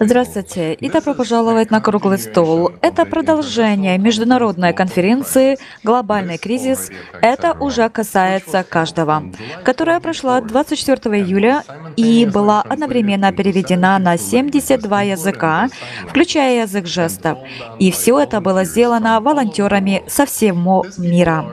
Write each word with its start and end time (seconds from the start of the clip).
Здравствуйте 0.00 0.74
и 0.74 0.90
добро 0.90 1.14
пожаловать 1.14 1.70
на 1.70 1.80
круглый 1.80 2.18
стол. 2.18 2.72
Это 2.82 3.04
продолжение 3.04 3.98
международной 3.98 4.72
конференции 4.72 5.58
«Глобальный 5.84 6.38
кризис». 6.38 6.90
Это 7.22 7.52
уже 7.58 7.88
касается 7.88 8.64
каждого, 8.64 9.22
которая 9.64 10.00
прошла 10.00 10.40
24 10.40 11.22
июля 11.22 11.62
и 11.96 12.26
была 12.26 12.62
одновременно 12.62 13.32
переведена 13.32 13.98
на 13.98 14.18
72 14.18 15.02
языка, 15.02 15.68
включая 16.08 16.62
язык 16.62 16.86
жестов. 16.86 17.38
И 17.78 17.90
все 17.90 18.18
это 18.18 18.40
было 18.40 18.64
сделано 18.64 19.20
волонтерами 19.20 20.02
со 20.08 20.26
всего 20.26 20.84
мира. 20.98 21.44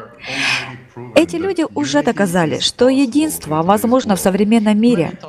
Эти 1.16 1.38
люди 1.38 1.66
уже 1.74 2.04
доказали, 2.04 2.60
что 2.60 2.90
единство 2.90 3.64
возможно 3.64 4.16
в 4.16 4.20
современном 4.20 4.80
мире. 4.80 5.20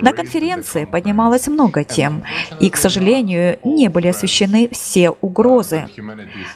На 0.00 0.12
конференции 0.12 0.84
поднималось 0.84 1.48
много 1.48 1.84
тем, 1.84 2.22
и, 2.60 2.70
к 2.70 2.76
сожалению, 2.76 3.58
не 3.64 3.88
были 3.88 4.08
освещены 4.08 4.68
все 4.72 5.10
угрозы, 5.10 5.88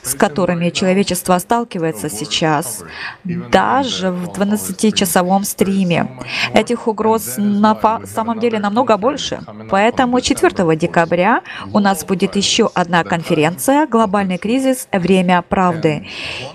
с 0.03 0.15
которыми 0.15 0.71
человечество 0.71 1.39
сталкивается 1.39 2.11
сейчас, 2.11 2.85
даже 3.25 4.11
в 4.11 4.29
12-часовом 4.29 5.45
стриме. 5.45 6.09
Этих 6.55 6.87
угроз 6.89 7.35
на 7.39 7.79
самом 8.05 8.41
деле 8.41 8.59
намного 8.59 8.97
больше. 8.97 9.41
Поэтому 9.71 10.21
4 10.21 10.77
декабря 10.77 11.43
у 11.73 11.79
нас 11.79 12.05
будет 12.05 12.37
еще 12.37 12.71
одна 12.75 13.05
конференция 13.05 13.87
«Глобальный 13.87 14.39
кризис. 14.39 14.89
Время 14.93 15.43
правды». 15.43 16.07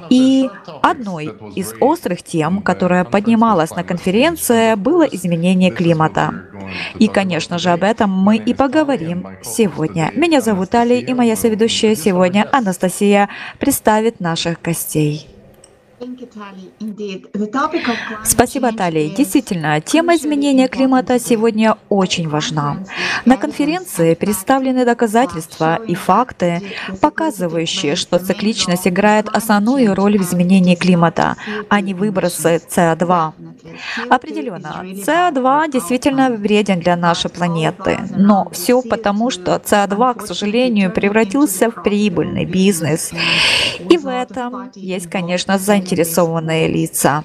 И 0.09 0.49
одной 0.81 1.33
из 1.55 1.73
острых 1.95 2.23
тем, 2.23 2.61
которая 2.61 3.05
поднималась 3.05 3.71
на 3.71 3.83
конференции, 3.83 4.75
было 4.75 5.03
изменение 5.03 5.71
климата. 5.71 6.33
И, 6.99 7.07
конечно 7.07 7.57
же, 7.57 7.69
об 7.69 7.83
этом 7.83 8.09
мы 8.09 8.35
и 8.35 8.53
поговорим 8.53 9.25
сегодня. 9.41 10.11
Меня 10.13 10.41
зовут 10.41 10.75
Али, 10.75 10.99
и 10.99 11.13
моя 11.13 11.35
соведущая 11.37 11.95
сегодня, 11.95 12.47
Анастасия, 12.51 13.29
представит 13.59 14.19
наших 14.19 14.61
гостей. 14.61 15.34
Спасибо, 18.23 18.71
Тали. 18.71 19.09
Действительно, 19.09 19.81
тема 19.81 20.15
изменения 20.15 20.67
климата 20.67 21.19
сегодня 21.19 21.77
очень 21.89 22.29
важна. 22.29 22.77
На 23.25 23.37
конференции 23.37 24.13
представлены 24.15 24.85
доказательства 24.85 25.79
и 25.87 25.95
факты, 25.95 26.61
показывающие, 27.01 27.95
что 27.95 28.19
цикличность 28.19 28.87
играет 28.87 29.27
основную 29.29 29.95
роль 29.95 30.17
в 30.17 30.21
изменении 30.21 30.75
климата, 30.75 31.35
а 31.69 31.81
не 31.81 31.93
выбросы 31.93 32.61
СО2. 32.69 33.33
Определенно, 34.09 34.83
СО2 34.83 35.71
действительно 35.71 36.29
вреден 36.29 36.79
для 36.79 36.95
нашей 36.95 37.29
планеты, 37.29 37.99
но 38.15 38.47
все 38.51 38.81
потому, 38.81 39.31
что 39.31 39.55
СО2, 39.55 40.19
к 40.19 40.27
сожалению, 40.27 40.91
превратился 40.91 41.69
в 41.69 41.83
прибыльный 41.83 42.45
бизнес. 42.45 43.11
И 43.89 43.97
в 43.97 44.07
этом 44.07 44.71
есть, 44.75 45.09
конечно, 45.09 45.57
заинтересованные 45.95 46.67
лица. 46.67 47.23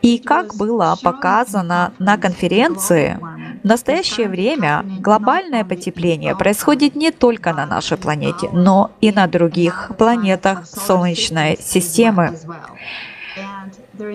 И 0.00 0.18
как 0.18 0.54
было 0.54 0.96
показано 1.02 1.92
на 1.98 2.16
конференции, 2.16 3.18
в 3.64 3.66
настоящее 3.66 4.28
время 4.28 4.84
глобальное 5.00 5.64
потепление 5.64 6.36
происходит 6.36 6.94
не 6.94 7.10
только 7.10 7.52
на 7.52 7.66
нашей 7.66 7.96
планете, 7.96 8.48
но 8.52 8.92
и 9.00 9.10
на 9.10 9.26
других 9.26 9.90
планетах 9.98 10.66
Солнечной 10.66 11.58
системы. 11.60 12.38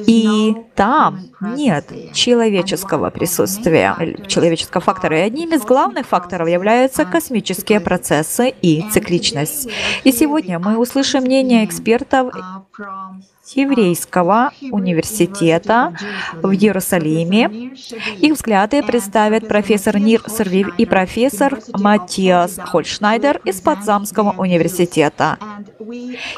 И 0.07 0.55
там 0.75 1.19
нет 1.41 1.91
человеческого 2.13 3.09
присутствия, 3.09 4.15
человеческого 4.27 4.81
фактора. 4.81 5.19
И 5.19 5.21
одним 5.21 5.53
из 5.53 5.61
главных 5.63 6.07
факторов 6.07 6.47
являются 6.47 7.03
космические 7.03 7.81
процессы 7.81 8.53
и 8.61 8.85
цикличность. 8.91 9.67
И 10.05 10.13
сегодня 10.13 10.57
мы 10.59 10.77
услышим 10.77 11.23
мнение 11.23 11.65
экспертов 11.65 12.33
еврейского 13.55 14.51
университета 14.71 15.95
в 16.41 16.51
Иерусалиме. 16.51 17.73
Их 18.19 18.33
взгляды 18.33 18.83
представят 18.83 19.47
профессор 19.47 19.97
Нир 19.97 20.21
Сервив 20.27 20.73
и 20.77 20.85
профессор 20.85 21.59
Матиас 21.73 22.57
Хольшнайдер 22.57 23.41
из 23.45 23.61
Потсдамского 23.61 24.35
университета. 24.37 25.37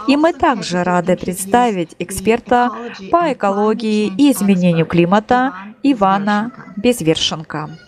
И 0.08 0.18
мы 0.18 0.34
также 0.34 0.84
рады 0.84 1.16
представить 1.16 1.96
эксперта 2.00 2.72
по 3.12 3.32
экологии 3.32 4.12
и 4.18 4.32
изменению 4.32 4.86
климата 4.86 5.54
Ивана 5.84 6.52
Безвершенко. 6.78 7.85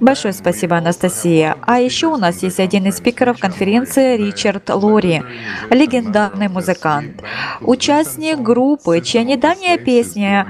Большое 0.00 0.34
спасибо, 0.34 0.76
Анастасия. 0.76 1.56
А 1.62 1.78
еще 1.78 2.08
у 2.08 2.16
нас 2.16 2.42
есть 2.42 2.60
один 2.60 2.86
из 2.86 2.96
спикеров 2.96 3.38
конференции 3.38 4.16
Ричард 4.16 4.68
Лори, 4.70 5.22
легендарный 5.70 6.48
музыкант, 6.48 7.22
участник 7.60 8.38
группы, 8.40 9.00
чья 9.00 9.22
недавняя 9.22 9.78
песня 9.78 10.46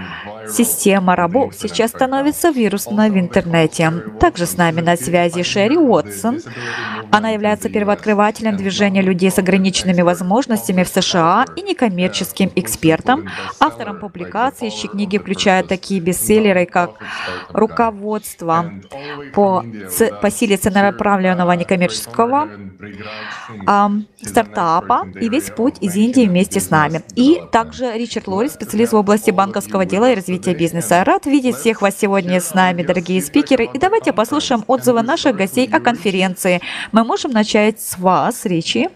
«Система 0.48 1.16
рабов» 1.16 1.54
сейчас 1.58 1.90
становится 1.90 2.50
вирусной 2.50 3.10
в 3.10 3.18
интернете. 3.18 3.92
Также 4.20 4.46
с 4.46 4.56
нами 4.56 4.80
на 4.80 4.96
связи 4.96 5.42
Шерри 5.42 5.76
Уотсон. 5.76 6.40
Она 7.10 7.30
является 7.30 7.68
первооткрывателем 7.68 8.56
движения 8.56 9.02
людей 9.02 9.30
с 9.30 9.38
ограниченными 9.38 10.02
возможностями 10.02 10.82
в 10.82 10.88
США 10.88 11.46
и 11.56 11.62
некоммерческим 11.62 12.50
экспертом, 12.54 13.28
автором 13.60 14.00
публикаций, 14.00 14.70
чьи 14.70 14.88
книги 14.88 15.18
включают 15.18 15.68
такие 15.68 16.00
бестселлеры, 16.00 16.66
как 16.66 16.90
руководство 17.50 18.72
по, 19.34 19.64
по 20.20 20.30
силе 20.30 20.56
целенаправленного 20.56 21.52
некоммерческого 21.52 22.48
а, 23.66 23.90
стартапа 24.22 25.06
и 25.20 25.28
весь 25.28 25.50
путь 25.50 25.76
из 25.80 25.96
Индии 25.96 26.26
вместе 26.26 26.60
с 26.60 26.70
нами. 26.70 27.02
И 27.14 27.40
также 27.52 27.92
Ричард 27.96 28.26
Лори, 28.26 28.48
специалист 28.48 28.92
в 28.92 28.96
области 28.96 29.30
банковского 29.30 29.84
дела 29.84 30.10
и 30.10 30.14
развития 30.14 30.35
бизнеса. 30.44 31.02
Рад 31.04 31.26
видеть 31.26 31.56
всех 31.56 31.82
вас 31.82 31.96
сегодня 31.98 32.40
с 32.40 32.54
нами, 32.54 32.82
дорогие 32.82 33.22
спикеры. 33.22 33.64
И 33.72 33.78
давайте 33.78 34.12
послушаем 34.12 34.64
отзывы 34.66 35.02
наших 35.02 35.36
гостей 35.36 35.68
о 35.72 35.80
конференции. 35.80 36.60
Мы 36.92 37.04
можем 37.04 37.30
начать 37.32 37.80
с 37.80 37.98
вас, 37.98 38.44
Ричи. 38.44 38.88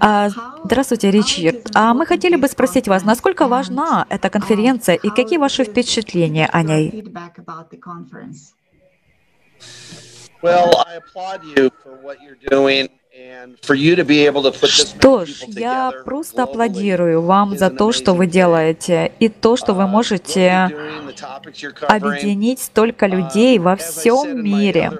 А, 0.00 0.28
здравствуйте, 0.64 1.10
Ричард. 1.10 1.70
А 1.74 1.94
мы 1.94 2.06
хотели 2.06 2.36
бы 2.36 2.48
спросить 2.48 2.88
вас, 2.88 3.04
насколько 3.04 3.46
важна 3.46 4.04
эта 4.08 4.30
конференция 4.30 4.96
и 4.96 5.10
какие 5.10 5.38
ваши 5.38 5.64
впечатления 5.64 6.48
о 6.52 6.62
ней? 6.62 7.04
Well, 10.42 10.72
I 10.88 10.96
applaud 10.96 11.44
you 11.44 11.70
for 11.84 11.96
what 12.02 12.18
you're 12.20 12.34
doing. 12.50 12.88
Что 14.70 15.26
ж, 15.26 15.30
я 15.48 15.92
просто 16.04 16.44
аплодирую 16.44 17.22
вам 17.22 17.56
за 17.58 17.70
то, 17.70 17.92
что 17.92 18.14
вы 18.14 18.26
делаете, 18.26 19.12
и 19.18 19.28
то, 19.28 19.56
что 19.56 19.74
вы 19.74 19.84
uh, 19.84 19.88
можете 19.88 20.70
объединить 21.88 22.60
столько 22.60 23.06
людей 23.06 23.58
во 23.58 23.76
всем 23.76 24.42
мире. 24.42 24.92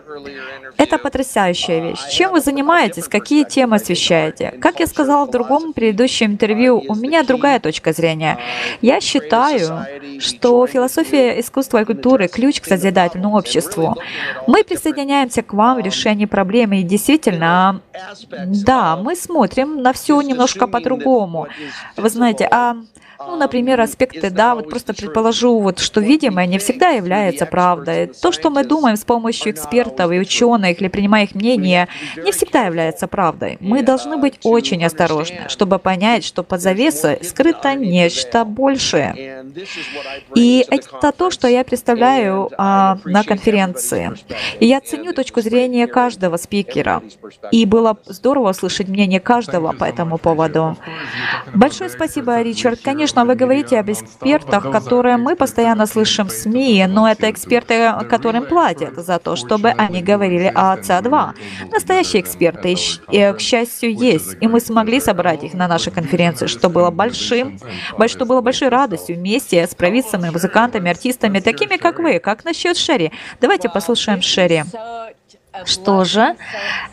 Это 0.76 0.98
потрясающая 0.98 1.80
вещь. 1.80 2.00
Чем 2.10 2.32
вы 2.32 2.40
занимаетесь? 2.40 3.08
Какие 3.08 3.44
темы 3.44 3.76
освещаете? 3.76 4.52
Как 4.60 4.80
я 4.80 4.86
сказала 4.86 5.26
в 5.26 5.30
другом 5.30 5.72
предыдущем 5.72 6.32
интервью, 6.32 6.82
у 6.88 6.94
меня 6.94 7.22
другая 7.22 7.60
точка 7.60 7.92
зрения. 7.92 8.38
Я 8.80 9.00
считаю, 9.00 9.86
что 10.20 10.66
философия 10.66 11.40
искусства 11.40 11.82
и 11.82 11.84
культуры— 11.84 12.28
ключ 12.32 12.60
к 12.60 12.64
созидательному 12.64 13.36
обществу. 13.36 13.96
Мы 14.46 14.64
присоединяемся 14.64 15.42
к 15.42 15.52
вам 15.52 15.76
в 15.76 15.84
решении 15.84 16.26
проблемы, 16.26 16.80
и 16.80 16.82
действительно, 16.82 17.80
да, 18.64 18.96
мы 18.96 19.16
смотрим 19.16 19.82
на 19.82 19.92
все 19.92 20.20
немножко 20.20 20.66
по-другому. 20.66 21.48
Вы 21.96 22.10
знаете, 22.10 22.48
а 22.50 22.76
ну, 23.26 23.36
например, 23.36 23.80
аспекты, 23.80 24.30
да, 24.30 24.54
вот 24.54 24.68
просто 24.68 24.94
предположу, 24.94 25.58
вот, 25.60 25.78
что 25.78 26.00
видимое 26.00 26.46
не 26.46 26.58
всегда 26.58 26.90
является 26.90 27.46
правдой. 27.46 28.06
То, 28.06 28.32
что 28.32 28.50
мы 28.50 28.64
думаем 28.64 28.96
с 28.96 29.04
помощью 29.04 29.52
экспертов 29.52 30.12
и 30.12 30.18
ученых 30.18 30.80
или 30.80 30.88
принимая 30.88 31.24
их 31.24 31.34
мнение, 31.34 31.88
не 32.16 32.32
всегда 32.32 32.66
является 32.66 33.06
правдой. 33.06 33.58
Мы 33.60 33.82
должны 33.82 34.16
быть 34.16 34.38
очень 34.44 34.84
осторожны, 34.84 35.48
чтобы 35.48 35.78
понять, 35.78 36.24
что 36.24 36.42
под 36.42 36.60
завесой 36.60 37.18
скрыто 37.22 37.74
нечто 37.74 38.44
большее. 38.44 39.44
И 40.34 40.64
это 40.68 41.12
то, 41.12 41.30
что 41.30 41.48
я 41.48 41.64
представляю 41.64 42.50
а, 42.56 42.98
на 43.04 43.24
конференции. 43.24 44.12
И 44.60 44.66
я 44.66 44.80
ценю 44.80 45.12
точку 45.12 45.40
зрения 45.40 45.86
каждого 45.86 46.36
спикера. 46.36 47.02
И 47.50 47.66
было 47.66 47.98
здорово 48.06 48.50
услышать 48.50 48.88
мнение 48.88 49.20
каждого 49.20 49.72
по 49.72 49.84
этому 49.84 50.18
поводу. 50.18 50.76
Большое 51.54 51.90
спасибо, 51.90 52.40
Ричард. 52.42 52.80
Конечно, 52.82 53.11
Конечно, 53.12 53.30
вы 53.30 53.34
говорите 53.34 53.78
об 53.78 53.90
экспертах, 53.90 54.70
которые 54.70 55.18
мы 55.18 55.36
постоянно 55.36 55.84
слышим 55.84 56.28
в 56.28 56.32
СМИ, 56.32 56.86
но 56.88 57.06
это 57.06 57.30
эксперты, 57.30 57.92
которым 58.08 58.46
платят 58.46 58.94
за 58.96 59.18
то, 59.18 59.36
чтобы 59.36 59.68
они 59.68 60.02
говорили 60.02 60.50
о 60.54 60.74
ЦА-2. 60.78 61.32
Настоящие 61.70 62.22
эксперты, 62.22 62.74
к 62.74 63.38
счастью, 63.38 63.94
есть, 63.94 64.38
и 64.40 64.46
мы 64.46 64.60
смогли 64.60 64.98
собрать 64.98 65.44
их 65.44 65.52
на 65.52 65.68
нашей 65.68 65.92
конференции, 65.92 66.46
что 66.46 66.70
было 66.70 66.90
большим, 66.90 67.58
что 68.06 68.24
было 68.24 68.40
большой 68.40 68.68
радостью 68.68 69.16
вместе 69.16 69.66
с 69.66 69.74
провидцами, 69.74 70.30
музыкантами, 70.30 70.90
артистами, 70.90 71.40
такими 71.40 71.76
как 71.76 71.98
вы. 71.98 72.18
Как 72.18 72.46
насчет 72.46 72.78
Шерри? 72.78 73.12
Давайте 73.42 73.68
послушаем 73.68 74.22
Шерри. 74.22 74.62
Что 75.66 76.04
же? 76.04 76.34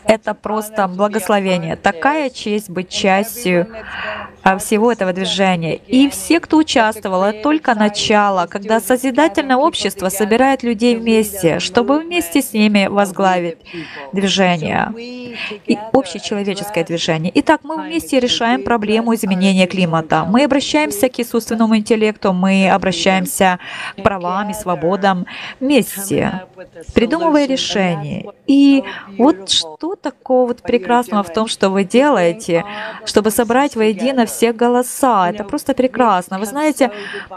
Это 0.04 0.34
просто 0.34 0.86
благословение. 0.86 1.76
Такая 1.76 2.28
честь 2.28 2.68
быть 2.68 2.90
частью 2.90 3.66
всего 4.58 4.92
этого 4.92 5.12
движения. 5.12 5.76
И 5.76 6.08
все, 6.08 6.40
кто 6.40 6.58
участвовал, 6.58 7.24
это 7.24 7.42
только 7.42 7.74
начало, 7.74 8.46
когда 8.46 8.80
созидательное 8.80 9.56
общество 9.56 10.08
собирает 10.08 10.62
людей 10.62 10.96
вместе, 10.96 11.58
чтобы 11.60 11.98
вместе 11.98 12.42
с 12.42 12.52
ними 12.52 12.86
возглавить 12.86 13.58
движение, 14.12 14.92
и 15.66 15.78
общечеловеческое 15.92 16.84
движение. 16.84 17.32
Итак, 17.36 17.60
мы 17.62 17.82
вместе 17.82 18.20
решаем 18.20 18.62
проблему 18.62 19.14
изменения 19.14 19.66
климата. 19.66 20.24
Мы 20.24 20.44
обращаемся 20.44 21.08
к 21.08 21.18
искусственному 21.18 21.76
интеллекту, 21.76 22.32
мы 22.32 22.70
обращаемся 22.70 23.58
к 23.96 24.02
правам 24.02 24.50
и 24.50 24.54
свободам 24.54 25.26
вместе, 25.60 26.44
придумывая 26.94 27.46
решения. 27.46 28.26
И 28.46 28.82
вот 29.18 29.50
что 29.50 29.96
такого 29.96 30.48
вот 30.48 30.62
прекрасного 30.62 31.22
в 31.22 31.32
том, 31.32 31.46
что 31.46 31.70
вы 31.70 31.84
делаете, 31.84 32.64
чтобы 33.04 33.30
собрать 33.30 33.76
воедино 33.76 34.26
все 34.30 34.52
голоса. 34.52 35.30
Это 35.30 35.44
просто 35.44 35.74
прекрасно. 35.74 36.38
Вы 36.38 36.46
знаете, 36.46 36.90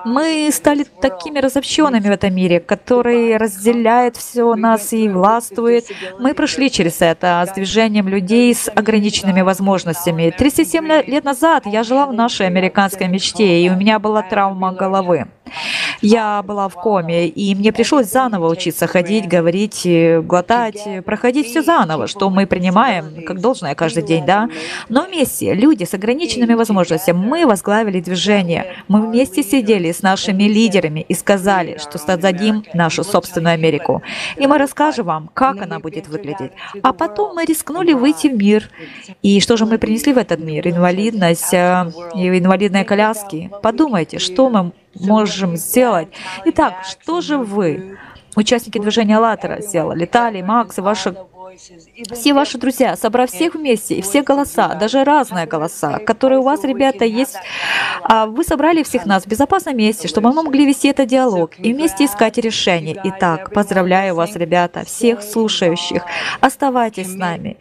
мы 0.06 0.50
стали 0.52 0.84
такими 0.84 1.40
разобщенными 1.40 2.08
в 2.08 2.12
этом 2.12 2.34
мире, 2.34 2.60
который 2.60 3.38
разделяет 3.38 4.18
все 4.18 4.56
нас 4.56 4.94
и 4.94 5.10
властвует. 5.10 5.86
Мы 6.20 6.34
прошли 6.34 6.70
через 6.70 7.02
это 7.02 7.46
с 7.48 7.54
движением 7.54 8.08
людей 8.08 8.54
с 8.54 8.70
ограниченными 8.70 9.42
возможностями. 9.42 10.34
37 10.36 10.88
лет 11.08 11.24
назад 11.24 11.66
я 11.66 11.84
жила 11.84 12.06
в 12.06 12.14
нашей 12.14 12.48
американской 12.48 13.08
мечте, 13.08 13.62
и 13.62 13.70
у 13.70 13.76
меня 13.76 14.00
была 14.00 14.22
травма 14.22 14.74
головы. 14.74 15.28
Я 16.02 16.44
была 16.44 16.68
в 16.68 16.74
коме, 16.74 17.28
и 17.28 17.56
мне 17.56 17.72
пришлось 17.72 18.08
заново 18.08 18.50
учиться 18.50 18.88
ходить, 18.88 19.28
говорить, 19.28 19.88
глотать, 20.24 21.06
проходить 21.06 21.48
все 21.48 21.62
заново, 21.62 22.08
что 22.08 22.30
мы 22.30 22.46
принимаем 22.46 23.24
как 23.26 23.40
должное 23.40 23.76
каждый 23.76 24.04
день, 24.04 24.26
да? 24.26 24.50
Но 24.90 25.06
вместе, 25.06 25.54
люди 25.54 25.86
с 25.86 25.94
ограниченными 25.94 26.54
возможностями, 26.54 27.18
мы 27.18 27.46
возглавили 27.46 28.00
движение. 28.00 28.76
Мы 28.88 29.02
вместе 29.02 29.44
сидели 29.44 29.92
с 29.92 30.02
нашими 30.02 30.44
лидерами 30.44 31.06
и 31.08 31.14
сказали, 31.14 31.78
что 31.78 31.98
создадим 31.98 32.64
нашу 32.74 33.04
собственную 33.04 33.54
Америку. 33.54 34.02
И 34.38 34.48
мы 34.48 34.58
расскажем 34.58 35.06
вам, 35.06 35.30
как 35.34 35.62
она 35.62 35.80
будет 35.80 36.08
выглядеть. 36.08 36.52
А 36.82 36.94
потом 36.94 37.36
мы 37.36 37.46
рискнули 37.46 37.94
выйти 37.94 38.28
в 38.28 38.36
мир. 38.36 38.70
И 39.22 39.40
что 39.40 39.58
же 39.58 39.66
мы 39.66 39.78
принесли 39.78 40.14
в 40.14 40.18
этот 40.18 40.40
мир? 40.40 40.68
Инвалидность, 40.68 41.54
э, 41.54 41.92
инвалидные 42.14 42.84
коляски. 42.84 43.50
Подумайте, 43.62 44.20
что 44.20 44.50
мы 44.50 44.72
можем 45.00 45.56
сделать. 45.58 46.10
Итак, 46.46 46.84
что 46.90 47.22
же 47.22 47.38
вы, 47.38 47.98
участники 48.36 48.80
движения 48.80 49.18
«АЛЛАТРА», 49.18 49.62
сделали? 49.62 50.06
Тали, 50.06 50.42
Макс 50.42 50.78
ваши 50.78 51.16
все 52.12 52.34
ваши 52.34 52.58
друзья, 52.58 52.96
собрав 52.96 53.30
всех 53.30 53.56
вместе, 53.56 54.02
все 54.02 54.24
голоса, 54.24 54.76
даже 54.76 55.04
разные 55.04 55.46
голоса, 55.46 56.00
которые 56.00 56.40
у 56.40 56.44
вас, 56.44 56.64
ребята, 56.64 57.06
есть, 57.06 57.36
а 58.02 58.26
вы 58.26 58.44
собрали 58.44 58.84
всех 58.84 59.06
нас 59.06 59.24
в 59.24 59.28
безопасном 59.28 59.78
месте, 59.78 60.08
чтобы 60.08 60.32
мы 60.34 60.44
могли 60.44 60.66
вести 60.66 60.88
этот 60.88 61.08
диалог 61.08 61.52
и 61.60 61.74
вместе 61.74 62.06
искать 62.06 62.38
решение. 62.38 63.00
Итак, 63.04 63.54
поздравляю 63.54 64.16
вас, 64.16 64.36
ребята, 64.36 64.84
всех 64.86 65.22
слушающих. 65.22 66.04
Оставайтесь 66.40 67.12
с 67.12 67.16
нами. 67.16 67.58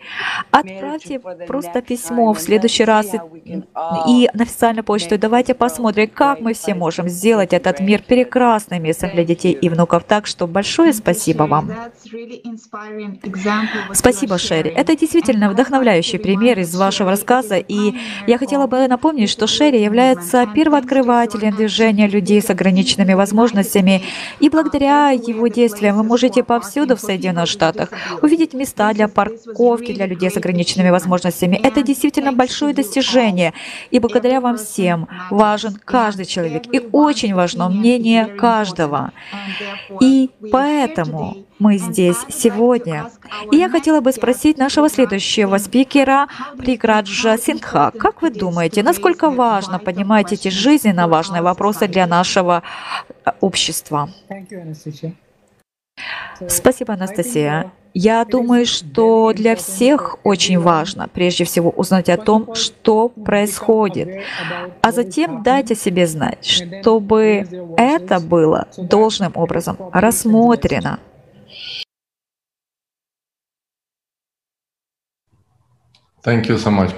Отправьте 0.51 1.21
просто 1.47 1.83
письмо 1.83 2.33
в 2.33 2.41
следующий 2.41 2.85
раз 2.85 3.15
и, 3.15 3.63
и 4.09 4.31
на 4.33 4.43
официальную 4.45 4.85
почту. 4.85 5.19
давайте 5.19 5.55
посмотрим, 5.55 6.09
как 6.09 6.41
мы 6.41 6.55
все 6.55 6.75
можем 6.75 7.09
сделать 7.09 7.53
этот 7.53 7.81
мир 7.81 8.03
прекрасным 8.03 8.83
местом 8.83 9.11
для 9.11 9.25
детей 9.25 9.53
и 9.53 9.69
внуков. 9.69 10.05
Так 10.05 10.27
что 10.27 10.47
большое 10.47 10.93
спасибо 10.95 11.45
вам. 11.45 11.71
Спасибо, 13.93 14.22
Шерри. 14.39 14.71
Это 14.71 14.97
действительно 14.97 15.51
вдохновляющий 15.51 16.19
пример 16.19 16.59
из 16.59 16.75
вашего 16.75 17.11
рассказа, 17.11 17.57
и 17.57 17.95
я 18.27 18.39
хотела 18.39 18.67
бы 18.67 18.87
напомнить, 18.89 19.31
что 19.31 19.47
Шерри 19.47 19.83
является 19.83 20.47
первооткрывателем 20.47 21.55
движения 21.57 22.09
людей 22.09 22.41
с 22.41 22.51
ограниченными 22.51 23.15
возможностями, 23.15 24.03
и 24.41 24.49
благодаря 24.49 25.11
его 25.11 25.49
действиям 25.49 25.97
вы 25.97 26.03
можете 26.03 26.43
повсюду 26.43 26.97
в 26.97 27.01
Соединенных 27.01 27.49
Штатах 27.49 27.91
увидеть 28.23 28.55
места 28.55 28.93
для 28.93 29.09
парковки 29.09 29.93
для 29.93 30.07
людей 30.07 30.31
с 30.31 30.37
ограниченными 30.37 30.91
возможностями. 30.91 31.61
Это 31.63 31.83
действительно 31.83 32.33
большое 32.33 32.75
достижение, 32.75 33.53
и 33.91 33.99
благодаря 33.99 34.41
вам 34.41 34.57
всем 34.57 35.09
важен 35.31 35.79
каждый 35.85 36.25
человек, 36.25 36.65
и 36.73 36.81
очень 36.93 37.35
важно 37.35 37.69
мнение 37.69 38.27
каждого. 38.27 39.13
И 40.01 40.31
поэтому 40.51 41.37
мы 41.63 41.79
здесь 41.79 42.17
сегодня. 42.29 43.11
И 43.53 43.57
я 43.57 43.71
хотела 43.71 44.01
бы 44.01 44.13
спросить 44.13 44.59
нашего 44.59 44.89
следующего 44.89 45.59
спикера, 45.59 46.27
Приграджа 46.59 47.39
Сингха. 47.39 47.93
Как 47.97 48.21
вы 48.21 48.31
думаете, 48.31 48.83
насколько 48.83 49.31
важно 49.31 49.79
поднимать 49.79 50.33
эти 50.33 50.49
жизненно 50.49 51.07
важные 51.07 51.41
вопросы 51.41 51.87
для 51.87 52.07
нашего 52.09 52.65
э, 53.25 53.31
общества? 53.41 54.11
Спасибо, 56.49 56.95
Анастасия. 56.95 57.71
Я 57.95 58.25
думаю, 58.25 58.67
что 58.67 59.33
для 59.35 59.55
всех 59.55 60.17
очень 60.25 60.59
важно, 60.59 61.09
прежде 61.13 61.45
всего, 61.45 61.71
узнать 61.71 62.09
о 62.09 62.17
том, 62.17 62.55
что 62.55 63.09
происходит, 63.09 64.25
а 64.81 64.93
затем 64.93 65.43
дать 65.43 65.71
о 65.71 65.75
себе 65.75 66.07
знать, 66.07 66.45
чтобы 66.45 67.47
это 67.77 68.19
было 68.19 68.67
должным 68.79 69.33
образом 69.35 69.77
рассмотрено. 69.93 71.01
Thank 76.25 76.49
you 76.49 76.57
so 76.57 76.71
much. 76.71 76.93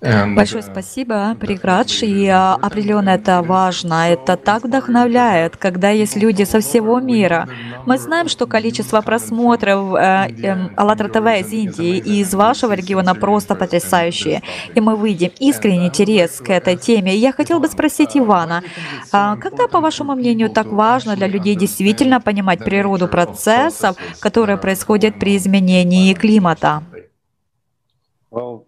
Большое 0.00 0.62
uh, 0.62 0.70
спасибо, 0.70 1.34
Приградж. 1.40 2.04
И 2.04 2.28
а, 2.28 2.54
определенно 2.60 3.10
это 3.10 3.42
важно. 3.42 4.10
Это 4.10 4.36
так 4.36 4.64
вдохновляет, 4.64 5.56
когда 5.56 5.88
есть 5.88 6.16
люди 6.16 6.44
со 6.44 6.60
всего 6.60 7.00
мира. 7.00 7.48
Мы 7.86 7.98
знаем, 7.98 8.28
что 8.28 8.46
количество 8.46 9.00
просмотров 9.00 9.94
э, 9.94 10.28
э, 10.42 10.68
АЛЛАТРА 10.76 11.08
ТВ 11.08 11.26
из 11.40 11.52
Индии 11.52 11.96
и 11.96 12.20
из 12.20 12.34
вашего 12.34 12.74
региона 12.74 13.14
просто 13.14 13.54
потрясающие. 13.54 14.42
И 14.74 14.80
мы 14.80 14.96
выйдем 14.96 15.30
искренний 15.38 15.86
интерес 15.86 16.40
к 16.40 16.50
этой 16.50 16.76
теме. 16.76 17.16
я 17.16 17.32
хотел 17.32 17.58
бы 17.58 17.68
спросить 17.68 18.16
Ивана, 18.16 18.62
а 19.12 19.36
когда, 19.36 19.66
по 19.66 19.80
вашему 19.80 20.14
мнению, 20.14 20.50
так 20.50 20.66
важно 20.66 21.16
для 21.16 21.26
людей 21.26 21.56
действительно 21.56 22.20
понимать 22.20 22.58
природу 22.58 23.08
процессов, 23.08 23.96
которые 24.20 24.58
происходят 24.58 25.18
при 25.18 25.36
изменении 25.36 26.12
климата? 26.12 26.82
Uh, 28.36 28.62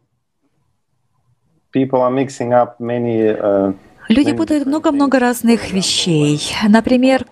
люди 4.09 4.33
путают 4.33 4.67
много-много 4.67 5.19
разных 5.19 5.71
вещей. 5.73 6.41
Например, 6.67 7.27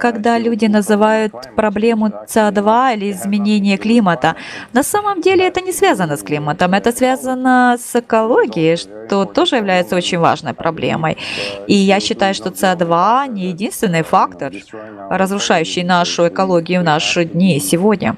когда 0.00 0.38
люди 0.38 0.66
называют 0.66 1.32
проблему 1.56 2.08
СО2 2.08 2.94
или 2.94 3.10
изменение 3.10 3.76
климата. 3.76 4.36
На 4.72 4.82
самом 4.82 5.20
деле 5.20 5.46
это 5.46 5.60
не 5.60 5.72
связано 5.72 6.16
с 6.16 6.22
климатом, 6.22 6.74
это 6.74 6.92
связано 6.92 7.76
с 7.78 7.96
экологией, 7.96 8.76
что 8.76 9.24
тоже 9.24 9.56
является 9.56 9.96
очень 9.96 10.18
важной 10.18 10.54
проблемой. 10.54 11.16
И 11.66 11.74
я 11.74 12.00
считаю, 12.00 12.34
что 12.34 12.50
СО2 12.50 13.28
не 13.28 13.46
единственный 13.48 14.02
фактор, 14.02 14.52
разрушающий 15.10 15.84
нашу 15.84 16.28
экологию 16.28 16.80
в 16.80 16.84
наши 16.84 17.24
дни 17.24 17.60
сегодня. 17.60 18.16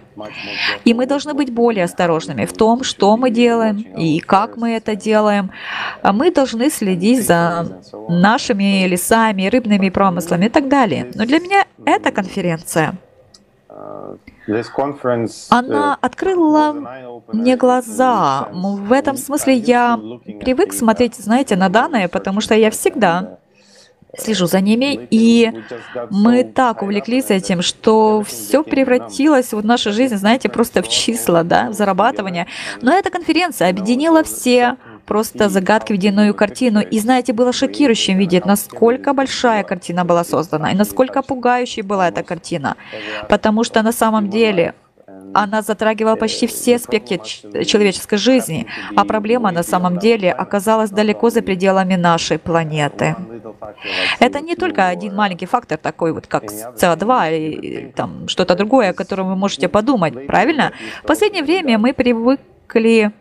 И 0.84 0.94
мы 0.94 1.06
должны 1.06 1.34
быть 1.34 1.52
более 1.52 1.84
осторожными 1.84 2.44
в 2.44 2.52
том, 2.52 2.82
что 2.82 3.16
мы 3.16 3.30
делаем 3.30 3.76
и 3.76 4.18
как 4.18 4.56
мы 4.56 4.72
это 4.72 4.96
делаем. 4.96 5.50
Мы 6.02 6.30
должны 6.30 6.70
следить 6.70 7.24
за 7.24 7.80
нашими 8.08 8.86
лесами, 8.86 9.46
рыбными 9.46 9.90
промыслами 9.90 10.46
и 10.46 10.48
так 10.48 10.68
далее. 10.68 11.06
Но 11.14 11.24
для 11.24 11.38
меня 11.38 11.64
эта 11.84 12.10
конференция. 12.10 12.96
Она 15.50 15.94
uh, 15.94 15.98
открыла 16.00 16.72
мне 17.32 17.56
глаза. 17.56 18.48
В 18.50 18.92
этом 18.92 19.16
смысле 19.16 19.54
я 19.54 20.00
привык 20.40 20.72
смотреть, 20.72 21.16
знаете, 21.16 21.54
на 21.56 21.68
данные, 21.68 22.08
потому 22.08 22.40
что 22.40 22.54
я 22.54 22.70
всегда 22.70 23.38
слежу 24.16 24.46
за 24.46 24.60
ними, 24.60 25.06
и 25.10 25.52
мы 26.10 26.44
так 26.44 26.82
увлеклись 26.82 27.30
этим, 27.30 27.62
что 27.62 28.22
все 28.22 28.62
превратилось 28.62 29.52
в 29.52 29.64
нашу 29.64 29.92
жизнь, 29.92 30.16
знаете, 30.16 30.48
просто 30.48 30.82
в 30.82 30.88
числа, 30.88 31.42
да, 31.42 31.68
в 31.68 31.74
зарабатывание. 31.74 32.46
Но 32.80 32.92
эта 32.92 33.10
конференция 33.10 33.68
объединила 33.70 34.22
все 34.22 34.76
просто 35.08 35.48
загадки 35.48 35.92
в 35.92 35.96
единую 35.96 36.34
картину. 36.34 36.80
И 36.80 37.00
знаете, 37.00 37.32
было 37.32 37.52
шокирующим 37.52 38.18
видеть, 38.18 38.46
насколько 38.46 39.14
большая 39.14 39.64
картина 39.64 40.04
была 40.04 40.24
создана, 40.24 40.70
и 40.72 40.76
насколько 40.76 41.22
пугающей 41.22 41.82
была 41.82 42.08
эта 42.08 42.22
картина. 42.22 42.76
Потому 43.28 43.64
что 43.64 43.82
на 43.82 43.92
самом 43.92 44.28
деле 44.28 44.74
она 45.34 45.62
затрагивала 45.62 46.16
почти 46.16 46.46
все 46.46 46.76
аспекты 46.76 47.18
человеческой 47.64 48.18
жизни, 48.18 48.66
а 48.96 49.04
проблема 49.04 49.52
на 49.52 49.62
самом 49.62 49.98
деле 49.98 50.32
оказалась 50.32 50.90
далеко 50.90 51.30
за 51.30 51.42
пределами 51.42 51.96
нашей 51.96 52.38
планеты. 52.38 53.16
Это 54.20 54.40
не 54.40 54.56
только 54.56 54.88
один 54.88 55.14
маленький 55.14 55.46
фактор, 55.46 55.78
такой 55.78 56.12
вот 56.12 56.26
как 56.26 56.44
СО2 56.44 57.38
или 57.38 57.92
там 57.96 58.28
что-то 58.28 58.54
другое, 58.54 58.90
о 58.90 58.94
котором 58.94 59.28
вы 59.28 59.36
можете 59.36 59.68
подумать, 59.68 60.26
правильно? 60.26 60.72
В 61.02 61.06
последнее 61.06 61.42
время 61.42 61.78
мы 61.78 61.92
привыкли 61.92 63.12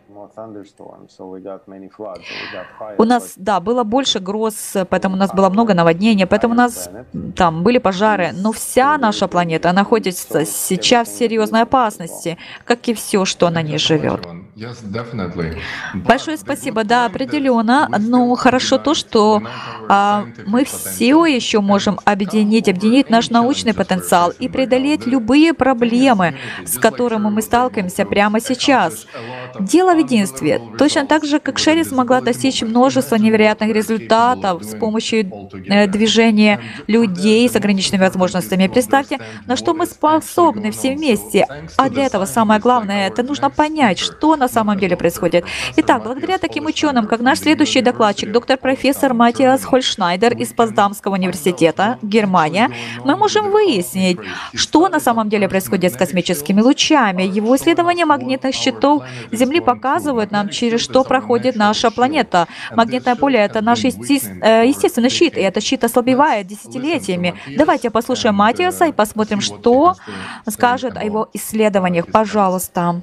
у 2.98 3.04
нас, 3.04 3.34
да, 3.36 3.60
было 3.60 3.84
больше 3.84 4.20
гроз, 4.20 4.76
поэтому 4.88 5.14
у 5.14 5.18
нас 5.18 5.32
было 5.32 5.48
много 5.48 5.74
наводнений, 5.74 6.26
поэтому 6.26 6.54
у 6.54 6.56
нас 6.56 6.90
там 7.36 7.62
были 7.62 7.78
пожары. 7.78 8.30
Но 8.32 8.52
вся 8.52 8.98
наша 8.98 9.28
планета 9.28 9.72
находится 9.72 10.44
сейчас 10.44 11.08
в 11.08 11.18
серьезной 11.18 11.62
опасности, 11.62 12.38
как 12.64 12.88
и 12.88 12.94
все, 12.94 13.24
что 13.24 13.50
на 13.50 13.62
ней 13.62 13.78
живет. 13.78 14.26
Большое 15.94 16.36
спасибо, 16.36 16.82
да, 16.82 17.06
определенно. 17.06 17.88
Но 18.00 18.34
хорошо 18.34 18.78
то, 18.78 18.94
что 18.94 19.40
а, 19.88 20.26
мы 20.46 20.64
все 20.64 21.26
еще 21.26 21.60
можем 21.60 22.00
объединить, 22.04 22.68
объединить 22.68 23.08
наш 23.08 23.30
научный 23.30 23.72
потенциал 23.72 24.32
и 24.36 24.48
преодолеть 24.48 25.06
любые 25.06 25.54
проблемы, 25.54 26.34
с 26.64 26.76
которыми 26.76 27.30
мы 27.30 27.40
сталкиваемся 27.40 28.04
прямо 28.04 28.40
сейчас. 28.40 29.06
Дело 29.60 29.94
в 29.94 29.98
единстве. 29.98 30.60
Точно 30.76 31.06
так 31.06 31.24
же, 31.24 31.38
как 31.38 31.60
Шерри 31.60 31.84
смогла 31.84 32.20
достичь 32.20 32.62
множества 32.62 33.14
невероятных 33.14 33.72
результатов 33.72 34.64
с 34.64 34.74
помощью 34.74 35.50
э, 35.68 35.86
движения 35.86 36.60
людей 36.88 37.48
с 37.48 37.54
ограниченными 37.54 38.02
возможностями. 38.02 38.66
Представьте, 38.66 39.20
на 39.46 39.54
что 39.54 39.72
мы 39.72 39.86
способны 39.86 40.72
все 40.72 40.96
вместе. 40.96 41.46
А 41.76 41.88
для 41.88 42.06
этого 42.06 42.24
самое 42.24 42.60
главное, 42.60 43.06
это 43.06 43.22
нужно 43.22 43.50
понять, 43.50 44.00
что 44.00 44.34
на 44.48 44.54
самом 44.54 44.78
деле 44.78 44.96
происходит. 44.96 45.44
Итак, 45.76 46.02
благодаря 46.02 46.38
таким 46.38 46.66
ученым, 46.66 47.06
как 47.06 47.20
наш 47.20 47.40
следующий 47.40 47.82
докладчик, 47.82 48.32
доктор-профессор 48.32 49.12
Матиас 49.12 49.64
Хольшнайдер 49.64 50.32
из 50.38 50.52
Поздамского 50.54 51.14
университета, 51.14 51.98
Германия, 52.02 52.70
мы 53.04 53.16
можем 53.16 53.50
выяснить, 53.50 54.18
что 54.54 54.88
на 54.88 55.00
самом 55.00 55.28
деле 55.28 55.48
происходит 55.48 55.92
с 55.92 55.96
космическими 55.96 56.62
лучами. 56.62 57.22
Его 57.24 57.56
исследование 57.56 58.06
магнитных 58.06 58.54
щитов 58.54 59.02
Земли 59.32 59.60
показывают 59.60 60.30
нам, 60.30 60.48
через 60.48 60.80
что 60.80 61.04
проходит 61.04 61.56
наша 61.56 61.90
планета. 61.90 62.46
Магнитное 62.74 63.16
поле— 63.16 63.38
это 63.40 63.60
наш 63.60 63.84
э, 63.84 63.88
естественный 63.88 65.10
щит, 65.10 65.36
и 65.36 65.40
этот 65.40 65.62
щит 65.62 65.84
ослабевает 65.84 66.46
десятилетиями. 66.46 67.34
Давайте 67.56 67.90
послушаем 67.90 68.34
Матиаса 68.34 68.86
и 68.86 68.92
посмотрим, 68.92 69.42
что 69.42 69.96
скажет 70.48 70.96
о 70.96 71.04
его 71.04 71.28
исследованиях. 71.34 72.06
Пожалуйста. 72.10 73.02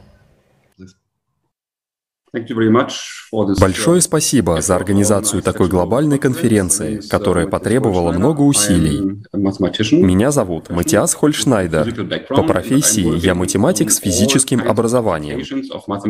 Большое 3.60 4.02
спасибо 4.02 4.62
за 4.62 4.76
организацию 4.76 5.42
такой 5.42 5.68
глобальной 5.68 6.20
конференции, 6.20 7.02
которая 7.10 7.48
потребовала 7.48 8.12
много 8.12 8.42
усилий. 8.42 9.00
Меня 9.34 10.32
зовут 10.32 10.70
Матиас 10.70 11.14
Хольшнайдер. 11.14 11.94
По 12.30 12.44
профессии 12.44 13.18
я 13.26 13.36
математик 13.36 13.92
с 13.92 13.98
физическим 14.00 14.62
образованием. 14.68 15.42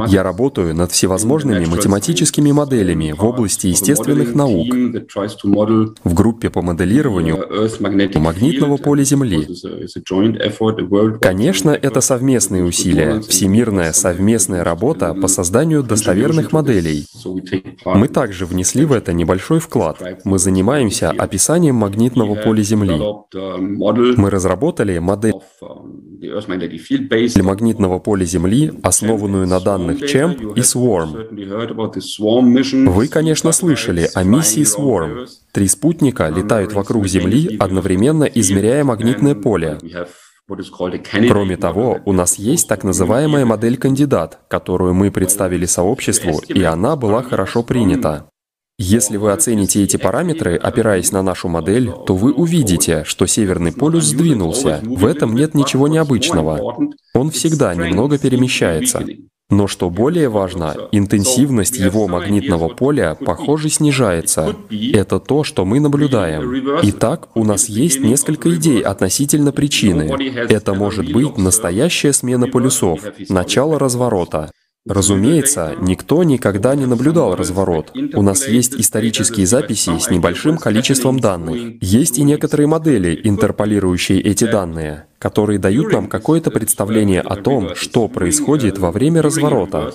Я 0.08 0.24
работаю 0.24 0.76
над 0.76 0.92
всевозможными 0.92 1.66
математическими 1.66 2.52
моделями 2.52 3.12
в 3.12 3.24
области 3.24 3.68
естественных 3.68 4.36
наук 4.36 4.68
в 6.04 6.14
группе 6.14 6.50
по 6.50 6.62
моделированию 6.62 7.38
магнитного 8.20 8.78
поля 8.78 9.04
Земли. 9.04 9.48
Конечно, 11.22 11.72
это 11.72 12.02
совместные 12.02 12.64
усилия, 12.64 13.22
всемирная 13.22 13.94
совместная 13.94 14.64
работа 14.64 15.14
по 15.14 15.28
созданию 15.28 15.84
достоверных 15.84 16.15
достоверных 16.16 16.52
моделей. 16.52 17.06
Мы 17.86 18.08
также 18.08 18.46
внесли 18.46 18.86
в 18.86 18.92
это 18.92 19.14
небольшой 19.14 19.60
вклад. 19.60 20.02
Мы 20.24 20.40
занимаемся 20.40 21.12
описанием 21.12 21.76
магнитного 21.76 22.36
поля 22.36 22.62
Земли. 22.62 23.00
Мы 24.18 24.30
разработали 24.30 25.00
модель 25.00 25.34
для 26.20 27.44
магнитного 27.44 28.00
поля 28.00 28.26
Земли, 28.26 28.72
основанную 28.84 29.48
на 29.48 29.60
данных 29.60 30.02
CHAMP 30.02 30.54
и 30.56 30.62
SWARM. 30.62 32.90
Вы, 32.90 33.08
конечно, 33.08 33.52
слышали 33.52 34.10
о 34.14 34.24
миссии 34.24 34.64
SWARM. 34.64 35.28
Три 35.52 35.68
спутника 35.68 36.30
летают 36.30 36.74
вокруг 36.74 37.08
Земли, 37.08 37.58
одновременно 37.60 38.26
измеряя 38.26 38.84
магнитное 38.84 39.36
поле. 39.36 39.78
Кроме 40.48 41.58
того, 41.58 42.00
у 42.06 42.14
нас 42.14 42.36
есть 42.36 42.68
так 42.68 42.84
называемая 42.84 43.46
модель 43.46 43.78
кандидат, 43.78 44.40
которую 44.48 44.94
мы 44.94 45.10
представили 45.10 45.66
сообществу, 45.66 46.40
и 46.48 46.62
она 46.62 46.96
была 46.96 47.24
хорошо 47.24 47.64
принята. 47.64 48.30
Если 48.78 49.16
вы 49.16 49.32
оцените 49.32 49.84
эти 49.84 49.96
параметры, 49.96 50.58
опираясь 50.58 51.12
на 51.12 51.24
нашу 51.24 51.48
модель, 51.48 51.92
то 52.06 52.16
вы 52.16 52.34
увидите, 52.34 53.06
что 53.06 53.26
Северный 53.26 53.72
полюс 53.72 54.04
сдвинулся. 54.04 54.82
В 54.84 55.06
этом 55.06 55.34
нет 55.34 55.56
ничего 55.56 55.88
необычного. 55.88 56.60
Он 57.14 57.32
всегда 57.32 57.74
немного 57.74 58.20
перемещается. 58.20 59.06
Но 59.52 59.68
что 59.68 59.92
более 59.92 60.28
важно, 60.30 60.76
интенсивность 60.92 61.78
его 61.78 62.08
магнитного 62.08 62.68
поля, 62.70 63.16
похоже, 63.16 63.70
снижается. 63.70 64.56
Это 64.94 65.20
то, 65.20 65.44
что 65.44 65.66
мы 65.66 65.80
наблюдаем. 65.80 66.80
Итак, 66.82 67.30
у 67.36 67.44
нас 67.44 67.70
есть 67.70 68.00
несколько 68.00 68.54
идей 68.56 68.82
относительно 68.82 69.52
причины. 69.52 70.12
Это 70.50 70.74
может 70.74 71.12
быть 71.12 71.38
настоящая 71.38 72.12
смена 72.14 72.48
полюсов, 72.48 73.02
начало 73.30 73.78
разворота. 73.78 74.52
Разумеется, 74.88 75.74
никто 75.82 76.24
никогда 76.24 76.76
не 76.76 76.86
наблюдал 76.86 77.36
разворот. 77.36 77.92
У 78.14 78.22
нас 78.22 78.48
есть 78.48 78.76
исторические 78.76 79.48
записи 79.48 79.98
с 79.98 80.12
небольшим 80.12 80.58
количеством 80.58 81.20
данных. 81.20 81.82
Есть 81.82 82.20
и 82.20 82.24
некоторые 82.24 82.68
модели, 82.68 83.20
интерполирующие 83.24 84.22
эти 84.22 84.44
данные, 84.44 85.08
которые 85.18 85.58
дают 85.58 85.92
нам 85.92 86.08
какое-то 86.08 86.52
представление 86.52 87.22
о 87.22 87.36
том, 87.36 87.74
что 87.74 88.08
происходит 88.08 88.78
во 88.78 88.92
время 88.92 89.24
разворота. 89.24 89.92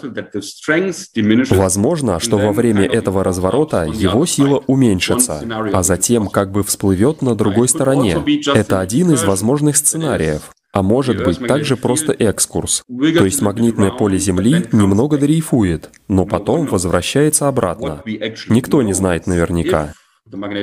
Возможно, 1.50 2.18
что 2.18 2.38
во 2.38 2.52
время 2.52 2.84
этого 2.84 3.22
разворота 3.22 3.84
его 3.84 4.26
сила 4.26 4.60
уменьшится, 4.66 5.44
а 5.72 5.84
затем 5.84 6.26
как 6.26 6.50
бы 6.50 6.64
всплывет 6.64 7.22
на 7.22 7.36
другой 7.36 7.68
стороне. 7.68 8.18
Это 8.56 8.80
один 8.80 9.12
из 9.12 9.22
возможных 9.22 9.76
сценариев. 9.76 10.50
А 10.72 10.82
может 10.82 11.24
быть 11.24 11.38
также 11.46 11.76
просто 11.76 12.12
экскурс. 12.12 12.84
То 12.88 13.24
есть 13.24 13.42
магнитное 13.42 13.90
поле 13.90 14.18
Земли 14.18 14.66
немного 14.72 15.18
дрейфует, 15.18 15.90
но 16.08 16.26
потом 16.26 16.66
возвращается 16.66 17.48
обратно. 17.48 18.02
Никто 18.48 18.82
не 18.82 18.92
знает 18.92 19.26
наверняка. 19.26 19.94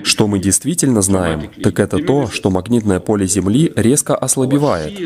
Что 0.04 0.28
мы 0.28 0.40
действительно 0.40 1.02
знаем, 1.02 1.52
так 1.62 1.80
это 1.80 1.98
то, 1.98 2.28
что 2.28 2.50
магнитное 2.50 3.02
поле 3.02 3.28
Земли 3.28 3.74
резко 3.76 4.16
ослабевает. 4.16 4.98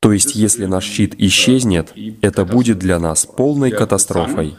То 0.00 0.12
есть, 0.12 0.34
если 0.34 0.66
наш 0.66 0.84
щит 0.84 1.14
исчезнет, 1.16 1.94
это 2.20 2.44
будет 2.44 2.78
для 2.78 2.98
нас 2.98 3.24
полной 3.24 3.70
катастрофой. 3.70 4.56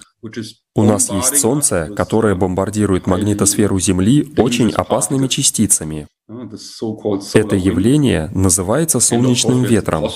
У 0.74 0.84
нас 0.84 1.12
есть 1.12 1.38
Солнце, 1.38 1.92
которое 1.96 2.34
бомбардирует 2.34 3.06
магнитосферу 3.06 3.80
Земли 3.80 4.34
очень 4.38 4.72
опасными 4.72 5.28
частицами. 5.28 6.08
Это 6.27 7.55
явление 7.55 8.32
называется 8.34 9.00
солнечным 9.00 9.63
ветром. 9.63 10.10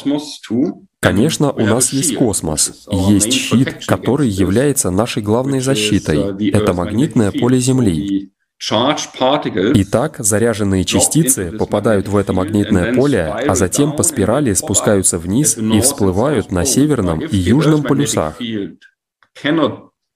Конечно, 1.02 1.52
у 1.52 1.66
нас 1.66 1.94
есть 1.94 2.16
космос, 2.16 2.88
есть 2.92 3.32
щит, 3.32 3.86
который 3.86 4.28
является 4.28 4.90
нашей 4.90 5.22
главной 5.22 5.60
защитой. 5.60 6.50
Это 6.50 6.74
магнитное 6.74 7.32
поле 7.32 7.60
Земли. 7.60 8.32
Итак, 8.62 10.16
заряженные 10.20 10.84
частицы 10.84 11.52
попадают 11.52 12.08
в 12.08 12.18
это 12.18 12.34
магнитное 12.34 12.94
поле, 12.94 13.26
а 13.26 13.56
затем 13.56 13.96
по 13.96 14.04
спирали 14.04 14.54
спускаются 14.54 15.18
вниз 15.18 15.58
и 15.58 15.80
всплывают 15.80 16.52
на 16.52 16.66
северном 16.66 17.22
и 17.22 17.38
южном 17.38 17.84
полюсах. 17.84 18.42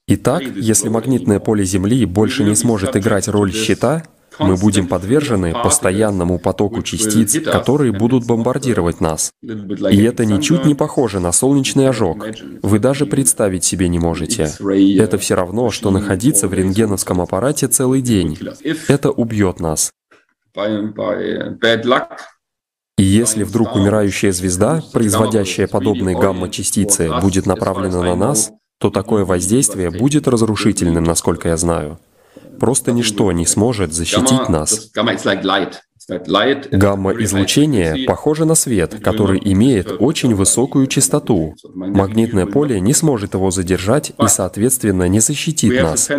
Итак, 0.05 0.43
если 0.55 0.89
магнитное 0.89 1.39
поле 1.39 1.63
Земли 1.63 2.05
больше 2.05 2.43
не 2.43 2.55
сможет 2.55 2.97
играть 2.97 3.29
роль 3.29 3.53
щита, 3.53 4.03
мы 4.39 4.55
будем 4.55 4.87
подвержены 4.87 5.53
постоянному 5.53 6.39
потоку 6.39 6.81
частиц, 6.81 7.43
которые 7.43 7.91
будут 7.91 8.25
бомбардировать 8.25 9.01
нас. 9.01 9.31
И 9.41 10.03
это 10.03 10.25
ничуть 10.25 10.65
не 10.65 10.75
похоже 10.75 11.19
на 11.19 11.31
солнечный 11.31 11.89
ожог. 11.89 12.25
Вы 12.61 12.79
даже 12.79 13.05
представить 13.05 13.63
себе 13.63 13.87
не 13.87 13.99
можете. 13.99 14.51
Это 14.97 15.17
все 15.17 15.35
равно, 15.35 15.71
что 15.71 15.91
находиться 15.91 16.47
в 16.47 16.53
рентгеновском 16.53 17.21
аппарате 17.21 17.67
целый 17.67 18.01
день. 18.01 18.37
Это 18.87 19.11
убьет 19.11 19.59
нас. 19.59 19.91
И 22.97 23.03
если 23.03 23.43
вдруг 23.43 23.75
умирающая 23.75 24.31
звезда, 24.31 24.83
производящая 24.91 25.67
подобные 25.67 26.17
гамма-частицы, 26.17 27.09
будет 27.21 27.47
направлена 27.47 28.03
на 28.03 28.15
нас, 28.15 28.51
то 28.79 28.89
такое 28.89 29.25
воздействие 29.25 29.89
будет 29.89 30.27
разрушительным, 30.27 31.03
насколько 31.03 31.47
я 31.47 31.57
знаю. 31.57 31.99
Просто 32.59 32.91
ничто 32.91 33.31
не 33.31 33.45
сможет 33.45 33.93
защитить 33.93 34.49
нас. 34.49 34.89
Гамма-излучение 36.71 38.05
похоже 38.05 38.45
на 38.45 38.55
свет, 38.55 38.95
который 39.01 39.39
имеет 39.43 39.89
очень 39.99 40.35
высокую 40.35 40.87
частоту. 40.87 41.55
Магнитное 41.73 42.45
поле 42.45 42.79
не 42.81 42.93
сможет 42.93 43.33
его 43.33 43.51
задержать 43.51 44.11
и, 44.19 44.27
соответственно, 44.27 45.07
не 45.07 45.19
защитит 45.19 45.81
нас. 45.81 46.09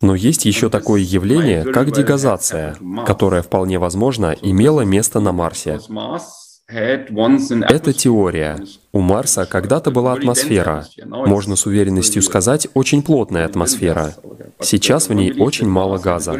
Но 0.00 0.14
есть 0.14 0.44
еще 0.46 0.70
такое 0.70 1.00
явление, 1.00 1.64
как 1.64 1.92
дегазация, 1.92 2.76
которое 3.06 3.42
вполне 3.42 3.78
возможно 3.78 4.34
имело 4.40 4.80
место 4.82 5.20
на 5.20 5.32
Марсе. 5.32 5.80
Это 6.66 7.92
теория. 7.92 8.58
У 8.92 9.00
Марса 9.00 9.44
когда-то 9.44 9.90
была 9.90 10.14
атмосфера. 10.14 10.86
Можно 11.04 11.56
с 11.56 11.66
уверенностью 11.66 12.22
сказать, 12.22 12.68
очень 12.74 13.02
плотная 13.02 13.44
атмосфера. 13.44 14.14
Сейчас 14.60 15.08
в 15.08 15.12
ней 15.12 15.32
очень 15.38 15.68
мало 15.68 15.98
газа. 15.98 16.38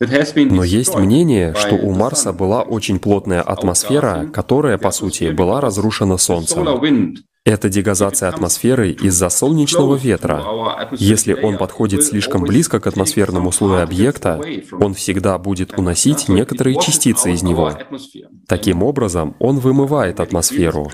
Но 0.00 0.64
есть 0.64 0.96
мнение, 0.96 1.54
что 1.54 1.74
у 1.74 1.92
Марса 1.92 2.32
была 2.32 2.62
очень 2.62 2.98
плотная 2.98 3.42
атмосфера, 3.42 4.26
которая, 4.32 4.78
по 4.78 4.90
сути, 4.90 5.30
была 5.30 5.60
разрушена 5.60 6.18
Солнцем. 6.18 6.66
Это 7.48 7.70
дегазация 7.70 8.28
атмосферы 8.28 8.90
из-за 8.90 9.30
солнечного 9.30 9.96
ветра. 9.96 10.44
Если 10.92 11.32
он 11.32 11.56
подходит 11.56 12.04
слишком 12.04 12.42
близко 12.42 12.78
к 12.78 12.86
атмосферному 12.86 13.52
слою 13.52 13.82
объекта, 13.82 14.38
он 14.78 14.92
всегда 14.92 15.38
будет 15.38 15.78
уносить 15.78 16.28
некоторые 16.28 16.78
частицы 16.78 17.32
из 17.32 17.42
него. 17.42 17.72
Таким 18.46 18.82
образом, 18.82 19.34
он 19.38 19.60
вымывает 19.60 20.20
атмосферу. 20.20 20.90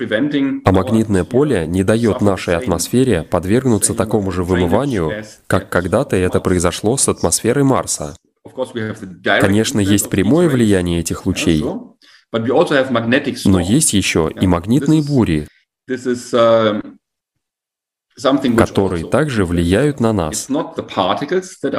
А 0.63 0.71
магнитное 0.71 1.25
поле 1.25 1.67
не 1.67 1.83
дает 1.83 2.21
нашей 2.21 2.55
атмосфере 2.55 3.23
подвергнуться 3.23 3.93
такому 3.93 4.31
же 4.31 4.43
вымыванию, 4.43 5.25
как 5.47 5.69
когда-то 5.69 6.15
это 6.15 6.39
произошло 6.39 6.95
с 6.95 7.09
атмосферой 7.09 7.65
Марса. 7.65 8.15
Конечно, 9.41 9.79
есть 9.79 10.09
прямое 10.09 10.49
влияние 10.49 10.99
этих 10.99 11.25
лучей, 11.25 11.63
но 13.45 13.59
есть 13.59 13.93
еще 13.93 14.31
и 14.39 14.47
магнитные 14.47 15.01
бури, 15.01 15.47
которые 18.57 19.05
также 19.07 19.43
влияют 19.45 19.99
на 19.99 20.13
нас. 20.13 20.47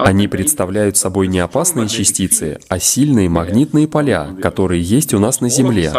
Они 0.04 0.28
представляют 0.28 0.96
собой 0.96 1.28
не 1.28 1.38
опасные 1.38 1.88
частицы, 1.88 2.60
а 2.68 2.78
сильные 2.78 3.28
магнитные 3.30 3.88
поля, 3.88 4.36
которые 4.42 4.82
есть 4.82 5.14
у 5.14 5.18
нас 5.18 5.40
на 5.40 5.48
Земле. 5.48 5.90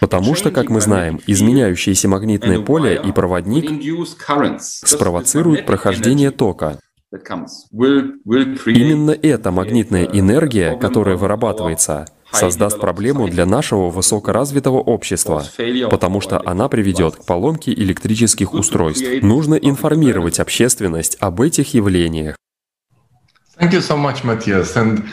Потому 0.00 0.34
что, 0.34 0.50
как 0.50 0.68
мы 0.68 0.80
знаем, 0.80 1.20
изменяющееся 1.26 2.08
магнитное 2.08 2.60
поле 2.60 3.00
и 3.04 3.12
проводник 3.12 3.70
спровоцируют 4.60 5.64
прохождение 5.64 6.30
тока. 6.32 6.80
Именно 7.12 9.10
эта 9.10 9.50
магнитная 9.50 10.04
энергия, 10.04 10.76
которая 10.76 11.16
вырабатывается, 11.16 12.06
создаст 12.32 12.80
проблему 12.80 13.28
для 13.28 13.44
нашего 13.44 13.90
высокоразвитого 13.90 14.78
общества, 14.78 15.44
потому 15.90 16.20
что 16.20 16.40
она 16.44 16.68
приведет 16.68 17.16
к 17.16 17.24
поломке 17.24 17.72
электрических 17.72 18.54
устройств. 18.54 19.06
Нужно 19.22 19.54
информировать 19.56 20.40
общественность 20.40 21.16
об 21.20 21.40
этих 21.40 21.74
явлениях. 21.74 22.36
Thank 23.60 23.74
you 23.74 23.80
so 23.80 23.96
much, 23.96 24.24
Matthias. 24.24 24.74
And 24.76 25.04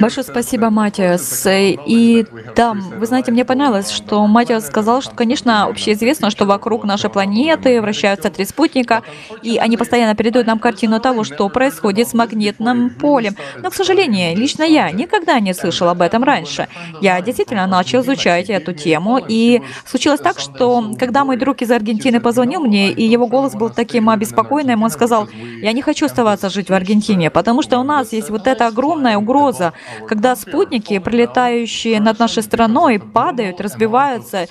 Большое 0.00 0.24
спасибо, 0.24 0.70
Матиас. 0.70 1.46
И 1.46 2.26
да, 2.56 2.72
вы 2.72 3.06
знаете, 3.06 3.30
мне 3.30 3.44
понравилось, 3.44 3.90
что 3.90 4.26
Матиас 4.26 4.66
сказал, 4.66 5.00
что, 5.00 5.14
конечно, 5.14 5.64
общеизвестно, 5.64 6.30
что 6.30 6.44
вокруг 6.44 6.84
нашей 6.84 7.08
планеты 7.08 7.80
вращаются 7.80 8.30
три 8.30 8.44
спутника, 8.44 9.02
и 9.42 9.58
они 9.58 9.76
постоянно 9.76 10.14
передают 10.14 10.46
нам 10.46 10.58
картину 10.58 11.00
того, 11.00 11.24
что 11.24 11.48
происходит 11.48 12.08
с 12.08 12.14
магнитным 12.14 12.90
полем. 12.90 13.36
Но, 13.62 13.70
к 13.70 13.74
сожалению, 13.74 14.36
лично 14.36 14.64
я 14.64 14.90
никогда 14.90 15.38
не 15.40 15.54
слышал 15.54 15.88
об 15.88 16.02
этом 16.02 16.24
раньше. 16.24 16.68
Я 17.00 17.20
действительно 17.20 17.66
начал 17.66 18.00
изучать 18.00 18.50
эту 18.50 18.72
тему, 18.72 19.20
и 19.28 19.62
случилось 19.86 20.20
так, 20.20 20.40
что 20.40 20.94
когда 20.98 21.24
мой 21.24 21.36
друг 21.36 21.62
из 21.62 21.70
Аргентины 21.70 22.20
позвонил 22.20 22.60
мне, 22.60 22.90
и 22.90 23.04
его 23.04 23.26
голос 23.26 23.54
был 23.54 23.70
таким 23.70 24.10
обеспокоенным, 24.10 24.82
он 24.82 24.90
сказал, 24.90 25.28
я 25.60 25.72
не 25.72 25.82
хочу 25.82 26.06
оставаться 26.06 26.50
жить 26.50 26.70
в 26.70 26.74
Аргентине, 26.74 27.30
потому 27.30 27.62
что 27.62 27.78
у 27.78 27.84
нас 27.84 28.12
есть 28.12 28.30
вот 28.30 28.46
эта 28.46 28.66
огромная 28.66 29.11
огромная 29.12 29.18
угроза, 29.18 29.72
когда 30.08 30.36
спутники, 30.36 30.98
пролетающие 30.98 32.00
над 32.00 32.18
нашей 32.18 32.42
страной, 32.42 32.98
падают, 32.98 33.60
разбиваются, 33.60 34.46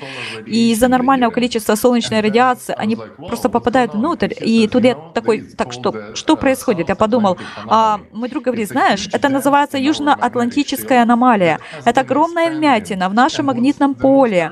и 0.46 0.72
из-за 0.72 0.88
нормального 0.88 1.32
количества 1.32 1.76
солнечной 1.76 2.22
радиации 2.22 2.76
они 2.78 2.98
просто 3.28 3.50
попадают 3.50 3.94
внутрь, 3.94 4.34
и 4.40 4.68
тут 4.68 4.84
я 4.84 4.96
такой, 5.14 5.42
так 5.42 5.74
что, 5.74 5.94
что 6.16 6.36
происходит? 6.36 6.90
Я 6.90 6.96
подумал, 6.96 7.38
а 7.68 8.00
мой 8.12 8.30
друг 8.30 8.44
говорит, 8.46 8.70
знаешь, 8.70 9.10
это 9.14 9.30
называется 9.30 9.78
Южноатлантическая 9.78 11.04
аномалия. 11.04 11.60
Это 11.86 12.02
огромная 12.02 12.52
вмятина 12.52 13.10
в 13.10 13.14
нашем 13.14 13.46
магнитном 13.46 13.96
поле, 13.96 14.52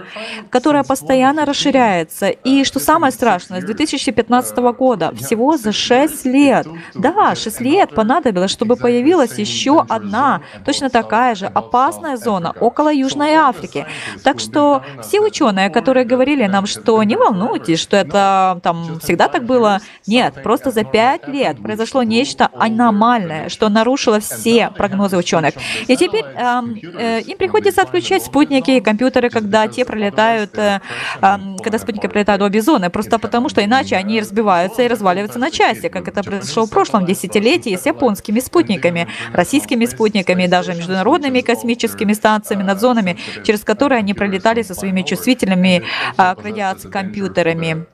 которая 0.49 0.83
постоянно 0.83 1.45
расширяется. 1.45 2.29
И 2.29 2.63
что 2.63 2.79
самое 2.79 3.11
страшное, 3.11 3.61
с 3.61 3.65
2015 3.65 4.57
года, 4.77 5.11
всего 5.15 5.57
за 5.57 5.71
6 5.71 6.25
лет, 6.25 6.67
да, 6.95 7.35
6 7.35 7.61
лет 7.61 7.95
понадобилось, 7.95 8.51
чтобы 8.51 8.75
появилась 8.75 9.39
еще 9.39 9.85
одна 9.89 9.98
одна, 9.99 10.41
точно 10.65 10.89
такая 10.89 11.35
же 11.35 11.45
опасная 11.45 12.17
зона 12.17 12.53
около 12.59 12.91
Южной 12.93 13.33
Африки. 13.33 13.85
Так 14.23 14.39
что 14.39 14.83
все 15.01 15.19
ученые, 15.19 15.69
которые 15.69 16.05
говорили 16.05 16.45
нам, 16.47 16.65
что 16.65 17.01
не 17.03 17.15
волнуйтесь, 17.15 17.79
что 17.79 17.97
это 17.97 18.59
там 18.63 18.99
всегда 18.99 19.27
так 19.27 19.43
было, 19.43 19.81
нет, 20.07 20.41
просто 20.43 20.71
за 20.71 20.83
пять 20.83 21.27
лет 21.27 21.61
произошло 21.61 22.03
нечто 22.03 22.49
аномальное, 22.53 23.49
что 23.49 23.69
нарушило 23.69 24.19
все 24.19 24.71
прогнозы 24.75 25.17
ученых. 25.17 25.53
И 25.87 25.95
теперь 25.95 26.25
э, 26.25 26.61
э, 26.97 27.21
им 27.21 27.37
приходится 27.37 27.81
отключать 27.81 28.23
спутники 28.23 28.71
и 28.71 28.81
компьютеры, 28.81 29.29
когда 29.29 29.67
те 29.67 29.85
пролетают, 29.85 30.57
э, 30.57 30.79
э, 31.21 31.37
когда 31.63 31.77
спутники 31.77 32.07
пролетают 32.07 32.41
обе 32.41 32.61
зоны, 32.61 32.89
просто 32.89 33.19
потому 33.19 33.49
что 33.49 33.63
иначе 33.63 33.95
они 33.95 34.19
разбиваются 34.19 34.81
и 34.83 34.87
разваливаются 34.87 35.39
на 35.39 35.51
части, 35.51 35.89
как 35.89 36.07
это 36.07 36.23
произошло 36.23 36.65
в 36.65 36.69
прошлом 36.69 37.05
десятилетии 37.05 37.75
с 37.75 37.85
японскими 37.85 38.39
спутниками, 38.39 39.07
российскими 39.33 39.85
спутниками, 39.89 40.47
даже 40.47 40.73
международными 40.73 41.41
космическими 41.41 42.13
станциями, 42.13 42.63
над 42.63 42.79
зонами, 42.79 43.17
через 43.43 43.61
которые 43.61 43.99
они 43.99 44.13
пролетали 44.13 44.61
со 44.61 44.73
своими 44.73 45.01
чувствительными 45.01 45.83
а, 46.17 46.35
к 46.35 46.43
радиации 46.43 46.89
компьютерами. 46.89 47.85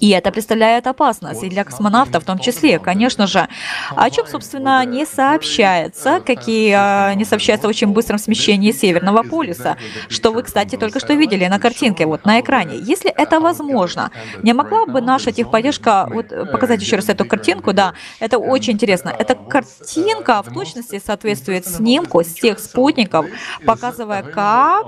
И 0.00 0.08
это 0.10 0.32
представляет 0.32 0.86
опасность 0.86 1.42
и 1.42 1.50
для 1.50 1.64
космонавтов 1.64 2.22
в 2.22 2.26
том 2.26 2.38
числе, 2.38 2.78
конечно 2.78 3.26
же. 3.26 3.48
О 3.94 4.08
чем, 4.08 4.26
собственно, 4.26 4.84
не 4.86 5.04
сообщается, 5.04 6.20
какие 6.24 6.74
а, 6.74 7.14
не 7.14 7.26
сообщается 7.26 7.66
о 7.66 7.70
очень 7.70 7.88
быстром 7.88 8.18
смещении 8.18 8.72
Северного 8.72 9.22
полюса, 9.22 9.76
что 10.08 10.32
вы, 10.32 10.42
кстати, 10.42 10.76
только 10.76 11.00
что 11.00 11.12
видели 11.12 11.46
на 11.46 11.58
картинке, 11.58 12.06
вот 12.06 12.24
на 12.24 12.40
экране. 12.40 12.76
Если 12.76 13.10
это 13.10 13.40
возможно, 13.40 14.10
не 14.42 14.54
могла 14.54 14.86
бы 14.86 15.02
наша 15.02 15.32
техподдержка 15.32 16.08
вот, 16.10 16.28
показать 16.50 16.80
еще 16.80 16.96
раз 16.96 17.10
эту 17.10 17.26
картинку? 17.26 17.74
Да, 17.74 17.92
это 18.20 18.38
очень 18.38 18.74
интересно. 18.74 19.10
Эта 19.10 19.34
картинка 19.34 20.42
в 20.42 20.52
точности 20.52 21.00
соответствует 21.04 21.66
снимку 21.66 22.22
с 22.22 22.32
тех 22.32 22.58
спутников, 22.58 23.26
показывая, 23.66 24.22
как 24.22 24.86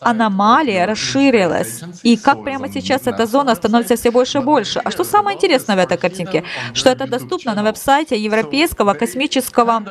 аномалия 0.00 0.86
расширилась 0.86 1.82
и 2.02 2.16
как 2.16 2.42
прямо 2.42 2.68
сейчас 2.68 3.06
эта 3.06 3.26
зона 3.26 3.54
становится 3.60 3.96
все 3.96 4.10
больше 4.10 4.38
и 4.38 4.40
больше. 4.40 4.80
А 4.84 4.90
что 4.90 5.04
самое 5.04 5.36
интересное 5.36 5.76
в 5.76 5.78
этой 5.78 5.98
картинке? 5.98 6.44
Что 6.74 6.90
это 6.90 7.06
доступно 7.06 7.54
на 7.54 7.62
веб-сайте 7.62 8.16
Европейского 8.18 8.94
космического 8.94 9.82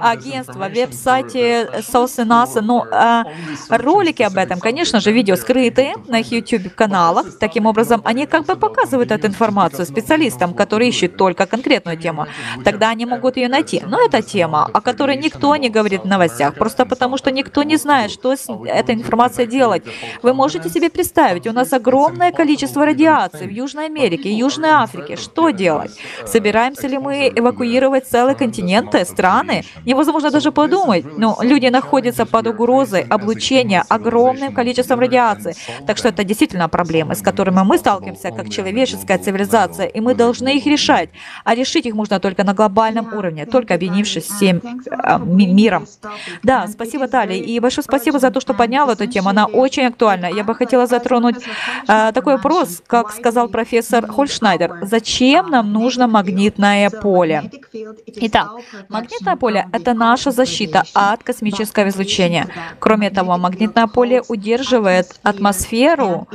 агентства, 0.00 0.68
веб-сайте 0.68 1.68
СОС 1.82 2.18
и 2.18 2.24
НАСА. 2.24 2.60
Но 2.60 2.86
э, 2.90 3.24
ролики 3.68 4.22
об 4.22 4.36
этом, 4.36 4.60
конечно 4.60 5.00
же, 5.00 5.12
видео 5.12 5.36
скрытые 5.36 5.94
на 6.08 6.20
их 6.20 6.30
YouTube-каналах. 6.32 7.38
Таким 7.38 7.66
образом, 7.66 8.02
они 8.04 8.26
как 8.26 8.44
бы 8.44 8.56
показывают 8.56 9.10
эту 9.10 9.26
информацию 9.26 9.86
специалистам, 9.86 10.54
которые 10.54 10.90
ищут 10.90 11.16
только 11.16 11.46
конкретную 11.46 11.96
тему. 11.96 12.26
Тогда 12.64 12.90
они 12.90 13.06
могут 13.06 13.36
ее 13.36 13.48
найти. 13.48 13.82
Но 13.86 14.04
это 14.04 14.22
тема, 14.22 14.68
о 14.72 14.80
которой 14.80 15.16
никто 15.16 15.56
не 15.56 15.70
говорит 15.70 16.02
в 16.02 16.06
новостях, 16.06 16.54
просто 16.54 16.84
потому 16.86 17.16
что 17.16 17.30
никто 17.30 17.62
не 17.62 17.76
знает, 17.76 18.10
что 18.10 18.36
с 18.36 18.46
этой 18.66 18.94
информацией 18.94 19.46
делать. 19.46 19.82
Вы 20.22 20.34
можете 20.34 20.68
себе 20.68 20.90
представить, 20.90 21.46
у 21.46 21.52
нас 21.52 21.72
огромное 21.72 22.32
количество 22.32 22.84
радиации, 22.84 23.13
радиации 23.14 23.46
в 23.46 23.50
Южной 23.50 23.86
Америке 23.86 24.32
Южной 24.32 24.70
Африке. 24.70 25.16
Что 25.16 25.50
делать? 25.50 25.98
Собираемся 26.26 26.88
ли 26.88 26.98
мы 26.98 27.32
эвакуировать 27.34 28.06
целые 28.06 28.34
континенты, 28.34 29.04
страны? 29.04 29.64
Невозможно 29.84 30.30
даже 30.30 30.52
подумать. 30.52 31.04
Но 31.18 31.38
люди 31.40 31.66
находятся 31.66 32.26
под 32.26 32.46
угрозой 32.46 33.02
облучения 33.02 33.84
огромным 33.88 34.54
количеством 34.54 35.00
радиации. 35.00 35.54
Так 35.86 35.96
что 35.98 36.08
это 36.08 36.24
действительно 36.24 36.68
проблемы, 36.68 37.14
с 37.14 37.22
которыми 37.22 37.62
мы 37.64 37.78
сталкиваемся 37.78 38.30
как 38.30 38.50
человеческая 38.50 39.18
цивилизация, 39.18 39.86
и 39.86 40.00
мы 40.00 40.14
должны 40.14 40.56
их 40.56 40.66
решать. 40.66 41.10
А 41.44 41.54
решить 41.54 41.86
их 41.86 41.94
можно 41.94 42.20
только 42.20 42.44
на 42.44 42.54
глобальном 42.54 43.12
уровне, 43.14 43.46
только 43.46 43.74
объединившись 43.74 44.24
всем 44.24 44.60
э, 44.90 45.18
миром. 45.24 45.86
Да, 46.42 46.66
спасибо, 46.68 47.08
Тали, 47.08 47.34
и 47.34 47.60
большое 47.60 47.84
спасибо 47.84 48.18
за 48.18 48.30
то, 48.30 48.40
что 48.40 48.54
поднял 48.54 48.90
эту 48.90 49.06
тему. 49.06 49.28
Она 49.28 49.46
очень 49.46 49.86
актуальна. 49.86 50.26
Я 50.26 50.44
бы 50.44 50.54
хотела 50.54 50.86
затронуть 50.86 51.36
э, 51.88 52.12
такой 52.12 52.34
вопрос, 52.34 52.82
как 52.86 53.03
сказал 53.10 53.48
профессор 53.48 54.06
Хольшнайдер. 54.06 54.78
Зачем 54.82 55.50
нам 55.50 55.72
нужно 55.72 56.06
магнитное 56.06 56.90
поле? 56.90 57.50
Итак, 58.06 58.48
магнитное 58.88 59.36
поле— 59.36 59.66
это 59.72 59.94
наша 59.94 60.30
защита 60.30 60.84
от 60.94 61.22
космического 61.22 61.88
излучения. 61.88 62.48
Кроме 62.78 63.10
того, 63.10 63.36
магнитное 63.38 63.86
поле 63.86 64.22
удерживает 64.28 65.18
атмосферу 65.22 66.28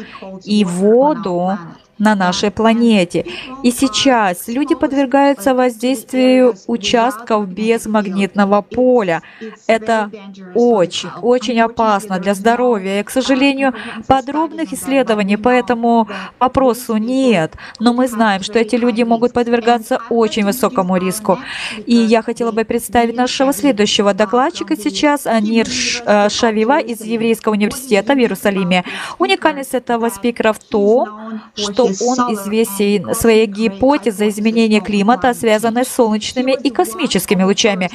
и 0.44 0.66
воду 0.66 1.58
на 2.00 2.16
нашей 2.16 2.50
планете. 2.50 3.26
И 3.64 3.72
сейчас 3.72 4.48
люди 4.48 4.74
подвергаются 4.74 5.54
воздействию 5.54 6.56
участков 6.68 7.48
без 7.48 7.86
магнитного 7.86 8.62
поля. 8.62 9.22
Это 9.68 10.10
очень, 10.56 11.10
очень 11.22 11.60
опасно 11.60 12.20
для 12.20 12.34
здоровья. 12.34 13.02
И, 13.02 13.04
к 13.04 13.10
сожалению, 13.10 13.74
подробных 14.08 14.74
исследований 14.74 15.38
по 15.38 15.50
этому 15.50 16.08
вопросу 16.40 16.96
нет. 16.98 17.54
Но 17.80 17.94
мы 17.94 18.08
знаем, 18.08 18.44
что 18.44 18.60
эти 18.60 18.76
люди 18.76 19.04
могут 19.04 19.34
подвергаться 19.34 20.00
очень 20.10 20.46
высокому 20.46 20.98
риску. 20.98 21.38
И 21.86 21.96
я 21.96 22.22
хотела 22.22 22.52
бы 22.52 22.64
представить 22.64 23.16
нашего 23.16 23.54
следующего 23.54 24.14
докладчика 24.14 24.78
сейчас, 24.78 25.28
Анир 25.28 25.68
э, 26.06 26.30
Шавива 26.30 26.80
из 26.80 27.02
Еврейского 27.02 27.54
университета 27.54 28.14
в 28.14 28.18
Иерусалиме. 28.18 28.86
Уникальность 29.18 29.74
этого 29.74 30.10
спикера 30.10 30.54
в 30.54 30.60
том, 30.60 31.42
что 31.56 31.89
он 32.02 32.34
известен 32.34 33.14
своей 33.14 33.46
гипотезой 33.46 34.30
изменения 34.30 34.80
климата, 34.80 35.34
связанной 35.34 35.86
с 35.86 35.90
солнечными 35.90 36.58
и 36.64 36.70
космическими 36.70 37.44
лучами. 37.44 37.90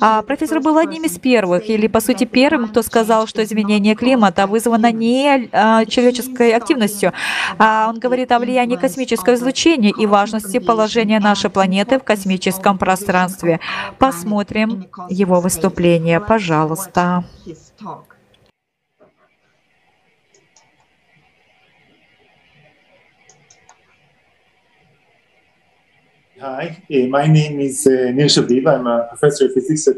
А 0.00 0.22
профессор 0.22 0.60
был 0.60 0.78
одним 0.78 1.04
из 1.04 1.18
первых, 1.18 1.68
или, 1.68 1.86
по 1.86 2.00
сути, 2.00 2.24
первым, 2.24 2.68
кто 2.68 2.82
сказал, 2.82 3.26
что 3.26 3.42
изменение 3.42 3.94
климата 3.94 4.46
вызвано 4.46 4.92
не 4.92 5.48
а, 5.52 5.84
человеческой 5.84 6.52
активностью. 6.52 7.12
А 7.58 7.86
он 7.88 7.98
говорит 7.98 8.32
о 8.32 8.38
влиянии 8.38 8.76
космического 8.76 9.34
излучения 9.34 9.92
и 9.96 10.06
важности 10.06 10.58
положения 10.58 11.20
нашей 11.20 11.50
планеты 11.50 11.98
в 11.98 12.04
космическом 12.04 12.78
пространстве. 12.78 13.60
Посмотрим 13.98 14.86
его 15.08 15.40
выступление, 15.40 16.20
пожалуйста. 16.20 17.24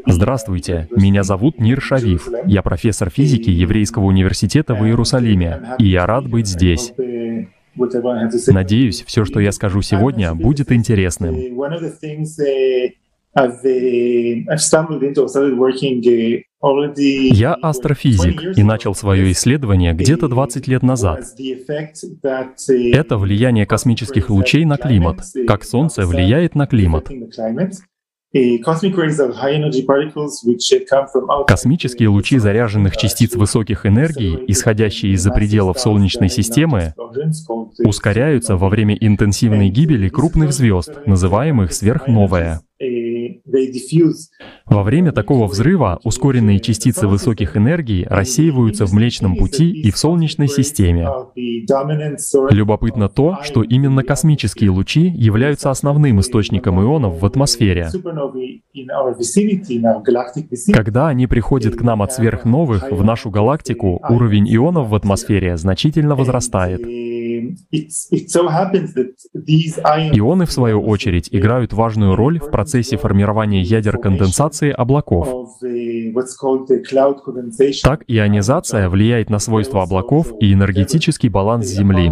Здравствуйте, 0.07 0.89
меня 0.95 1.25
зовут 1.25 1.59
Нир 1.59 1.81
Шавив. 1.81 2.29
Я 2.45 2.63
профессор 2.63 3.11
физики 3.11 3.51
Еврейского 3.51 4.05
университета 4.05 4.75
в 4.75 4.87
Иерусалиме, 4.87 5.75
и 5.81 5.89
я 5.89 6.07
рад 6.07 6.29
быть 6.29 6.47
здесь. 6.47 6.93
Надеюсь, 8.47 9.03
все, 9.03 9.25
что 9.25 9.41
я 9.41 9.51
скажу 9.51 9.83
сегодня, 9.83 10.35
будет 10.35 10.71
интересным. 10.71 11.35
Я 17.33 17.55
астрофизик 17.55 18.57
и 18.57 18.63
начал 18.63 18.95
свое 18.95 19.31
исследование 19.33 19.93
где-то 19.93 20.29
20 20.29 20.67
лет 20.67 20.83
назад. 20.83 21.21
Это 22.69 23.19
влияние 23.19 23.67
космических 23.67 24.31
лучей 24.31 24.65
на 24.65 24.77
климат, 24.77 25.21
как 25.47 25.65
Солнце 25.65 26.07
влияет 26.07 26.55
на 26.55 26.67
климат. 26.67 27.09
Космические 31.47 32.09
лучи 32.09 32.39
заряженных 32.39 32.97
частиц 32.97 33.35
высоких 33.35 33.87
энергий, 33.87 34.39
исходящие 34.49 35.13
из-за 35.13 35.31
пределов 35.31 35.79
Солнечной 35.79 36.29
системы, 36.29 36.95
ускоряются 37.79 38.57
во 38.57 38.69
время 38.69 38.95
интенсивной 38.95 39.71
гибели 39.71 40.09
крупных 40.09 40.53
звезд, 40.53 41.07
называемых 41.07 41.73
сверхновая. 41.73 42.61
Во 44.67 44.83
время 44.83 45.13
такого 45.13 45.47
взрыва 45.47 46.01
ускоренные 46.05 46.61
частицы 46.61 47.07
высоких 47.07 47.57
энергий 47.57 48.05
рассеиваются 48.07 48.87
в 48.87 48.93
Млечном 48.93 49.37
Пути 49.37 49.71
и 49.71 49.91
в 49.91 49.97
Солнечной 49.97 50.49
системе. 50.49 51.09
Любопытно 52.51 53.09
то, 53.09 53.39
что 53.43 53.63
именно 53.63 54.03
космические 54.03 54.71
лучи 54.71 55.09
являются 55.09 55.71
основным 55.71 56.21
источником 56.21 56.81
ионов 56.81 57.21
в 57.21 57.27
атмосфере. 57.27 57.91
Когда 60.73 61.09
они 61.09 61.27
приходят 61.27 61.77
к 61.77 61.83
нам 61.83 62.03
от 62.03 62.13
сверхновых 62.13 62.91
в 62.91 63.05
нашу 63.05 63.31
галактику, 63.31 64.01
уровень 64.09 64.55
ионов 64.55 64.89
в 64.89 64.95
атмосфере 64.95 65.57
значительно 65.57 66.15
возрастает. 66.15 66.81
Ионы, 70.15 70.47
в 70.47 70.53
свою 70.53 70.83
очередь, 70.83 71.29
играют 71.31 71.73
важную 71.73 72.17
роль 72.17 72.39
в 72.39 72.51
процессе 72.51 72.97
формирования 72.97 73.63
ядер 73.63 73.99
конденсации 73.99 74.71
облаков. 74.71 75.61
Так 77.83 78.05
ионизация 78.07 78.89
влияет 78.89 79.31
на 79.31 79.39
свойства 79.39 79.83
облаков 79.83 80.33
и 80.41 80.53
энергетический 80.53 81.29
баланс 81.29 81.67
Земли. 81.67 82.11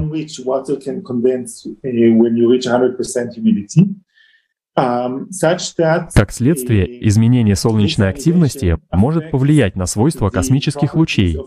Как 6.14 6.33
следствие, 6.33 7.09
изменение 7.09 7.55
солнечной 7.55 8.09
активности 8.09 8.77
может 8.90 9.31
повлиять 9.31 9.77
на 9.77 9.87
свойства 9.87 10.31
космических 10.31 10.97
лучей, 10.97 11.38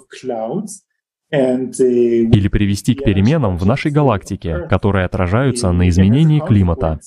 или 1.29 2.47
привести 2.47 2.95
к 2.95 3.03
переменам 3.03 3.57
в 3.57 3.65
нашей 3.65 3.91
галактике, 3.91 4.67
которые 4.69 5.05
отражаются 5.05 5.71
на 5.71 5.89
изменении 5.89 6.39
климата. 6.39 6.99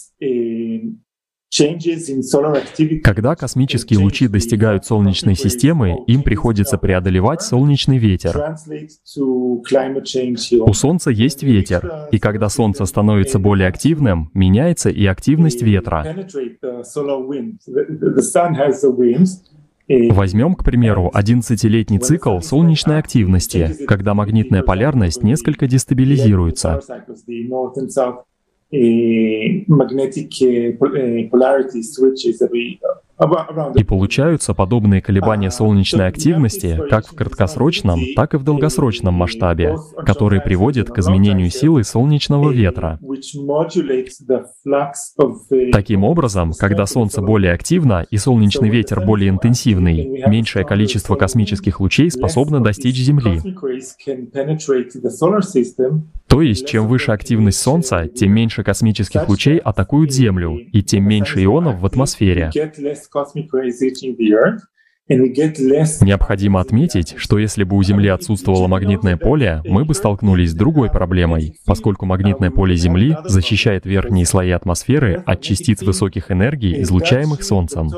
Когда 3.02 3.35
космические 3.35 3.98
лучи 3.98 4.28
достигают 4.28 4.85
Солнечной 4.85 5.35
системы, 5.35 5.96
им 6.06 6.22
приходится 6.22 6.78
преодолевать 6.78 7.42
солнечный 7.42 7.98
ветер. 7.98 8.56
У 9.16 10.72
Солнца 10.74 11.11
есть 11.11 11.42
ветер, 11.42 12.09
и 12.12 12.20
когда 12.20 12.48
Солнце 12.48 12.85
становится 12.85 13.40
более 13.40 13.66
активным, 13.66 14.30
меняется 14.33 14.90
и 14.90 15.06
активность 15.06 15.62
ветра. 15.62 16.04
Возьмем, 20.11 20.55
к 20.55 20.64
примеру, 20.64 21.11
11-летний 21.12 21.98
цикл 21.98 22.38
солнечной 22.40 22.98
активности, 22.98 23.76
когда 23.87 24.14
магнитная 24.14 24.62
полярность 24.62 25.22
несколько 25.24 25.66
дестабилизируется. 25.66 26.81
И 33.74 33.85
получаются 33.85 34.54
подобные 34.54 35.02
колебания 35.02 35.50
солнечной 35.50 36.06
активности 36.06 36.80
как 36.88 37.06
в 37.06 37.14
краткосрочном, 37.14 38.00
так 38.16 38.35
и 38.35 38.38
в 38.38 38.44
долгосрочном 38.44 39.14
масштабе, 39.14 39.76
которые 40.06 40.40
приводят 40.40 40.90
к 40.90 40.98
изменению 40.98 41.50
силы 41.50 41.85
солнечного 41.85 42.50
ветра. 42.50 42.98
Таким 45.72 46.04
образом, 46.04 46.52
когда 46.59 46.87
Солнце 46.87 47.20
более 47.20 47.52
активно 47.52 48.06
и 48.11 48.16
солнечный 48.16 48.70
ветер 48.70 49.04
более 49.04 49.30
интенсивный, 49.30 50.24
меньшее 50.26 50.64
количество 50.64 51.16
космических 51.16 51.80
лучей 51.80 52.11
способно 52.11 52.62
достичь 52.62 52.96
Земли. 52.96 53.40
То 56.26 56.42
есть, 56.42 56.68
чем 56.68 56.87
выше 56.87 57.11
активность 57.11 57.59
Солнца, 57.59 58.06
тем 58.06 58.33
меньше 58.33 58.62
космических 58.62 59.28
лучей 59.28 59.59
атакуют 59.59 60.12
Землю, 60.12 60.56
и 60.56 60.83
тем 60.83 61.04
меньше 61.04 61.42
ионов 61.42 61.80
в 61.80 61.87
атмосфере. 61.87 62.50
Необходимо 66.03 66.61
отметить, 66.61 67.14
что 67.16 67.38
если 67.38 67.64
бы 67.64 67.77
у 67.77 67.83
Земли 67.83 68.09
отсутствовало 68.09 68.68
магнитное 68.68 69.16
поле, 69.16 69.61
мы 69.64 69.85
бы 69.85 69.92
столкнулись 69.94 70.53
с 70.53 70.55
другой 70.55 70.88
проблемой, 70.88 71.57
поскольку 71.66 72.07
магнитное 72.07 72.53
поле 72.53 72.77
Земли 72.77 73.16
защищает 73.25 73.87
верхние 73.87 74.25
слои 74.25 74.51
атмосферы 74.51 75.20
от 75.27 75.40
частиц 75.40 75.83
высоких 75.83 76.31
энергий, 76.31 76.81
излучаемых 76.83 77.42
Солнцем. 77.42 77.90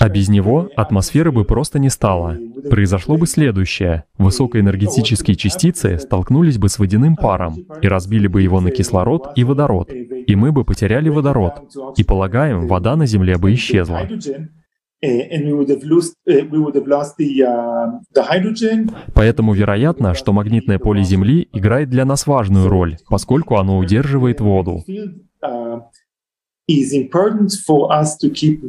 А 0.00 0.08
без 0.08 0.28
него 0.28 0.70
атмосферы 0.76 1.32
бы 1.32 1.44
просто 1.44 1.78
не 1.78 1.90
стало. 1.90 2.36
Произошло 2.70 3.16
бы 3.16 3.26
следующее. 3.26 4.04
Высокоэнергетические 4.18 5.36
частицы 5.36 5.98
столкнулись 5.98 6.58
бы 6.58 6.68
с 6.68 6.78
водяным 6.78 7.16
паром 7.16 7.56
и 7.82 7.88
разбили 7.88 8.26
бы 8.26 8.42
его 8.42 8.60
на 8.60 8.70
кислород 8.70 9.32
и 9.36 9.44
водород. 9.44 9.90
И 9.92 10.36
мы 10.36 10.52
бы 10.52 10.64
потеряли 10.64 11.08
водород. 11.08 11.62
И 11.96 12.04
полагаем, 12.04 12.66
вода 12.68 12.96
на 12.96 13.06
Земле 13.06 13.38
бы 13.38 13.52
исчезла. 13.54 14.08
Поэтому 19.14 19.54
вероятно, 19.54 20.14
что 20.14 20.32
магнитное 20.32 20.78
поле 20.78 21.04
Земли 21.04 21.48
играет 21.52 21.88
для 21.88 22.04
нас 22.04 22.26
важную 22.26 22.68
роль, 22.68 22.96
поскольку 23.08 23.56
оно 23.58 23.78
удерживает 23.78 24.40
воду. 24.40 24.82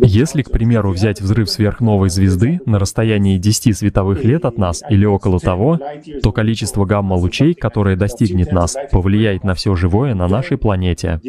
Если, 0.02 0.42
к 0.42 0.52
примеру, 0.52 0.92
взять 0.92 1.20
взрыв 1.20 1.50
сверхновой 1.50 2.10
звезды 2.10 2.62
на 2.66 2.80
расстоянии 2.80 3.38
10 3.38 3.78
световых 3.78 4.24
лет 4.24 4.46
от 4.46 4.58
нас 4.58 4.82
или 4.90 5.06
около 5.06 5.40
того, 5.40 5.78
то 6.24 6.32
количество 6.32 6.86
гамма-лучей, 6.86 7.54
которое 7.54 7.98
достигнет 7.98 8.54
нас, 8.54 8.78
повлияет 8.90 9.44
на 9.44 9.54
все 9.54 9.76
живое 9.76 10.16
на 10.16 10.30
нашей 10.30 10.58
планете. 10.58 11.20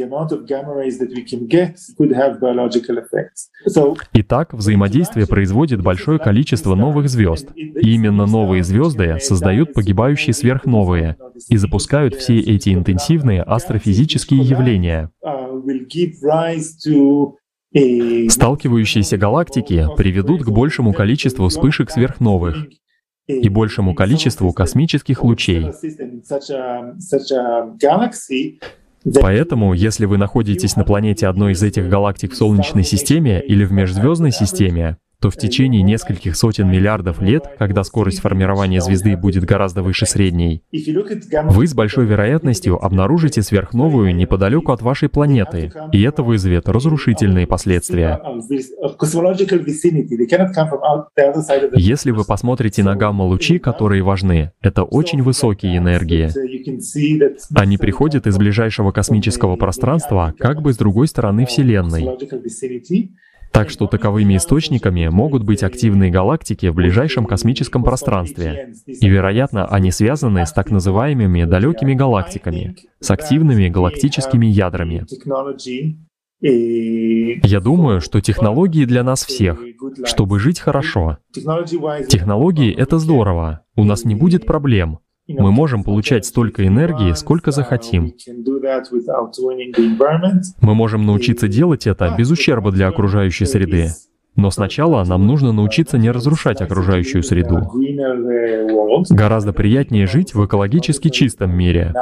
Итак, 4.13 4.55
взаимодействие 4.55 5.27
производит 5.27 5.83
большое 5.83 6.21
количество 6.21 6.77
новых 6.77 7.09
звезд. 7.09 7.49
И 7.57 7.95
именно 7.95 8.27
новые 8.27 8.63
звезды 8.63 9.17
создают 9.21 9.73
погибающие 9.73 10.33
сверхновые 10.33 11.17
и 11.49 11.57
запускают 11.57 12.15
все 12.15 12.39
эти 12.39 12.75
интенсивные 12.75 13.43
астрофизические 13.43 14.41
явления. 14.41 15.11
Сталкивающиеся 18.31 19.17
галактики 19.17 19.87
приведут 19.97 20.43
к 20.43 20.49
большему 20.49 20.93
количеству 20.93 21.49
вспышек 21.49 21.91
сверхновых 21.91 22.67
и 23.29 23.49
большему 23.49 23.95
количеству 23.95 24.53
космических 24.53 25.23
лучей. 25.23 25.71
Поэтому, 29.21 29.73
если 29.73 30.05
вы 30.05 30.19
находитесь 30.19 30.77
на 30.77 30.85
планете 30.85 31.27
одной 31.27 31.53
из 31.53 31.63
этих 31.63 31.89
галактик 31.89 32.33
в 32.33 32.37
Солнечной 32.37 32.85
системе 32.85 33.41
или 33.41 33.65
в 33.65 33.73
межзвездной 33.73 34.33
системе, 34.33 34.99
то 35.21 35.31
в 35.31 35.37
течение 35.37 35.83
нескольких 35.83 36.37
сотен 36.37 36.71
миллиардов 36.71 37.21
лет, 37.21 37.45
когда 37.59 37.85
скорость 37.85 38.21
формирования 38.21 38.81
звезды 38.81 39.17
будет 39.17 39.45
гораздо 39.45 39.83
выше 39.83 40.07
средней, 40.07 40.63
вы 40.73 41.67
с 41.67 41.75
большой 41.75 42.07
вероятностью 42.07 42.83
обнаружите 42.83 43.43
сверхновую 43.43 44.15
неподалеку 44.15 44.73
от 44.73 44.83
вашей 44.83 45.09
планеты, 45.09 45.73
и 45.93 46.03
это 46.03 46.23
вызовет 46.23 46.69
разрушительные 46.69 47.47
последствия. 47.47 48.21
Если 51.77 52.11
вы 52.11 52.25
посмотрите 52.25 52.83
на 52.83 52.97
гамма-лучи, 52.97 53.59
которые 53.59 54.03
важны, 54.03 54.53
это 54.63 54.85
очень 54.85 55.23
высокие 55.23 55.77
энергии. 55.77 56.31
Они 57.55 57.77
приходят 57.77 58.27
из 58.27 58.39
ближайшего 58.39 58.91
космического 58.91 59.57
пространства, 59.57 60.35
как 60.39 60.63
бы 60.63 60.73
с 60.73 60.79
другой 60.79 61.09
стороны 61.09 61.45
Вселенной. 61.45 62.09
Так 63.53 63.69
что 63.71 63.87
таковыми 63.87 64.37
источниками 64.37 65.09
могут 65.09 65.43
быть 65.43 65.63
активные 65.63 66.11
галактики 66.11 66.67
в 66.67 66.75
ближайшем 66.75 67.27
космическом 67.27 67.83
пространстве. 67.83 68.75
И, 68.87 69.09
вероятно, 69.09 69.67
они 69.67 69.91
связаны 69.91 70.47
с 70.47 70.53
так 70.53 70.71
называемыми 70.71 71.45
далекими 71.45 71.95
галактиками, 71.95 72.77
с 73.01 73.11
активными 73.11 73.69
галактическими 73.69 74.47
ядрами. 74.47 75.05
Я 76.43 77.61
думаю, 77.61 78.01
что 78.01 78.21
технологии 78.21 78.87
для 78.87 79.03
нас 79.03 79.27
всех, 79.27 79.61
чтобы 80.05 80.39
жить 80.39 80.61
хорошо. 80.61 81.19
Технологии— 81.35 82.75
это 82.77 82.99
здорово, 82.99 83.61
у 83.77 83.85
нас 83.85 84.05
не 84.05 84.15
будет 84.15 84.47
проблем. 84.47 85.01
Мы 85.39 85.53
можем 85.53 85.85
получать 85.85 86.25
столько 86.25 86.67
энергии, 86.67 87.13
сколько 87.13 87.51
захотим. 87.51 88.13
Мы 90.61 90.75
можем 90.75 91.07
научиться 91.07 91.49
делать 91.49 91.87
это 91.87 92.15
без 92.17 92.31
ущерба 92.31 92.73
для 92.73 92.89
окружающей 92.89 93.47
среды. 93.47 93.89
Но 94.37 94.51
сначала 94.51 95.05
нам 95.05 95.27
нужно 95.27 95.53
научиться 95.53 95.99
не 95.99 96.11
разрушать 96.11 96.61
окружающую 96.61 97.23
среду. 97.23 97.69
Гораздо 99.11 99.53
приятнее 99.53 100.07
жить 100.07 100.35
в 100.35 100.47
экологически 100.47 101.09
чистом 101.09 101.55
мире. 101.55 101.93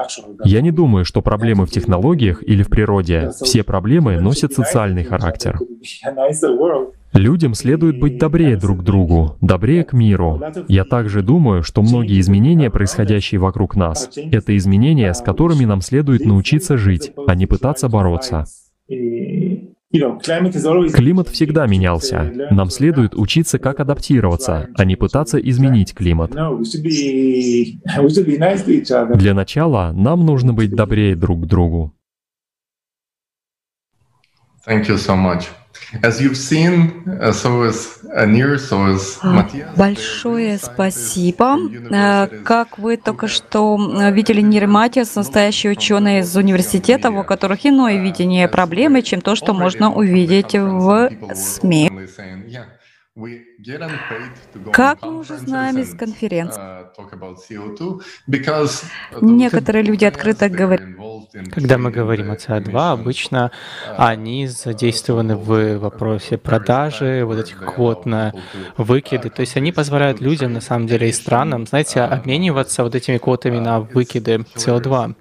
Я 0.44 0.60
не 0.60 0.70
думаю, 0.70 1.04
что 1.04 1.22
проблемы 1.22 1.66
в 1.66 1.70
технологиях 1.70 2.42
или 2.42 2.62
в 2.62 2.68
природе. 2.68 3.30
Все 3.42 3.64
проблемы 3.64 4.20
носят 4.20 4.52
социальный 4.52 5.04
характер. 5.04 5.58
Людям 7.18 7.54
следует 7.54 7.98
быть 7.98 8.16
добрее 8.16 8.56
друг 8.56 8.84
другу, 8.84 9.36
добрее 9.40 9.82
к 9.82 9.92
миру. 9.92 10.40
Я 10.68 10.84
также 10.84 11.22
думаю, 11.22 11.64
что 11.64 11.82
многие 11.82 12.20
изменения, 12.20 12.70
происходящие 12.70 13.40
вокруг 13.40 13.74
нас, 13.74 14.08
это 14.14 14.56
изменения, 14.56 15.12
с 15.12 15.20
которыми 15.20 15.64
нам 15.64 15.80
следует 15.80 16.24
научиться 16.24 16.76
жить, 16.76 17.10
а 17.26 17.34
не 17.34 17.46
пытаться 17.46 17.88
бороться. 17.88 18.44
Климат 20.94 21.28
всегда 21.28 21.66
менялся. 21.66 22.32
Нам 22.52 22.70
следует 22.70 23.16
учиться, 23.16 23.58
как 23.58 23.80
адаптироваться, 23.80 24.68
а 24.76 24.84
не 24.84 24.94
пытаться 24.94 25.38
изменить 25.38 25.94
климат. 25.94 26.30
Для 29.18 29.34
начала 29.34 29.92
нам 29.92 30.24
нужно 30.24 30.52
быть 30.52 30.70
добрее 30.70 31.16
друг 31.16 31.42
к 31.42 31.46
другу. 31.46 31.92
Thank 34.68 34.86
you 34.86 34.96
so 34.96 35.16
much. 35.16 35.48
Uh, 35.90 37.32
uh, 39.22 39.76
Большое 39.76 40.58
спасибо. 40.58 41.56
Э, 41.90 42.26
как 42.44 42.78
вы 42.78 42.98
только 42.98 43.26
что 43.26 43.78
э, 43.78 44.12
видели, 44.12 44.42
Нир 44.42 44.66
Матиас, 44.66 45.14
настоящий 45.14 45.70
ученый 45.70 46.18
из 46.18 46.36
университета, 46.36 47.10
у 47.10 47.24
которых 47.24 47.64
иное 47.64 48.02
видение 48.02 48.48
проблемы, 48.48 49.00
чем 49.00 49.22
то, 49.22 49.34
что 49.34 49.54
можно 49.54 49.90
увидеть 49.90 50.52
в 50.52 51.10
СМИ. 51.34 51.90
Как 54.72 55.02
мы 55.02 55.18
уже 55.18 55.36
знаем 55.36 55.78
из 55.78 55.92
конференции, 55.92 56.60
некоторые 59.20 59.82
люди 59.82 60.04
открыто 60.04 60.48
говорят, 60.48 60.86
когда 61.50 61.76
мы 61.76 61.90
говорим 61.90 62.30
о 62.30 62.34
СО2, 62.34 62.92
обычно 62.92 63.50
они 63.96 64.46
задействованы 64.46 65.36
в 65.36 65.78
вопросе 65.78 66.38
продажи, 66.38 67.24
вот 67.24 67.38
этих 67.40 67.58
квот 67.58 68.06
на 68.06 68.32
выкиды. 68.76 69.28
То 69.28 69.40
есть 69.40 69.56
они 69.56 69.72
позволяют 69.72 70.20
людям, 70.20 70.52
на 70.52 70.60
самом 70.60 70.86
деле, 70.86 71.08
и 71.08 71.12
странам, 71.12 71.66
знаете, 71.66 72.02
обмениваться 72.02 72.84
вот 72.84 72.94
этими 72.94 73.18
квотами 73.18 73.58
на 73.58 73.80
выкиды 73.80 74.44
СО2. 74.54 75.16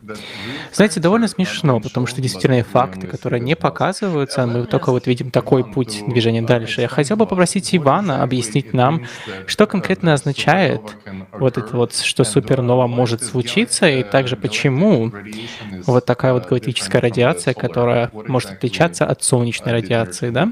Знаете, 0.74 1.00
довольно 1.00 1.28
смешно, 1.28 1.80
потому 1.80 2.06
что 2.06 2.22
действительно 2.22 2.64
факты, 2.64 3.08
которые 3.08 3.40
не 3.40 3.56
показываются, 3.56 4.46
мы 4.46 4.68
только 4.68 4.92
вот 4.92 5.08
видим 5.08 5.32
такой 5.32 5.64
путь 5.64 6.04
движения 6.08 6.44
дальше. 6.44 6.82
Я 6.82 6.88
хотел 6.88 7.18
бы 7.18 7.26
попросить 7.26 7.74
Ивана 7.76 8.27
объяснить 8.28 8.74
нам, 8.74 9.06
что 9.46 9.66
конкретно 9.66 10.14
означает 10.14 10.82
вот 11.32 11.58
это 11.58 11.76
вот, 11.76 11.96
что 11.96 12.24
супернова 12.24 12.88
может 12.88 13.24
случиться, 13.24 13.88
и 13.90 14.04
также 14.04 14.36
почему 14.36 15.12
вот 15.86 16.06
такая 16.06 16.34
вот 16.34 16.48
галактическая 16.48 17.02
радиация, 17.02 17.54
которая 17.54 18.12
может 18.14 18.52
отличаться 18.52 19.06
от 19.06 19.24
солнечной 19.24 19.74
радиации, 19.74 20.30
да? 20.30 20.52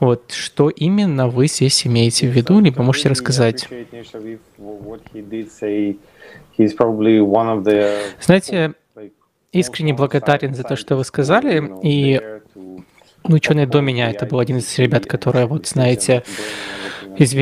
Вот 0.00 0.32
что 0.32 0.70
именно 0.70 1.28
вы 1.28 1.46
здесь 1.46 1.86
имеете 1.86 2.28
в 2.28 2.30
виду, 2.30 2.60
либо 2.60 2.82
можете 2.82 3.08
рассказать? 3.10 3.68
Знаете, 8.20 8.74
искренне 9.52 9.94
благодарен 9.94 10.54
за 10.54 10.62
то, 10.64 10.76
что 10.76 10.96
вы 10.96 11.04
сказали, 11.04 11.72
и 11.82 12.20
ученый 13.24 13.66
до 13.66 13.80
меня, 13.80 14.10
это 14.10 14.26
был 14.26 14.38
один 14.38 14.58
из 14.58 14.78
ребят, 14.78 15.06
которые, 15.06 15.46
вот 15.46 15.66
знаете, 15.66 16.24
из, 17.16 17.34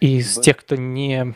из 0.00 0.38
тех, 0.38 0.56
кто 0.56 0.76
не, 0.76 1.34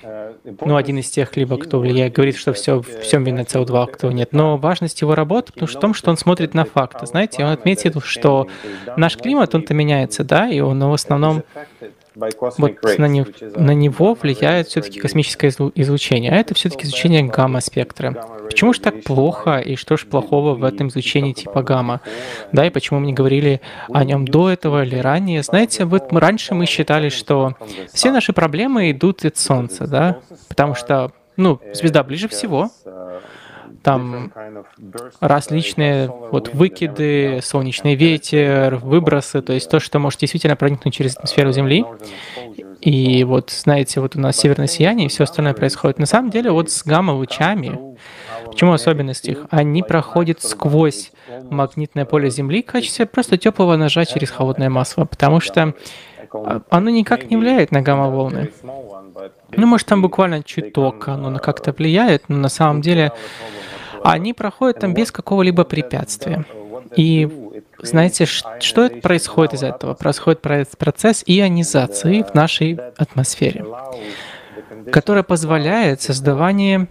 ну, 0.64 0.76
один 0.76 0.98
из 0.98 1.10
тех, 1.10 1.36
либо 1.36 1.58
кто 1.58 1.78
влияет, 1.78 2.14
говорит, 2.14 2.36
что 2.36 2.52
все, 2.52 2.80
всем 2.82 3.24
вина 3.24 3.42
СО2, 3.42 3.82
а 3.82 3.86
кто 3.86 4.10
нет. 4.10 4.32
Но 4.32 4.56
важность 4.56 5.00
его 5.00 5.14
работы 5.14 5.52
в 5.54 5.72
том, 5.72 5.94
что 5.94 6.10
он 6.10 6.16
смотрит 6.16 6.54
на 6.54 6.64
факты. 6.64 7.06
Знаете, 7.06 7.44
он 7.44 7.50
отметил, 7.50 8.00
что 8.00 8.48
наш 8.96 9.16
климат, 9.16 9.54
он-то 9.54 9.74
меняется, 9.74 10.24
да, 10.24 10.48
и 10.48 10.60
он 10.60 10.80
в 10.80 10.92
основном 10.92 11.42
вот 12.14 12.98
на, 12.98 13.06
не, 13.06 13.26
на 13.56 13.72
него 13.72 14.14
влияет 14.14 14.68
все-таки 14.68 15.00
космическое 15.00 15.48
излучение, 15.48 16.32
а 16.32 16.36
это 16.36 16.54
все-таки 16.54 16.86
изучение 16.86 17.24
гамма-спектра. 17.24 18.12
Почему 18.44 18.72
же 18.72 18.80
так 18.80 19.02
плохо, 19.02 19.58
и 19.58 19.76
что 19.76 19.96
же 19.96 20.06
плохого 20.06 20.54
в 20.54 20.64
этом 20.64 20.88
излучении 20.88 21.32
типа 21.32 21.62
гамма? 21.62 22.00
Да, 22.52 22.66
и 22.66 22.70
почему 22.70 23.00
мы 23.00 23.06
не 23.06 23.12
говорили 23.12 23.60
о 23.92 24.04
нем 24.04 24.26
до 24.26 24.50
этого 24.50 24.84
или 24.84 24.96
ранее? 24.96 25.42
Знаете, 25.42 25.84
вот 25.84 26.12
раньше 26.12 26.54
мы 26.54 26.66
считали, 26.66 27.08
что 27.08 27.56
все 27.92 28.12
наши 28.12 28.32
проблемы 28.32 28.90
идут 28.90 29.24
от 29.24 29.36
Солнца, 29.36 29.86
да, 29.86 30.18
потому 30.48 30.74
что, 30.74 31.12
ну, 31.36 31.60
звезда 31.72 32.02
ближе 32.04 32.28
всего, 32.28 32.70
там 33.84 34.32
различные 35.20 36.08
вот 36.08 36.52
выкиды, 36.54 37.40
солнечный 37.42 37.94
ветер, 37.94 38.76
выбросы, 38.76 39.42
то 39.42 39.52
есть 39.52 39.70
то, 39.70 39.78
что 39.78 39.98
может 39.98 40.18
действительно 40.20 40.56
проникнуть 40.56 40.94
через 40.94 41.16
атмосферу 41.16 41.52
Земли. 41.52 41.84
И 42.80 43.24
вот, 43.24 43.50
знаете, 43.50 44.00
вот 44.00 44.16
у 44.16 44.20
нас 44.20 44.36
северное 44.36 44.66
сияние 44.66 45.06
и 45.06 45.08
все 45.08 45.24
остальное 45.24 45.54
происходит. 45.54 45.98
На 45.98 46.06
самом 46.06 46.30
деле, 46.30 46.50
вот 46.50 46.70
с 46.70 46.84
гамма-лучами, 46.84 47.96
почему 48.46 48.72
особенность 48.72 49.28
их? 49.28 49.46
Они 49.50 49.82
проходят 49.82 50.42
сквозь 50.42 51.12
магнитное 51.50 52.04
поле 52.04 52.30
Земли 52.30 52.62
в 52.62 52.66
качестве 52.66 53.06
просто 53.06 53.36
теплого 53.36 53.76
ножа 53.76 54.04
через 54.04 54.30
холодное 54.30 54.70
масло, 54.70 55.04
потому 55.04 55.40
что 55.40 55.74
а, 56.32 56.62
оно 56.70 56.90
никак 56.90 57.30
не 57.30 57.36
влияет 57.36 57.70
на 57.70 57.80
гамма-волны. 57.80 58.50
Ну, 59.56 59.66
может, 59.66 59.86
там 59.86 60.02
буквально 60.02 60.42
чуток 60.42 61.08
оно 61.08 61.38
как-то 61.38 61.72
влияет, 61.72 62.28
но 62.28 62.36
на 62.38 62.48
самом 62.48 62.80
деле 62.80 63.12
они 64.12 64.34
проходят 64.34 64.80
там 64.80 64.94
без 64.94 65.10
какого-либо 65.10 65.64
препятствия. 65.64 66.44
И 66.96 67.28
знаете, 67.80 68.26
что 68.26 68.88
происходит 69.02 69.54
из 69.54 69.62
этого? 69.62 69.94
Происходит 69.94 70.40
процесс 70.40 71.22
ионизации 71.26 72.22
в 72.22 72.34
нашей 72.34 72.78
атмосфере, 72.96 73.64
который 74.92 75.22
позволяет 75.22 76.02
создавание 76.02 76.88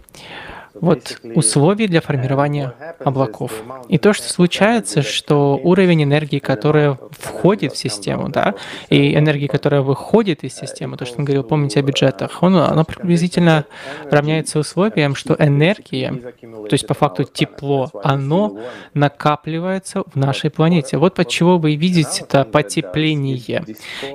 вот 0.74 1.20
условий 1.34 1.86
для 1.86 2.00
формирования 2.00 2.74
облаков. 2.98 3.52
И 3.88 3.98
то, 3.98 4.12
что 4.12 4.28
случается, 4.28 5.02
что 5.02 5.58
уровень 5.62 6.02
энергии, 6.04 6.38
которая 6.38 6.98
входит 7.12 7.72
в 7.72 7.76
систему, 7.76 8.28
да, 8.28 8.54
и 8.88 9.14
энергии, 9.14 9.46
которая 9.46 9.82
выходит 9.82 10.44
из 10.44 10.54
системы, 10.54 10.96
то, 10.96 11.04
что 11.04 11.18
он 11.18 11.24
говорил, 11.24 11.44
помните 11.44 11.80
о 11.80 11.82
бюджетах, 11.82 12.42
он, 12.42 12.56
она 12.56 12.84
приблизительно 12.84 13.64
равняется 14.10 14.58
условиям, 14.58 15.14
что 15.14 15.36
энергия, 15.38 16.12
то 16.40 16.72
есть 16.72 16.86
по 16.86 16.94
факту 16.94 17.24
тепло, 17.24 17.90
оно 18.02 18.58
накапливается 18.94 20.02
в 20.02 20.16
нашей 20.16 20.50
планете. 20.50 20.96
Вот 20.96 21.18
от 21.18 21.28
чего 21.28 21.58
вы 21.58 21.76
видите 21.76 22.22
это 22.22 22.44
потепление. 22.44 23.64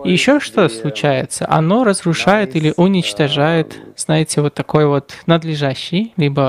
И 0.04 0.12
еще 0.12 0.40
что 0.40 0.68
случается? 0.70 1.46
Оно 1.50 1.84
разрушает 1.84 2.56
или 2.56 2.74
уничтожает, 2.76 3.78
знаете, 3.96 4.42
вот 4.42 4.54
такой 4.54 4.86
вот 4.86 5.14
надлежащий, 5.26 6.14
либо 6.18 6.49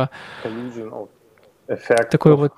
такой 2.11 2.35
вот 2.35 2.53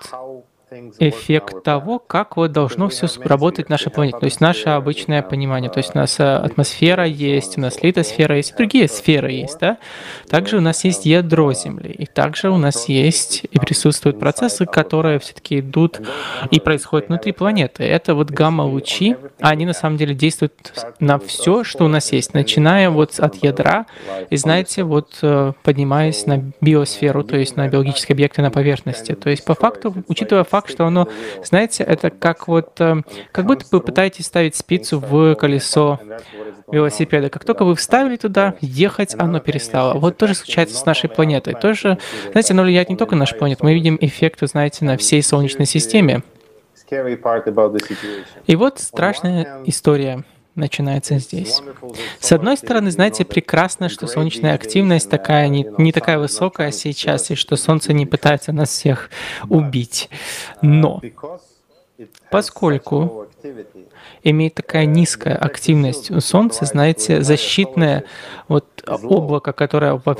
эффект 0.99 1.63
того, 1.63 1.99
как 1.99 2.37
вот 2.37 2.53
должно 2.53 2.89
все 2.89 3.07
работать 3.23 3.67
в 3.67 3.71
нашей 3.71 3.91
планете. 3.91 4.19
То 4.19 4.27
есть 4.27 4.41
наше 4.41 4.71
обычное 4.71 5.23
понимание. 5.23 5.71
То 5.71 5.79
есть 5.79 5.95
у 5.95 5.99
нас 5.99 6.19
э, 6.19 6.25
атмосфера 6.25 7.05
есть, 7.05 7.59
у 7.59 7.61
нас 7.61 7.83
литосфера 7.83 8.37
есть, 8.37 8.57
другие 8.57 8.89
сферы 8.89 9.33
есть. 9.33 9.59
Да? 9.61 9.79
Также 10.29 10.59
у 10.59 10.61
нас 10.61 10.85
есть 10.85 11.07
ядро 11.07 11.53
Земли. 11.53 11.91
И 11.91 12.07
также 12.07 12.51
у 12.51 12.57
нас 12.57 12.89
есть 12.89 13.45
и 13.51 13.59
присутствуют 13.59 14.19
процессы, 14.19 14.67
которые 14.67 15.19
все-таки 15.19 15.61
идут 15.61 16.01
и 16.51 16.61
происходят 16.61 17.09
внутри 17.09 17.33
планеты. 17.33 17.85
Это 17.85 18.15
вот 18.15 18.31
гамма-лучи, 18.31 19.17
они 19.41 19.67
на 19.67 19.75
самом 19.75 19.97
деле 19.97 20.15
действуют 20.15 20.55
на 21.01 21.19
все, 21.19 21.65
что 21.65 21.85
у 21.85 21.89
нас 21.89 22.13
есть, 22.13 22.35
начиная 22.35 22.91
вот 22.91 23.19
от 23.19 23.37
ядра 23.43 23.87
и, 24.31 24.37
знаете, 24.37 24.85
вот 24.85 25.19
э, 25.23 25.53
поднимаясь 25.63 26.27
на 26.27 26.43
биосферу, 26.61 27.25
то 27.25 27.37
есть 27.37 27.57
на 27.57 27.69
биологические 27.69 28.15
объекты 28.15 28.43
на 28.43 28.51
поверхности. 28.51 29.15
То 29.15 29.31
есть 29.31 29.45
по 29.45 29.55
факту, 29.55 29.95
учитывая 30.09 30.45
факт, 30.45 30.62
факт, 30.63 30.73
что 30.73 30.87
оно, 30.87 31.09
знаете, 31.45 31.83
это 31.83 32.11
как 32.11 32.49
вот, 32.49 32.81
э, 32.81 33.03
как 33.33 33.47
будто 33.47 33.67
вы 33.71 33.81
пытаетесь 33.81 34.27
ставить 34.27 34.57
спицу 34.57 34.99
в 34.99 35.35
колесо 35.35 36.01
велосипеда. 36.71 37.29
Как 37.29 37.45
только 37.45 37.65
вы 37.65 37.75
вставили 37.75 38.17
туда, 38.17 38.55
ехать 38.61 39.15
оно 39.19 39.41
перестало. 39.41 39.99
Вот 39.99 40.17
тоже 40.17 40.35
случается 40.35 40.77
с 40.77 40.87
нашей 40.87 41.11
планетой. 41.11 41.55
Тоже, 41.55 41.99
знаете, 42.31 42.55
оно 42.55 42.63
влияет 42.63 42.89
не 42.89 42.97
только 42.97 43.15
на 43.15 43.21
нашу 43.21 43.37
планету. 43.37 43.65
Мы 43.65 43.75
видим 43.75 43.99
эффекты, 44.01 44.47
знаете, 44.47 44.85
на 44.85 44.97
всей 44.97 45.23
Солнечной 45.23 45.67
системе. 45.67 46.23
И 48.47 48.57
вот 48.57 48.79
страшная 48.79 49.63
история 49.65 50.25
начинается 50.55 51.19
здесь. 51.19 51.61
С 52.21 52.33
одной 52.33 52.57
стороны, 52.57 52.91
знаете, 52.91 53.25
прекрасно, 53.25 53.89
что 53.89 54.07
солнечная 54.07 54.55
активность 54.55 55.09
такая 55.11 55.49
не, 55.49 55.67
не 55.79 55.93
такая 55.93 56.19
высокая 56.19 56.71
сейчас, 56.71 57.31
и 57.31 57.35
что 57.35 57.57
Солнце 57.57 57.93
не 57.93 58.07
пытается 58.07 58.53
нас 58.53 58.71
всех 58.71 59.11
убить. 59.49 60.09
Но 60.61 61.01
поскольку 62.31 63.27
имеет 64.23 64.55
такая 64.55 64.87
низкая 64.87 65.37
активность 65.37 66.11
у 66.11 66.21
Солнца, 66.21 66.65
знаете, 66.65 67.23
защитное 67.23 68.05
вот 68.49 68.82
облако, 68.87 69.53
которое 69.53 70.01
во 70.05 70.17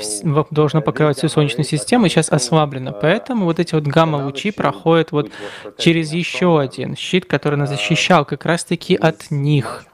должно 0.51 0.81
покрывать 0.81 1.17
всю 1.17 1.29
Солнечную 1.29 1.65
систему, 1.65 2.07
сейчас 2.07 2.31
ослаблено. 2.31 2.93
Поэтому 2.99 3.45
вот 3.45 3.59
эти 3.59 3.75
вот 3.75 3.83
гамма-лучи 3.83 4.51
проходят 4.51 5.11
вот 5.11 5.31
через 5.77 6.11
еще 6.13 6.59
один 6.59 6.95
щит, 6.95 7.25
который 7.25 7.55
нас 7.55 7.69
защищал 7.69 8.25
как 8.25 8.45
раз-таки 8.45 8.95
от 8.95 9.31
них. 9.31 9.85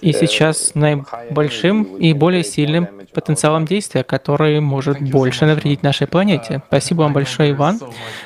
И 0.00 0.12
сейчас 0.12 0.74
наибольшим 0.74 1.96
и 1.96 2.12
более 2.12 2.44
сильным 2.44 2.88
потенциалом 3.12 3.64
действия, 3.64 4.04
который 4.04 4.60
может 4.60 5.00
больше 5.00 5.46
навредить 5.46 5.82
нашей 5.82 6.06
планете. 6.06 6.62
Спасибо 6.68 7.02
вам 7.02 7.12
большое, 7.12 7.52
Иван. 7.52 7.80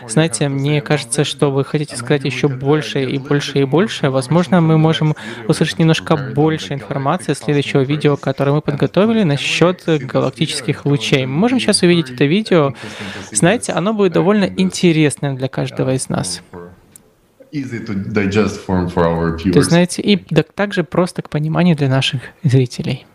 Знаете, 0.06 0.48
мне 0.48 0.80
кажется, 0.80 1.24
что 1.24 1.50
вы 1.50 1.64
хотите 1.64 1.96
сказать 1.96 2.24
еще 2.24 2.48
больше 2.48 3.04
и 3.04 3.18
больше 3.18 3.60
и 3.60 3.64
больше. 3.64 4.10
Возможно, 4.10 4.60
мы 4.60 4.78
можем 4.78 5.14
услышать 5.46 5.78
немножко 5.78 6.16
больше 6.16 6.74
информации 6.74 7.34
следующего 7.34 7.80
видео, 7.80 8.16
которое 8.16 8.52
мы 8.52 8.60
подготовили 8.60 9.09
насчет 9.24 9.82
галактических 9.86 10.84
лучей. 10.86 11.26
Мы 11.26 11.36
можем 11.36 11.60
сейчас 11.60 11.82
увидеть 11.82 12.10
это 12.10 12.24
видео. 12.24 12.74
Знаете, 13.30 13.72
оно 13.72 13.92
будет 13.92 14.12
довольно 14.12 14.44
интересным 14.44 15.36
для 15.36 15.48
каждого 15.48 15.94
из 15.94 16.08
нас. 16.08 16.42
То 19.52 19.58
есть, 19.58 19.70
знаете, 19.70 20.02
и 20.02 20.16
также 20.54 20.84
просто 20.84 21.22
к 21.22 21.28
пониманию 21.30 21.76
для 21.76 21.88
наших 21.88 22.22
зрителей. 22.44 23.06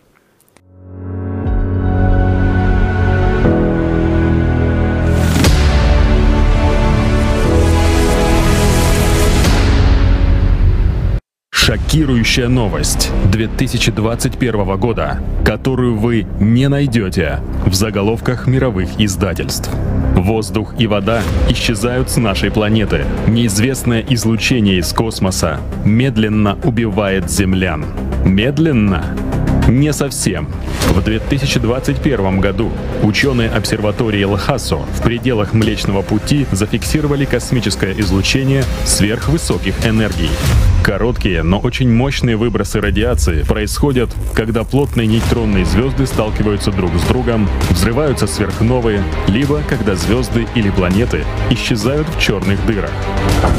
Шокирующая 11.65 12.47
новость 12.47 13.11
2021 13.31 14.77
года, 14.77 15.19
которую 15.43 15.97
вы 15.97 16.27
не 16.39 16.69
найдете 16.69 17.39
в 17.65 17.73
заголовках 17.73 18.45
мировых 18.45 18.99
издательств. 18.99 19.71
Воздух 20.15 20.75
и 20.77 20.85
вода 20.85 21.23
исчезают 21.49 22.11
с 22.11 22.17
нашей 22.17 22.51
планеты. 22.51 23.03
Неизвестное 23.25 24.05
излучение 24.07 24.77
из 24.77 24.93
космоса 24.93 25.59
медленно 25.83 26.55
убивает 26.63 27.31
землян. 27.31 27.83
Медленно? 28.23 29.03
Не 29.67 29.93
совсем. 29.93 30.47
В 30.89 31.01
2021 31.01 32.39
году 32.39 32.71
ученые 33.01 33.49
обсерватории 33.49 34.23
Лхасо 34.23 34.77
в 34.77 35.01
пределах 35.01 35.53
Млечного 35.53 36.03
Пути 36.03 36.45
зафиксировали 36.51 37.25
космическое 37.25 37.93
излучение 37.99 38.63
сверхвысоких 38.85 39.73
энергий. 39.85 40.29
Короткие, 40.83 41.41
но 41.41 41.57
очень 41.57 41.91
мощные 41.91 42.35
выбросы 42.35 42.79
радиации 42.79 43.41
происходят, 43.41 44.11
когда 44.35 44.63
плотные 44.63 45.07
нейтронные 45.07 45.65
звезды 45.65 46.05
сталкиваются 46.05 46.71
друг 46.71 46.91
с 46.99 47.03
другом, 47.07 47.49
взрываются 47.71 48.27
сверхновые, 48.27 49.01
либо 49.27 49.63
когда 49.67 49.95
звезды 49.95 50.45
или 50.53 50.69
планеты 50.69 51.23
исчезают 51.49 52.07
в 52.07 52.21
черных 52.21 52.63
дырах. 52.67 52.91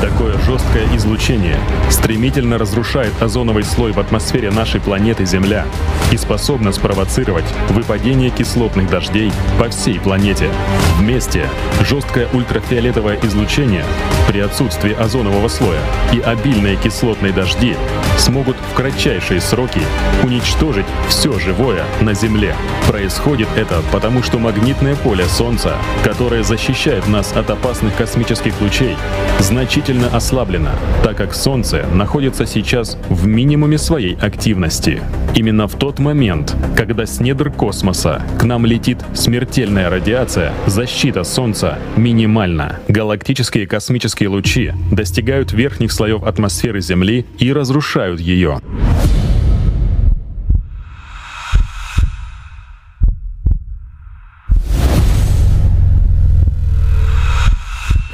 Такое 0.00 0.34
жесткое 0.46 0.86
излучение 0.94 1.58
стремительно 1.90 2.58
разрушает 2.58 3.12
озоновый 3.20 3.64
слой 3.64 3.90
в 3.90 3.98
атмосфере 3.98 4.52
нашей 4.52 4.80
планеты 4.80 5.26
Земля 5.26 5.66
и 6.12 6.16
способно 6.16 6.72
спровоцировать 6.72 7.44
выпадение 7.70 8.30
кислотных 8.30 8.88
дождей 8.88 9.32
по 9.58 9.68
всей 9.68 9.98
планете. 9.98 10.50
Вместе 10.98 11.48
жесткое 11.82 12.28
ультрафиолетовое 12.32 13.18
излучение 13.22 13.84
при 14.28 14.40
отсутствии 14.40 14.92
озонового 14.92 15.48
слоя 15.48 15.80
и 16.12 16.20
обильные 16.20 16.76
кислотные 16.76 17.32
дожди 17.32 17.76
смогут 18.18 18.56
в 18.72 18.74
кратчайшие 18.74 19.40
сроки 19.40 19.80
уничтожить 20.22 20.86
все 21.08 21.38
живое 21.38 21.84
на 22.00 22.14
Земле. 22.14 22.54
Происходит 22.88 23.48
это 23.56 23.82
потому, 23.92 24.22
что 24.22 24.38
магнитное 24.38 24.96
поле 24.96 25.24
Солнца, 25.24 25.76
которое 26.02 26.42
защищает 26.42 27.06
нас 27.08 27.32
от 27.32 27.50
опасных 27.50 27.94
космических 27.96 28.60
лучей, 28.60 28.96
значительно 29.38 30.08
ослаблено, 30.08 30.70
так 31.02 31.16
как 31.16 31.34
Солнце 31.34 31.84
находится 31.92 32.46
сейчас 32.46 32.96
в 33.08 33.26
минимуме 33.26 33.78
своей 33.78 34.16
активности. 34.16 35.02
Именно 35.34 35.68
в 35.68 35.74
тот 35.86 36.00
момент, 36.00 36.56
когда 36.76 37.06
с 37.06 37.20
недр 37.20 37.48
космоса 37.48 38.20
к 38.40 38.42
нам 38.42 38.66
летит 38.66 38.98
смертельная 39.14 39.88
радиация, 39.88 40.52
защита 40.66 41.22
Солнца 41.22 41.78
минимальна. 41.96 42.80
Галактические 42.88 43.68
космические 43.68 44.30
лучи 44.30 44.72
достигают 44.90 45.52
верхних 45.52 45.92
слоев 45.92 46.24
атмосферы 46.24 46.80
Земли 46.80 47.24
и 47.38 47.52
разрушают 47.52 48.18
ее. 48.18 48.60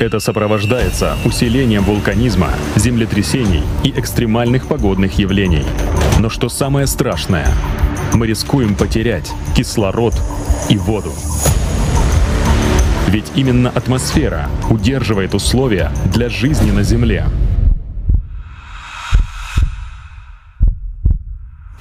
Это 0.03 0.19
сопровождается 0.19 1.17
усилением 1.25 1.85
вулканизма, 1.85 2.49
землетрясений 2.75 3.63
и 3.85 3.91
экстремальных 3.91 4.67
погодных 4.67 5.17
явлений. 5.21 5.63
Но 6.19 6.29
что 6.29 6.49
самое 6.49 6.89
страшное, 6.89 7.47
мы 8.13 8.27
рискуем 8.27 8.75
потерять 8.75 9.31
кислород 9.55 10.21
и 10.69 10.77
воду. 10.77 11.13
Ведь 13.07 13.31
именно 13.37 13.71
атмосфера 13.71 14.51
удерживает 14.71 15.35
условия 15.35 15.93
для 16.07 16.29
жизни 16.29 16.73
на 16.73 16.83
Земле. 16.83 17.27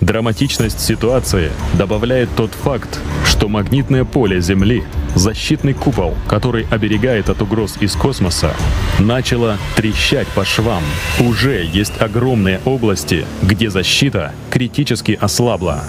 Драматичность 0.01 0.79
ситуации 0.79 1.51
добавляет 1.75 2.29
тот 2.35 2.51
факт, 2.51 2.99
что 3.23 3.47
магнитное 3.47 4.03
поле 4.03 4.41
Земли, 4.41 4.83
защитный 5.13 5.75
купол, 5.75 6.15
который 6.27 6.65
оберегает 6.71 7.29
от 7.29 7.43
угроз 7.43 7.77
из 7.79 7.93
космоса, 7.93 8.55
начало 8.97 9.57
трещать 9.75 10.27
по 10.29 10.43
швам. 10.43 10.83
Уже 11.19 11.63
есть 11.63 12.01
огромные 12.01 12.61
области, 12.65 13.25
где 13.43 13.69
защита 13.69 14.33
критически 14.49 15.17
ослабла. 15.21 15.83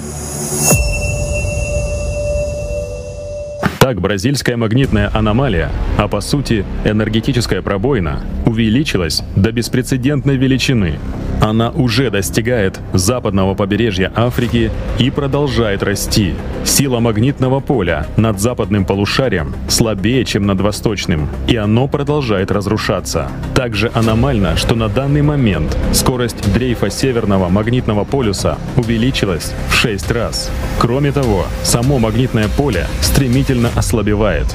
Так, 3.83 4.01
бразильская 4.01 4.57
магнитная 4.57 5.11
аномалия, 5.13 5.69
а 5.99 6.07
по 6.07 6.21
сути 6.21 6.65
энергетическая 6.85 7.63
пробоина, 7.63 8.21
увеличилась 8.47 9.25
до 9.35 9.51
беспрецедентной 9.51 10.37
величины. 10.37 11.01
Она 11.41 11.71
уже 11.71 12.09
достигает 12.09 12.79
западного 12.93 13.57
побережья 13.57 14.13
Африки 14.15 14.71
и 15.01 15.11
продолжает 15.11 15.83
расти. 15.83 16.35
Сила 16.65 17.01
магнитного 17.01 17.59
поля 17.59 18.07
над 18.17 18.41
западным 18.41 18.85
полушарием 18.85 19.53
слабее, 19.67 20.25
чем 20.25 20.47
над 20.47 20.61
восточным, 20.61 21.29
и 21.49 21.57
оно 21.57 21.89
продолжает 21.89 22.53
разрушаться. 22.53 23.29
Также 23.57 23.91
аномально, 23.93 24.57
что 24.57 24.77
на 24.77 24.89
данный 24.89 25.23
момент 25.23 25.77
скорость 25.93 26.55
дрейфа 26.55 26.89
северного 26.89 27.49
магнитного 27.49 28.05
полюса 28.05 28.59
увеличилась 28.77 29.53
в 29.71 29.75
6 29.75 30.13
раз. 30.13 30.53
Кроме 30.79 31.11
того, 31.11 31.47
само 31.65 31.99
магнитное 31.99 32.47
поле 32.47 32.87
стремительно 33.01 33.72
ослабевает. 33.75 34.47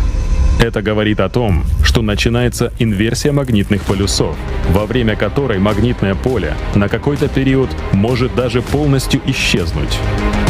Это 0.60 0.82
говорит 0.82 1.20
о 1.20 1.30
том, 1.30 1.64
что 1.84 2.02
начинается 2.02 2.74
инверсия 2.80 3.32
магнитных 3.32 3.84
полюсов, 3.84 4.36
во 4.72 4.88
время 4.88 5.16
которой 5.16 5.60
магнитное 5.60 6.16
поле 6.16 6.56
на 6.74 6.90
какой-то 6.90 7.28
период 7.28 7.70
может 7.94 8.34
даже 8.34 8.64
полностью 8.64 9.22
исчезнуть. 9.28 10.00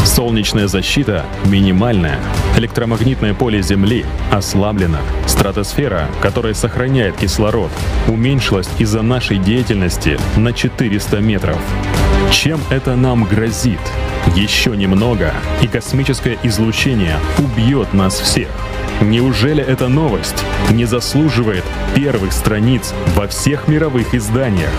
Солнечная 0.06 0.68
защита 0.68 1.26
минимальная, 1.46 2.20
электромагнитное 2.56 3.34
поле 3.34 3.62
Земли 3.62 4.06
ослаблено, 4.32 5.00
стратосфера, 5.26 6.08
которая 6.22 6.54
сохраняет 6.54 7.18
кислород, 7.18 7.72
уменьшилась 8.08 8.70
из-за 8.80 9.02
нашей 9.02 9.38
деятельности 9.38 10.18
на 10.38 10.54
400 10.54 11.18
метров. 11.20 11.58
Чем 12.32 12.60
это 12.70 12.96
нам 12.96 13.24
грозит? 13.24 13.80
Еще 14.36 14.76
немного, 14.76 15.32
и 15.62 15.68
космическое 15.68 16.38
излучение 16.44 17.18
убьет 17.40 17.94
нас 17.94 18.20
всех. 18.20 18.50
Неужели 19.02 19.64
эта 19.64 19.88
новость 19.88 20.44
не 20.72 20.86
заслуживает 20.86 21.64
первых 21.96 22.34
страниц 22.34 22.94
во 23.16 23.28
всех 23.28 23.68
мировых 23.68 24.14
изданиях? 24.14 24.72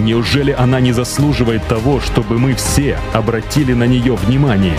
Неужели 0.00 0.54
она 0.56 0.80
не 0.80 0.92
заслуживает 0.92 1.62
того, 1.66 2.00
чтобы 2.00 2.38
мы 2.38 2.54
все 2.54 2.98
обратили 3.12 3.72
на 3.74 3.84
нее 3.84 4.14
внимание? 4.14 4.78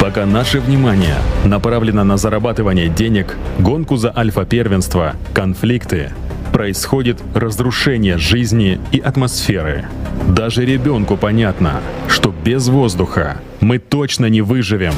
Пока 0.00 0.26
наше 0.26 0.60
внимание 0.60 1.16
направлено 1.44 2.04
на 2.04 2.16
зарабатывание 2.16 2.88
денег, 2.88 3.36
гонку 3.58 3.96
за 3.96 4.12
альфа-первенство, 4.14 5.14
конфликты, 5.32 6.12
происходит 6.54 7.20
разрушение 7.34 8.16
жизни 8.16 8.78
и 8.92 9.00
атмосферы. 9.00 9.86
Даже 10.28 10.64
ребенку 10.64 11.16
понятно, 11.16 11.80
что 12.06 12.32
без 12.44 12.68
воздуха 12.68 13.38
мы 13.58 13.80
точно 13.80 14.26
не 14.26 14.40
выживем. 14.40 14.94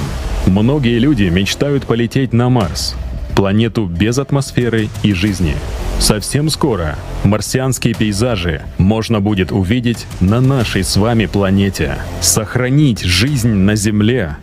Многие 0.47 0.99
люди 0.99 1.23
мечтают 1.23 1.87
полететь 1.87 2.35
на 2.35 2.51
Марс, 2.51 2.95
планету 3.35 3.87
без 3.87 4.19
атмосферы 4.19 4.91
и 5.03 5.15
жизни. 5.15 5.57
Совсем 5.99 6.51
скоро 6.51 6.99
марсианские 7.25 7.95
пейзажи 7.95 8.61
можно 8.77 9.21
будет 9.23 9.51
увидеть 9.51 10.07
на 10.21 10.43
нашей 10.43 10.85
с 10.85 10.95
вами 10.99 11.25
планете. 11.25 11.97
Сохранить 12.21 13.03
жизнь 13.03 13.55
на 13.55 13.77
Земле 13.77 14.37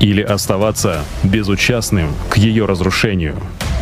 или 0.00 0.22
оставаться 0.22 1.04
безучастным 1.22 2.14
к 2.30 2.38
ее 2.38 2.64
разрушению. 2.64 3.34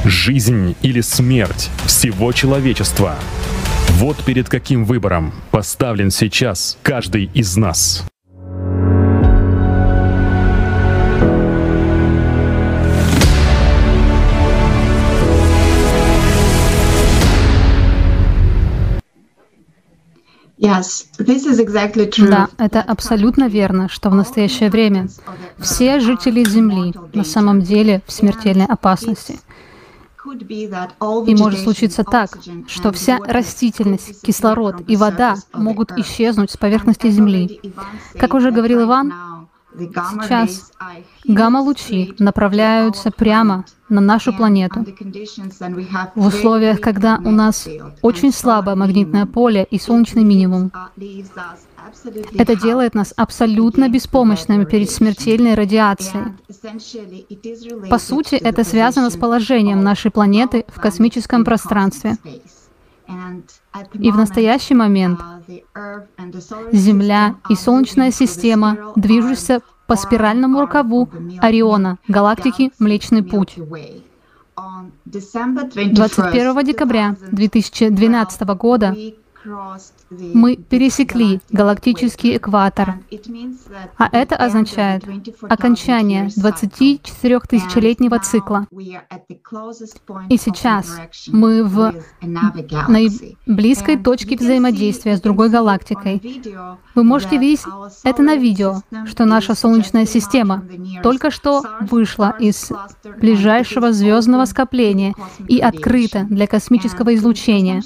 Жизнь 0.07 0.77
или 0.83 1.01
смерть 1.01 1.71
всего 1.87 2.31
человечества. 2.33 3.15
Вот 3.93 4.23
перед 4.23 4.51
каким 4.51 4.85
выбором 4.85 5.33
поставлен 5.51 6.11
сейчас 6.11 6.77
каждый 6.83 7.31
из 7.33 7.57
нас. 7.57 8.05
Да, 22.31 22.49
это 22.59 22.83
абсолютно 22.83 23.49
верно, 23.49 23.89
что 23.89 24.11
в 24.11 24.15
настоящее 24.15 24.69
время 24.69 25.09
все 25.59 25.99
жители 25.99 26.45
Земли 26.45 26.93
на 27.15 27.25
самом 27.25 27.63
деле 27.63 28.03
в 28.07 28.13
смертельной 28.13 28.67
опасности. 28.67 29.39
И 31.27 31.35
может 31.35 31.61
случиться 31.61 32.05
так, 32.05 32.39
что 32.66 32.93
вся 32.93 33.18
растительность, 33.18 34.22
кислород 34.22 34.83
и 34.87 34.97
вода 34.97 35.37
могут 35.53 35.93
исчезнуть 35.93 36.51
с 36.51 36.57
поверхности 36.57 37.11
Земли. 37.11 37.61
Как 38.18 38.35
уже 38.35 38.51
говорил 38.51 38.83
Иван, 38.85 39.12
Сейчас 39.77 40.70
гамма-лучи 41.27 42.14
направляются 42.18 43.11
прямо 43.11 43.64
на 43.89 44.01
нашу 44.01 44.33
планету. 44.33 44.85
В 46.14 46.27
условиях, 46.27 46.81
когда 46.81 47.20
у 47.25 47.31
нас 47.31 47.68
очень 48.01 48.33
слабое 48.33 48.77
магнитное 48.77 49.27
поле 49.27 49.66
и 49.70 49.79
солнечный 49.79 50.22
минимум, 50.22 50.70
это 52.37 52.57
делает 52.57 52.95
нас 52.95 53.12
абсолютно 53.16 53.89
беспомощными 53.89 54.64
перед 54.64 54.91
смертельной 54.91 55.55
радиацией. 55.55 56.32
По 57.89 57.99
сути, 57.99 58.37
это 58.37 58.64
связано 58.64 59.11
с 59.11 59.16
положением 59.16 59.82
нашей 59.82 60.11
планеты 60.11 60.64
в 60.68 60.80
космическом 60.80 61.45
пространстве. 61.45 62.16
И 63.95 64.11
в 64.11 64.16
настоящий 64.16 64.74
момент 64.74 65.20
Земля 66.72 67.37
и 67.49 67.55
Солнечная 67.55 68.11
система 68.11 68.93
движутся 68.97 69.61
по 69.87 69.97
спиральному 69.97 70.61
рукаву 70.61 71.09
Ориона, 71.41 71.99
галактики 72.09 72.72
Млечный 72.78 73.22
Путь. 73.22 73.59
21 75.05 76.64
декабря 76.64 77.16
2012 77.30 78.41
года 78.57 78.97
мы 79.45 80.57
пересекли 80.57 81.40
галактический 81.51 82.36
экватор, 82.36 82.95
а 83.99 84.09
это 84.12 84.36
означает 84.36 85.05
окончание 85.42 86.26
24-тысячелетнего 86.26 88.18
цикла. 88.20 88.66
И 90.28 90.36
сейчас 90.36 90.99
мы 91.28 91.62
в 91.64 91.95
наиблизкой 92.88 93.97
точке 93.99 94.36
взаимодействия 94.36 95.16
с 95.16 95.20
другой 95.20 95.51
галактикой. 95.51 96.22
Вы 96.95 97.05
можете 97.05 97.38
видеть 97.38 97.64
это 98.05 98.22
на 98.22 98.36
видео, 98.36 98.82
что 99.07 99.24
наша 99.24 99.55
Солнечная 99.55 100.07
система 100.07 100.64
только 101.03 101.30
что 101.30 101.62
вышла 101.80 102.34
из 102.38 102.70
ближайшего 103.18 103.92
звездного 103.92 104.45
скопления 104.47 105.14
и 105.49 105.59
открыта 105.59 106.24
для 106.24 106.47
космического 106.47 107.14
излучения. 107.14 107.82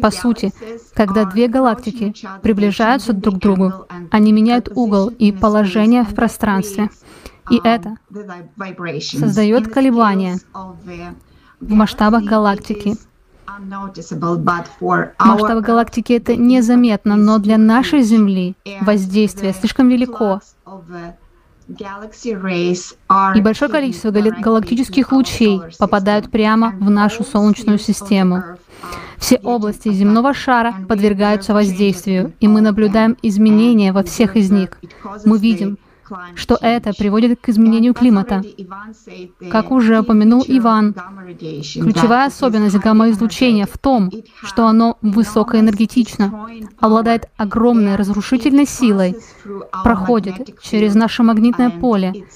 По 0.00 0.10
сути, 0.10 0.52
когда 0.94 1.24
две 1.24 1.48
галактики 1.48 2.14
приближаются 2.42 3.12
друг 3.12 3.36
к 3.36 3.38
другу, 3.38 3.72
они 4.10 4.32
меняют 4.32 4.68
угол 4.74 5.08
и 5.08 5.32
положение 5.32 6.04
в 6.04 6.14
пространстве. 6.14 6.90
И 7.50 7.60
это 7.62 7.96
создает 9.00 9.72
колебания 9.72 10.38
в 11.60 11.70
масштабах 11.70 12.24
галактики. 12.24 12.96
В 13.46 15.24
масштабах 15.24 15.64
галактики 15.64 16.12
это 16.14 16.36
незаметно, 16.36 17.16
но 17.16 17.38
для 17.38 17.58
нашей 17.58 18.02
Земли 18.02 18.56
воздействие 18.80 19.52
слишком 19.52 19.88
велико. 19.88 20.40
И 23.34 23.40
большое 23.40 23.70
количество 23.70 24.10
галактических 24.10 25.12
лучей 25.12 25.62
попадают 25.78 26.30
прямо 26.30 26.70
в 26.78 26.90
нашу 26.90 27.24
Солнечную 27.24 27.78
систему. 27.78 28.42
Все 29.18 29.36
области 29.38 29.90
земного 29.92 30.34
шара 30.34 30.74
подвергаются 30.88 31.54
воздействию, 31.54 32.32
и 32.40 32.48
мы 32.48 32.60
наблюдаем 32.60 33.16
изменения 33.22 33.92
во 33.92 34.02
всех 34.02 34.36
из 34.36 34.50
них. 34.50 34.78
Мы 35.24 35.38
видим, 35.38 35.78
что 36.34 36.58
это 36.60 36.92
приводит 36.92 37.40
к 37.40 37.48
изменению 37.48 37.94
климата. 37.94 38.42
Как 39.50 39.70
уже 39.70 40.00
упомянул 40.00 40.44
Иван, 40.46 40.94
ключевая 41.38 42.26
особенность 42.26 42.76
гамма-излучения 42.76 43.66
в 43.66 43.78
том, 43.78 44.10
что 44.42 44.66
оно 44.66 44.98
высокоэнергетично, 45.02 46.48
обладает 46.78 47.28
огромной 47.36 47.96
разрушительной 47.96 48.66
силой, 48.66 49.16
проходит 49.82 50.60
через 50.60 50.94
наше 50.94 51.22
магнитное 51.22 51.70
поле, 51.70 52.26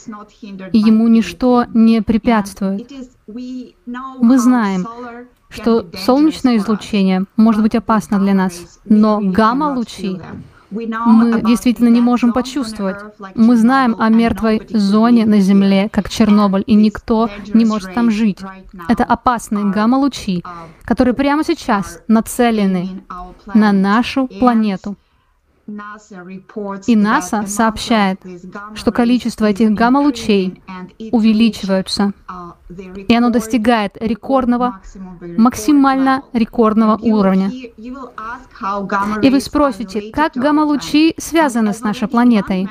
и 0.72 0.78
ему 0.78 1.09
ничто 1.09 1.66
не 1.74 2.03
препятствует. 2.03 2.90
Мы 3.26 4.38
знаем, 4.38 4.86
что 5.49 5.86
солнечное 5.94 6.57
излучение 6.57 7.24
может 7.36 7.62
быть 7.62 7.74
опасно 7.74 8.18
для 8.18 8.34
нас, 8.34 8.80
но 8.84 9.20
гамма-лучи 9.20 10.20
мы 10.70 11.42
действительно 11.42 11.88
не 11.88 12.01
можем 12.01 12.32
почувствовать. 12.32 12.99
Мы 13.34 13.57
знаем 13.57 13.96
о 13.99 14.09
мертвой 14.09 14.62
зоне 14.68 15.24
на 15.24 15.40
Земле, 15.40 15.88
как 15.90 16.09
Чернобыль, 16.11 16.64
и 16.66 16.74
никто 16.74 17.30
не 17.55 17.64
может 17.64 17.94
там 17.94 18.11
жить. 18.11 18.38
Это 18.88 19.05
опасные 19.05 19.64
гамма-лучи, 19.64 20.44
которые 20.84 21.14
прямо 21.14 21.44
сейчас 21.44 22.03
нацелены 22.09 23.03
на 23.55 23.72
нашу 23.72 24.26
планету. 24.26 24.96
И 26.87 26.97
НАСА 26.97 27.47
сообщает, 27.47 28.21
что 28.75 28.91
количество 28.91 29.45
этих 29.45 29.71
гамма-лучей 29.73 30.62
увеличиваются, 31.12 32.12
и 33.09 33.14
оно 33.14 33.29
достигает 33.29 33.97
рекордного, 34.01 34.81
максимально 35.21 36.23
рекордного 36.33 36.97
уровня. 36.97 37.51
И 39.23 39.31
вы 39.31 39.41
спросите, 39.41 40.11
как 40.11 40.33
гамма-лучи 40.35 41.14
связаны 41.19 41.75
с 41.75 41.81
нашей 41.81 42.09
планетой? 42.09 42.66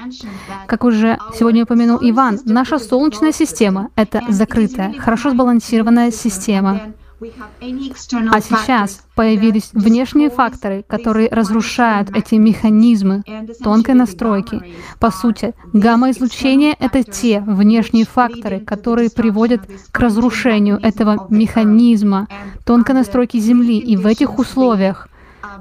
Как 0.66 0.84
уже 0.84 1.20
сегодня 1.38 1.64
упомянул 1.64 2.00
Иван, 2.02 2.40
наша 2.46 2.80
Солнечная 2.80 3.32
система— 3.32 3.92
это 3.96 4.24
закрытая, 4.30 4.94
хорошо 4.94 5.30
сбалансированная 5.30 6.10
система, 6.10 6.94
а 7.20 8.42
сейчас 8.42 9.04
появились 9.16 9.72
внешние 9.74 10.30
факторы, 10.30 10.84
которые 10.88 11.30
разрушают 11.30 12.16
эти 12.16 12.36
механизмы 12.36 13.24
тонкой 13.64 13.96
настройки. 13.96 14.62
По 15.00 15.10
сути, 15.10 15.56
гамма-излучение— 15.74 16.76
это 16.80 17.04
те 17.04 17.42
внешние 17.42 18.06
факторы, 18.06 18.60
которые 18.60 19.10
приводят 19.10 19.62
к 19.92 20.00
разрушению 20.00 20.80
этого 20.82 21.28
механизма 21.30 22.28
тонкой 22.66 22.96
настройки 22.96 23.38
Земли. 23.38 23.80
И 23.80 23.98
в 23.98 24.06
этих 24.06 24.38
условиях, 24.38 25.10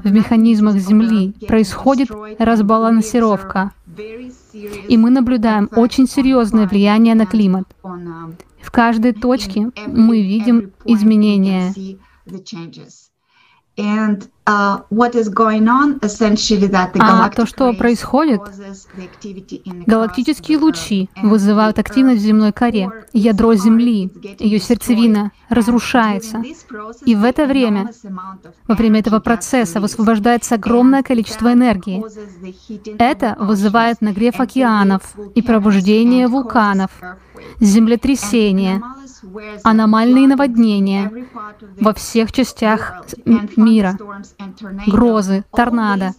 в 0.04 0.12
механизмах 0.12 0.76
Земли, 0.76 1.32
происходит 1.48 2.10
разбалансировка. 2.38 3.72
И 4.88 4.96
мы 4.98 5.10
наблюдаем 5.10 5.70
очень 5.74 6.06
серьезное 6.06 6.66
влияние 6.66 7.14
на 7.14 7.24
климат. 7.24 7.64
В 8.66 8.72
каждой 8.72 9.12
точке 9.12 9.70
мы 9.86 10.22
видим 10.22 10.72
изменения. 10.84 11.72
А 16.98 17.28
то, 17.28 17.46
что 17.46 17.72
происходит, 17.74 18.40
галактические 19.86 20.58
лучи 20.58 21.10
вызывают 21.22 21.78
активность 21.78 22.22
в 22.22 22.24
земной 22.24 22.52
коре. 22.52 22.90
Ядро 23.12 23.54
Земли, 23.54 24.10
ее 24.40 24.58
сердцевина 24.58 25.30
разрушается. 25.48 26.42
И 27.04 27.14
в 27.14 27.22
это 27.22 27.46
время, 27.46 27.90
во 28.66 28.74
время 28.74 29.00
этого 29.00 29.20
процесса, 29.20 29.80
высвобождается 29.80 30.56
огромное 30.56 31.02
количество 31.04 31.52
энергии. 31.52 32.02
Это 32.98 33.36
вызывает 33.38 34.00
нагрев 34.00 34.40
океанов 34.40 35.14
и 35.34 35.42
пробуждение 35.42 36.26
вулканов, 36.28 36.90
землетрясения, 37.60 38.82
аномальные 39.62 40.28
наводнения 40.28 41.26
во 41.80 41.94
всех 41.94 42.32
частях 42.32 43.04
мира, 43.56 43.98
грозы, 44.86 45.44
торнадо. 45.52 46.12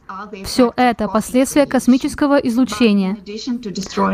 Все 0.43 0.73
это 0.75 1.07
последствия 1.07 1.65
космического 1.65 2.37
излучения. 2.37 3.17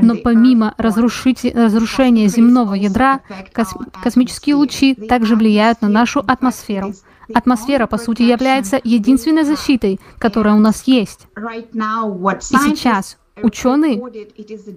Но 0.01 0.15
помимо 0.15 0.73
разрушения 0.77 2.27
земного 2.27 2.73
ядра, 2.73 3.21
кос 3.53 3.73
космические 4.03 4.55
лучи 4.55 4.95
также 4.95 5.35
влияют 5.35 5.81
на 5.81 5.89
нашу 5.89 6.23
атмосферу. 6.25 6.93
Атмосфера, 7.33 7.87
по 7.87 7.97
сути, 7.97 8.23
является 8.23 8.79
единственной 8.83 9.43
защитой, 9.43 9.99
которая 10.17 10.55
у 10.55 10.59
нас 10.59 10.83
есть. 10.85 11.27
И 11.37 12.57
сейчас 12.57 13.17
Ученые 13.41 13.99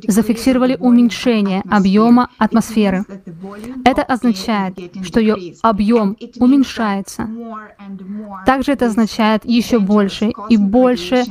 зафиксировали 0.09 0.77
уменьшение 0.81 1.63
объема 1.71 2.31
атмосферы. 2.39 3.05
Это 3.85 4.03
означает, 4.03 4.75
что 5.05 5.21
ее 5.21 5.55
объем 5.63 6.17
уменьшается. 6.39 7.29
Также 8.47 8.73
это 8.73 8.87
означает 8.87 9.45
еще 9.45 9.79
больше 9.79 10.33
и 10.49 10.57
больше 10.57 11.25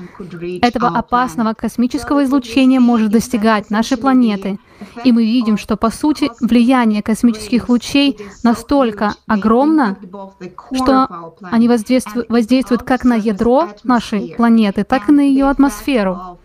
этого 0.61 0.89
опасного 0.89 1.53
космического 1.53 2.23
излучения 2.23 2.79
может 2.79 3.09
достигать 3.09 3.71
нашей 3.71 3.97
планеты. 3.97 4.59
И 5.03 5.11
мы 5.11 5.25
видим, 5.25 5.57
что 5.57 5.77
по 5.77 5.89
сути 5.89 6.29
влияние 6.41 7.01
космических 7.01 7.69
лучей 7.69 8.17
настолько 8.43 9.15
огромно, 9.25 9.97
что 10.73 11.33
они 11.41 11.67
воздействуют, 11.67 12.83
как 12.83 13.03
на 13.03 13.15
ядро 13.15 13.69
нашей 13.83 14.35
планеты, 14.35 14.83
так 14.83 15.09
и 15.09 15.11
на 15.11 15.21
ее 15.21 15.49
атмосферу 15.49 16.37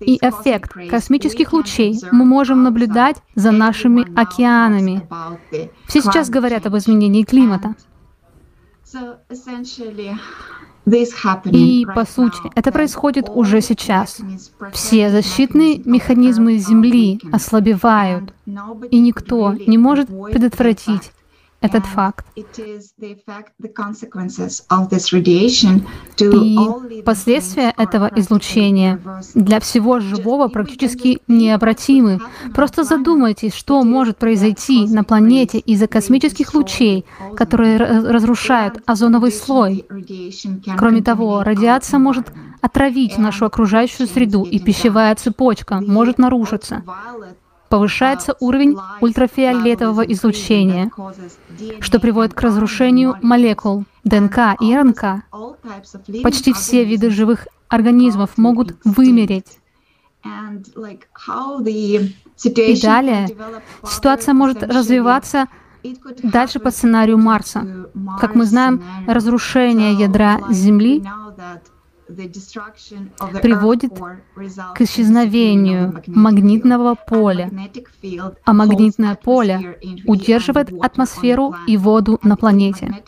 и 0.00 0.18
эффект 0.20 0.72
космических 0.90 1.52
лучей 1.52 1.98
мы 2.12 2.24
можем 2.24 2.62
наблюдать 2.62 3.16
за 3.34 3.50
нашими 3.50 4.06
океанами. 4.18 5.08
Все 5.86 6.00
сейчас 6.00 6.30
говорят 6.30 6.66
об 6.66 6.76
изменении 6.76 7.24
климата. 7.24 7.74
И, 11.46 11.86
по 11.94 12.04
сути, 12.04 12.38
это 12.54 12.70
происходит 12.70 13.30
уже 13.30 13.60
сейчас. 13.62 14.20
Все 14.72 15.10
защитные 15.10 15.80
механизмы 15.84 16.58
Земли 16.58 17.20
ослабевают, 17.32 18.34
и 18.90 18.98
никто 19.00 19.54
не 19.54 19.78
может 19.78 20.08
предотвратить 20.08 21.12
этот 21.64 21.86
факт. 21.86 22.26
И 22.36 22.44
последствия 27.02 27.74
этого 27.78 28.10
излучения 28.16 29.00
для 29.34 29.60
всего 29.60 30.00
живого 30.00 30.48
практически 30.48 31.20
необратимы. 31.26 32.20
Просто 32.54 32.84
задумайтесь, 32.84 33.54
что 33.54 33.82
может 33.82 34.18
произойти 34.18 34.86
на 34.86 35.04
планете 35.04 35.58
из-за 35.58 35.86
космических 35.86 36.52
лучей, 36.54 37.06
которые 37.34 37.78
разрушают 37.78 38.82
озоновый 38.84 39.32
слой. 39.32 39.86
Кроме 40.76 41.02
того, 41.02 41.42
радиация 41.42 41.98
может 41.98 42.30
отравить 42.60 43.16
нашу 43.16 43.46
окружающую 43.46 44.06
среду, 44.06 44.44
и 44.44 44.58
пищевая 44.58 45.14
цепочка 45.14 45.80
может 45.80 46.18
нарушиться 46.18 46.82
повышается 47.74 48.36
уровень 48.38 48.78
ультрафиолетового 49.00 50.02
излучения, 50.02 50.92
что 51.80 51.98
приводит 51.98 52.32
к 52.32 52.40
разрушению 52.40 53.16
молекул 53.20 53.84
ДНК 54.04 54.54
и 54.60 54.76
РНК. 54.76 55.24
Почти 56.22 56.52
все 56.52 56.84
виды 56.84 57.10
живых 57.10 57.48
организмов 57.66 58.38
могут 58.38 58.76
вымереть. 58.84 59.58
И 62.44 62.80
далее 62.80 63.28
ситуация 63.84 64.34
может 64.34 64.62
развиваться 64.62 65.48
дальше 66.22 66.60
по 66.60 66.70
сценарию 66.70 67.18
Марса. 67.18 67.88
Как 68.20 68.36
мы 68.36 68.44
знаем, 68.44 68.84
разрушение 69.08 69.94
ядра 69.94 70.38
Земли 70.48 71.02
приводит 73.42 73.92
к 74.74 74.80
исчезновению 74.80 76.02
магнитного 76.06 76.94
поля, 76.94 77.50
а 78.44 78.52
магнитное 78.52 79.14
поле 79.14 79.78
удерживает 80.06 80.72
атмосферу 80.80 81.54
и 81.66 81.76
воду 81.76 82.18
на 82.22 82.36
планете. 82.36 83.02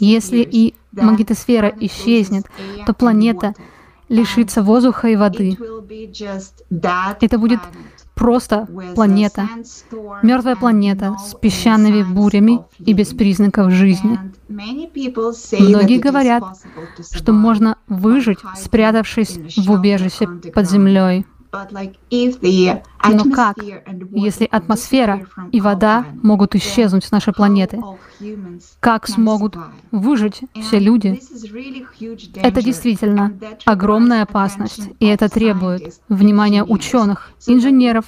Если 0.00 0.38
и 0.38 0.74
магнитосфера 0.92 1.72
исчезнет, 1.80 2.46
то 2.86 2.94
планета 2.94 3.54
лишится 4.08 4.62
воздуха 4.62 5.08
и 5.08 5.16
воды. 5.16 5.56
Это 7.20 7.38
будет 7.38 7.60
просто 8.16 8.66
планета, 8.94 9.46
мертвая 10.22 10.56
планета 10.56 11.16
с 11.18 11.34
песчаными 11.34 12.02
бурями 12.02 12.60
и 12.78 12.94
без 12.94 13.08
признаков 13.08 13.70
жизни. 13.70 14.18
Многие 14.48 15.98
говорят, 15.98 16.42
что 17.12 17.32
можно 17.32 17.76
выжить, 17.86 18.38
спрятавшись 18.56 19.38
в 19.56 19.70
убежище 19.70 20.26
под 20.26 20.68
землей. 20.68 21.26
Но 23.08 23.30
как, 23.30 23.56
если 24.10 24.46
атмосфера 24.50 25.26
и 25.52 25.60
вода 25.60 26.06
могут 26.22 26.54
исчезнуть 26.54 27.04
с 27.04 27.10
нашей 27.10 27.32
планеты? 27.32 27.80
Как 28.80 29.06
смогут 29.06 29.56
выжить 29.90 30.42
все 30.54 30.78
люди? 30.78 31.20
Это 32.36 32.62
действительно 32.62 33.32
огромная 33.64 34.22
опасность, 34.22 34.90
и 34.98 35.06
это 35.06 35.28
требует 35.28 35.94
внимания 36.08 36.64
ученых, 36.64 37.30
инженеров, 37.46 38.06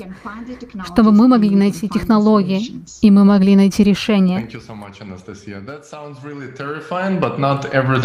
чтобы 0.85 1.13
мы 1.13 1.29
могли 1.29 1.55
найти 1.55 1.89
технологии, 1.89 2.83
и 3.03 3.11
мы 3.11 3.25
могли 3.25 3.57
найти 3.57 3.85
решения. 3.85 4.49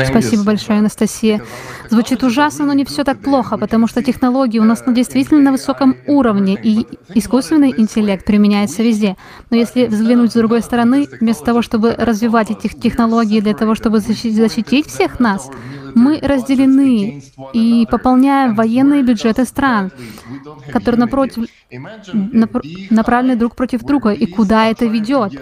Спасибо 0.05 0.43
большое, 0.43 0.79
Анастасия. 0.79 1.41
Звучит 1.89 2.23
ужасно, 2.23 2.65
но 2.65 2.73
не 2.73 2.85
все 2.85 3.03
так 3.03 3.19
плохо, 3.19 3.57
потому 3.57 3.87
что 3.87 4.03
технологии 4.03 4.59
у 4.59 4.63
нас 4.63 4.83
ну, 4.85 4.93
действительно 5.33 5.41
на 5.41 5.51
высоком 5.51 5.95
уровне, 6.07 6.57
и 6.61 6.85
искусственный 7.15 7.73
интеллект 7.75 8.25
применяется 8.25 8.83
везде. 8.83 9.15
Но 9.49 9.57
если 9.57 9.87
взглянуть 9.87 10.31
с 10.31 10.35
другой 10.35 10.61
стороны, 10.61 11.07
вместо 11.19 11.45
того, 11.45 11.61
чтобы 11.61 11.95
развивать 11.97 12.51
эти 12.51 12.67
технологии 12.67 13.41
для 13.41 13.53
того, 13.53 13.75
чтобы 13.75 13.99
защитить 13.99 14.87
всех 14.87 15.19
нас, 15.19 15.49
мы 15.95 16.19
разделены 16.21 17.23
и 17.53 17.87
пополняем 17.89 18.55
военные 18.55 19.03
бюджеты 19.03 19.45
стран, 19.45 19.91
которые 20.71 20.99
напротив, 20.99 21.45
направлены 22.89 23.35
друг 23.35 23.55
против 23.55 23.81
друга. 23.83 24.11
И 24.11 24.25
куда 24.25 24.67
это 24.67 24.85
ведет? 24.85 25.33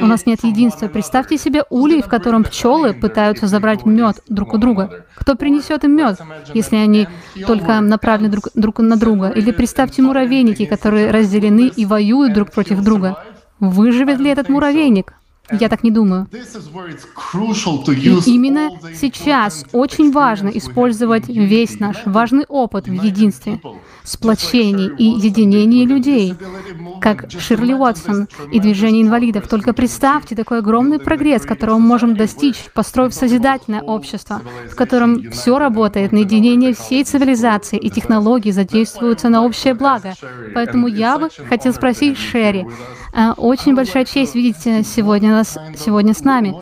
У 0.00 0.06
нас 0.06 0.26
нет 0.26 0.44
единства. 0.44 0.88
Представьте 0.88 1.38
себе 1.38 1.64
улей, 1.70 2.02
в 2.02 2.08
котором 2.08 2.44
пчелы 2.44 2.94
пытаются 2.94 3.46
забрать 3.46 3.84
мед 3.84 4.20
друг 4.28 4.54
у 4.54 4.58
друга. 4.58 5.04
Кто 5.16 5.34
принесет 5.34 5.84
им 5.84 5.96
мед, 5.96 6.20
если 6.54 6.76
они 6.76 7.08
только 7.46 7.80
направлены 7.80 8.30
друг, 8.30 8.48
друг 8.54 8.78
на 8.78 8.96
друга? 8.96 9.30
Или 9.30 9.50
представьте 9.52 10.02
муравейники, 10.02 10.66
которые 10.66 11.10
разделены 11.10 11.68
и 11.68 11.86
воюют 11.86 12.32
друг 12.32 12.50
против 12.50 12.82
друга. 12.82 13.24
Выживет 13.60 14.18
ли 14.18 14.30
этот 14.30 14.48
муравейник? 14.48 15.14
Я 15.50 15.68
так 15.68 15.82
не 15.82 15.90
думаю. 15.90 16.28
Именно 18.26 18.70
сейчас 18.94 19.64
очень 19.72 20.12
важно 20.12 20.48
использовать 20.48 21.28
весь 21.28 21.80
наш 21.80 21.96
важный 22.06 22.44
опыт 22.48 22.86
в 22.86 22.92
единстве, 22.92 23.60
сплочении 24.04 24.90
и 24.98 25.04
единении 25.04 25.84
людей, 25.84 26.34
как 27.00 27.30
Ширли 27.30 27.72
Уотсон 27.72 28.28
и 28.52 28.60
движение 28.60 29.02
инвалидов. 29.02 29.48
Только 29.48 29.72
представьте 29.72 30.36
такой 30.36 30.58
огромный 30.58 31.00
прогресс, 31.00 31.42
которого 31.42 31.78
мы 31.78 31.86
можем 31.86 32.16
достичь, 32.16 32.64
построив 32.72 33.12
созидательное 33.12 33.82
общество, 33.82 34.42
в 34.70 34.76
котором 34.76 35.30
все 35.32 35.58
работает 35.58 36.12
на 36.12 36.18
единение 36.18 36.72
всей 36.72 37.02
цивилизации 37.04 37.78
и 37.78 37.90
технологии 37.90 38.52
задействуются 38.52 39.28
на 39.28 39.44
общее 39.44 39.74
благо. 39.74 40.14
Поэтому 40.54 40.86
я 40.86 41.18
бы 41.18 41.30
хотел 41.48 41.74
спросить 41.74 42.16
Шерри, 42.16 42.64
очень 43.36 43.74
большая 43.74 44.04
честь 44.04 44.34
видеть 44.34 44.86
сегодня 44.86 45.30
нас 45.30 45.58
сегодня 45.76 46.14
с 46.14 46.20
нами. 46.20 46.54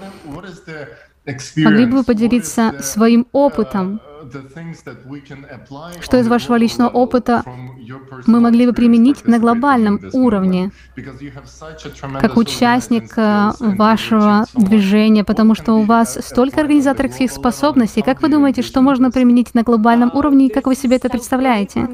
Могли 1.56 1.86
бы 1.86 1.98
вы 1.98 2.04
поделиться 2.04 2.74
своим 2.80 3.26
опытом? 3.32 4.00
Что 6.00 6.18
из 6.18 6.28
вашего 6.28 6.56
личного 6.56 6.88
опыта 6.88 7.42
мы 8.26 8.40
могли 8.40 8.66
бы 8.66 8.72
применить 8.72 9.26
на 9.26 9.38
глобальном 9.38 10.00
уровне, 10.12 10.70
как 12.20 12.36
участник 12.36 13.12
э, 13.16 13.50
вашего 13.58 14.44
движения, 14.54 15.24
потому 15.24 15.54
что 15.54 15.74
у 15.74 15.82
вас 15.82 16.18
столько 16.24 16.60
организаторских 16.60 17.30
способностей. 17.30 18.02
Как 18.02 18.22
вы 18.22 18.28
думаете, 18.28 18.62
что 18.62 18.82
можно 18.82 19.10
применить 19.10 19.54
на 19.54 19.62
глобальном 19.62 20.10
уровне 20.14 20.46
и 20.46 20.52
как 20.52 20.66
вы 20.66 20.74
себе 20.74 20.96
это 20.96 21.08
представляете? 21.08 21.88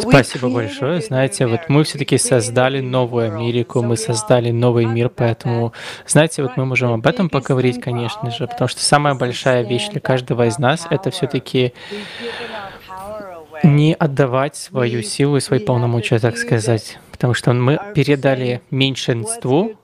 Спасибо 0.00 0.48
большое. 0.48 1.00
Знаете, 1.00 1.46
вот 1.46 1.68
мы 1.68 1.84
все-таки 1.84 2.18
создали 2.18 2.80
новую 2.80 3.26
Америку, 3.32 3.82
мы 3.82 3.96
создали 3.96 4.50
новый 4.50 4.86
мир, 4.86 5.08
поэтому, 5.08 5.72
знаете, 6.06 6.42
вот 6.42 6.56
мы 6.56 6.64
можем 6.64 6.92
об 6.92 7.06
этом 7.06 7.28
поговорить, 7.28 7.80
конечно 7.80 8.30
же, 8.30 8.46
потому 8.46 8.68
что 8.68 8.82
самая 8.82 9.14
большая 9.14 9.62
вещь 9.62 9.88
для 9.88 10.00
каждого 10.00 10.46
из 10.46 10.58
нас— 10.58 10.86
это 10.90 11.10
все-таки 11.10 11.72
не 13.62 13.94
отдавать 13.94 14.56
свою 14.56 15.02
силу 15.02 15.36
и 15.36 15.40
свои 15.40 15.60
полномочия, 15.60 16.18
так 16.18 16.36
сказать, 16.36 16.98
потому 17.22 17.34
что 17.34 17.52
мы 17.52 17.78
передали 17.94 18.62
меньшинству 18.72 19.76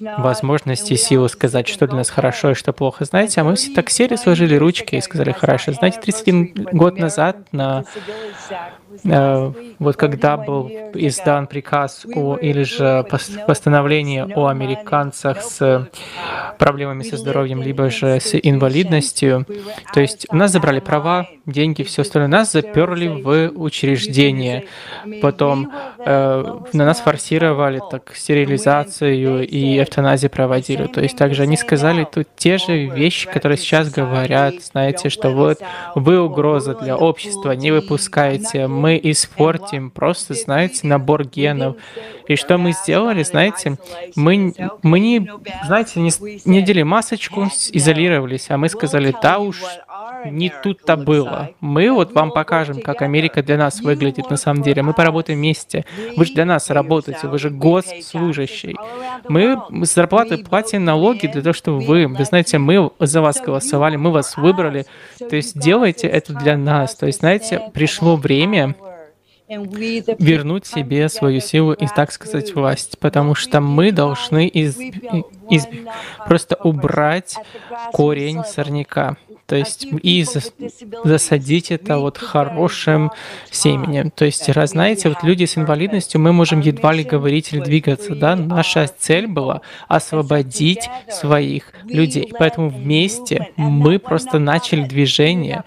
возможности 0.00 0.94
и 0.94 0.96
силу 0.96 1.28
сказать, 1.28 1.68
что 1.68 1.86
для 1.86 1.98
нас 1.98 2.10
хорошо 2.10 2.50
и 2.50 2.54
что 2.54 2.72
плохо. 2.72 3.04
Знаете, 3.04 3.40
а 3.40 3.44
мы 3.44 3.54
все 3.54 3.72
так 3.72 3.88
сели, 3.88 4.16
сложили 4.16 4.56
ручки 4.56 4.96
и 4.96 5.00
сказали, 5.00 5.30
хорошо. 5.30 5.70
Знаете, 5.74 6.00
31 6.00 6.66
год 6.72 6.98
назад 6.98 7.36
на 7.52 7.84
Э, 9.04 9.52
вот 9.78 9.96
когда 9.96 10.36
был 10.36 10.70
издан 10.94 11.46
приказ 11.46 12.06
о, 12.14 12.36
или 12.36 12.62
же 12.62 13.04
постановление 13.46 14.24
о 14.24 14.46
американцах 14.46 15.42
с 15.42 15.88
проблемами 16.58 17.02
со 17.02 17.16
здоровьем, 17.16 17.62
либо 17.62 17.90
же 17.90 18.20
с 18.20 18.34
инвалидностью, 18.34 19.46
то 19.92 20.00
есть 20.00 20.26
у 20.30 20.36
нас 20.36 20.52
забрали 20.52 20.80
права, 20.80 21.28
деньги, 21.44 21.82
все 21.82 22.02
остальное, 22.02 22.28
нас 22.28 22.52
заперли 22.52 23.08
в 23.08 23.52
учреждение, 23.54 24.66
потом 25.20 25.72
э, 25.98 26.55
на 26.72 26.84
нас 26.84 27.00
форсировали 27.00 27.80
так 27.90 28.12
стерилизацию 28.14 29.46
и 29.46 29.80
эвтаназию 29.80 30.30
проводили, 30.30 30.86
то 30.86 31.00
есть 31.00 31.16
также 31.16 31.42
они 31.42 31.56
сказали 31.56 32.06
тут 32.10 32.28
те 32.36 32.58
же 32.58 32.86
вещи, 32.86 33.28
которые 33.30 33.58
сейчас 33.58 33.90
говорят, 33.90 34.54
знаете, 34.62 35.08
что 35.08 35.30
вот 35.30 35.58
вы 35.94 36.20
угроза 36.20 36.74
для 36.74 36.96
общества, 36.96 37.52
не 37.52 37.70
выпускаете, 37.70 38.66
мы 38.66 39.00
испортим 39.02 39.90
просто, 39.90 40.34
знаете, 40.34 40.86
набор 40.86 41.24
генов. 41.24 41.76
И 42.28 42.34
что 42.36 42.58
мы 42.58 42.72
сделали, 42.72 43.22
знаете, 43.22 43.76
мы, 44.16 44.52
мы 44.82 45.00
не, 45.00 45.30
знаете, 45.66 46.00
не, 46.00 46.10
не 46.44 46.58
одели 46.58 46.82
масочку, 46.82 47.44
изолировались, 47.72 48.50
а 48.50 48.56
мы 48.56 48.68
сказали, 48.68 49.14
да 49.22 49.38
уж, 49.38 49.62
не 50.24 50.52
тут-то 50.62 50.96
было. 50.96 51.50
Мы 51.60 51.90
вот 51.92 52.12
вам 52.12 52.30
покажем, 52.32 52.80
как 52.80 53.02
Америка 53.02 53.42
для 53.42 53.56
нас 53.56 53.80
выглядит 53.80 54.30
на 54.30 54.36
самом 54.36 54.62
деле. 54.62 54.82
Мы 54.82 54.92
поработаем 54.92 55.38
вместе. 55.38 55.84
Вы 56.16 56.24
же 56.24 56.34
для 56.34 56.44
нас 56.46 56.70
работаете, 56.70 57.28
вы 57.28 57.38
же 57.38 57.50
госслужащий. 57.50 58.76
Мы 59.28 59.60
с 59.84 59.94
зарплаты 59.94 60.38
платим 60.38 60.84
налоги 60.84 61.26
для 61.26 61.42
того, 61.42 61.52
чтобы 61.52 61.80
вы, 61.80 62.06
вы 62.06 62.24
знаете, 62.24 62.58
мы 62.58 62.90
за 62.98 63.20
вас 63.20 63.40
голосовали, 63.40 63.96
мы 63.96 64.10
вас 64.10 64.36
выбрали. 64.36 64.86
То 65.18 65.36
есть 65.36 65.58
делайте 65.58 66.06
это 66.06 66.32
для 66.32 66.56
нас. 66.56 66.94
То 66.94 67.06
есть, 67.06 67.20
знаете, 67.20 67.70
пришло 67.74 68.16
время 68.16 68.74
вернуть 69.48 70.66
себе 70.66 71.08
свою 71.08 71.40
силу 71.40 71.72
и, 71.72 71.86
так 71.86 72.10
сказать, 72.12 72.54
власть, 72.54 72.98
потому 72.98 73.34
что 73.34 73.60
мы 73.60 73.92
должны 73.92 74.48
из, 74.48 74.76
из, 75.50 75.68
просто 76.26 76.56
убрать 76.56 77.36
корень 77.92 78.42
сорняка. 78.44 79.16
То 79.46 79.54
есть 79.54 79.86
и 80.02 80.24
засадить 81.04 81.70
это 81.70 81.98
вот 81.98 82.18
хорошим 82.18 83.12
семенем. 83.50 84.10
То 84.10 84.24
есть, 84.24 84.48
раз 84.48 84.70
знаете, 84.70 85.08
вот 85.08 85.22
люди 85.22 85.44
с 85.44 85.56
инвалидностью, 85.56 86.20
мы 86.20 86.32
можем 86.32 86.60
едва 86.60 86.92
ли 86.92 87.04
говорить 87.04 87.52
или 87.52 87.60
двигаться, 87.60 88.14
да? 88.16 88.34
Наша 88.34 88.88
цель 88.98 89.28
была 89.28 89.60
освободить 89.88 90.88
своих 91.08 91.72
людей. 91.84 92.32
Поэтому 92.38 92.70
вместе 92.70 93.52
мы 93.56 93.98
просто 93.98 94.38
начали 94.38 94.82
движение, 94.82 95.64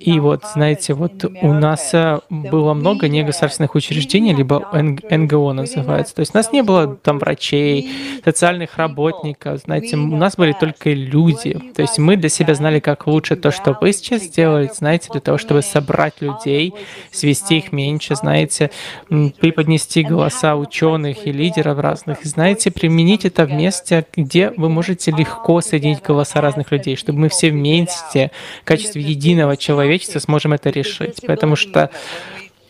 и 0.00 0.20
вот, 0.20 0.44
знаете, 0.54 0.94
вот 0.94 1.24
у 1.24 1.52
нас 1.52 1.92
э, 1.92 2.20
было 2.28 2.74
много 2.74 3.08
негосударственных 3.08 3.74
учреждений, 3.74 4.34
либо 4.34 4.66
НГО 4.72 5.52
называется. 5.52 6.14
То 6.14 6.20
есть 6.20 6.34
у 6.34 6.38
нас 6.38 6.52
не 6.52 6.62
было 6.62 6.96
там 6.96 7.18
врачей, 7.18 7.90
социальных 8.24 8.76
работников, 8.76 9.60
знаете, 9.60 9.96
у 9.96 10.16
нас 10.16 10.36
были 10.36 10.52
только 10.52 10.90
люди. 10.90 11.60
То 11.74 11.82
есть 11.82 11.98
мы 11.98 12.16
для 12.16 12.28
себя 12.28 12.54
знали, 12.54 12.80
как 12.80 13.06
лучше 13.06 13.36
то, 13.36 13.50
что 13.50 13.76
вы 13.80 13.92
сейчас 13.92 14.22
сделаете, 14.22 14.74
знаете, 14.74 15.08
для 15.10 15.20
того, 15.20 15.38
чтобы 15.38 15.62
собрать 15.62 16.20
людей, 16.20 16.74
свести 17.10 17.58
их 17.58 17.72
меньше, 17.72 18.14
знаете, 18.14 18.70
преподнести 19.08 20.02
голоса 20.02 20.56
ученых 20.56 21.26
и 21.26 21.32
лидеров 21.32 21.78
разных, 21.78 22.24
знаете, 22.24 22.70
применить 22.70 23.24
это 23.24 23.44
в 23.44 23.52
месте, 23.52 24.06
где 24.16 24.50
вы 24.56 24.68
можете 24.68 25.10
легко 25.10 25.60
соединить 25.60 26.02
голоса 26.02 26.40
разных 26.40 26.72
людей, 26.72 26.96
чтобы 26.96 27.20
мы 27.20 27.28
все 27.28 27.50
вместе 27.50 28.30
в 28.62 28.64
качестве 28.64 29.02
единого 29.02 29.56
человечества 29.68 30.18
сможем 30.18 30.54
это 30.54 30.70
решить. 30.70 31.20
Потому 31.26 31.56
что 31.56 31.90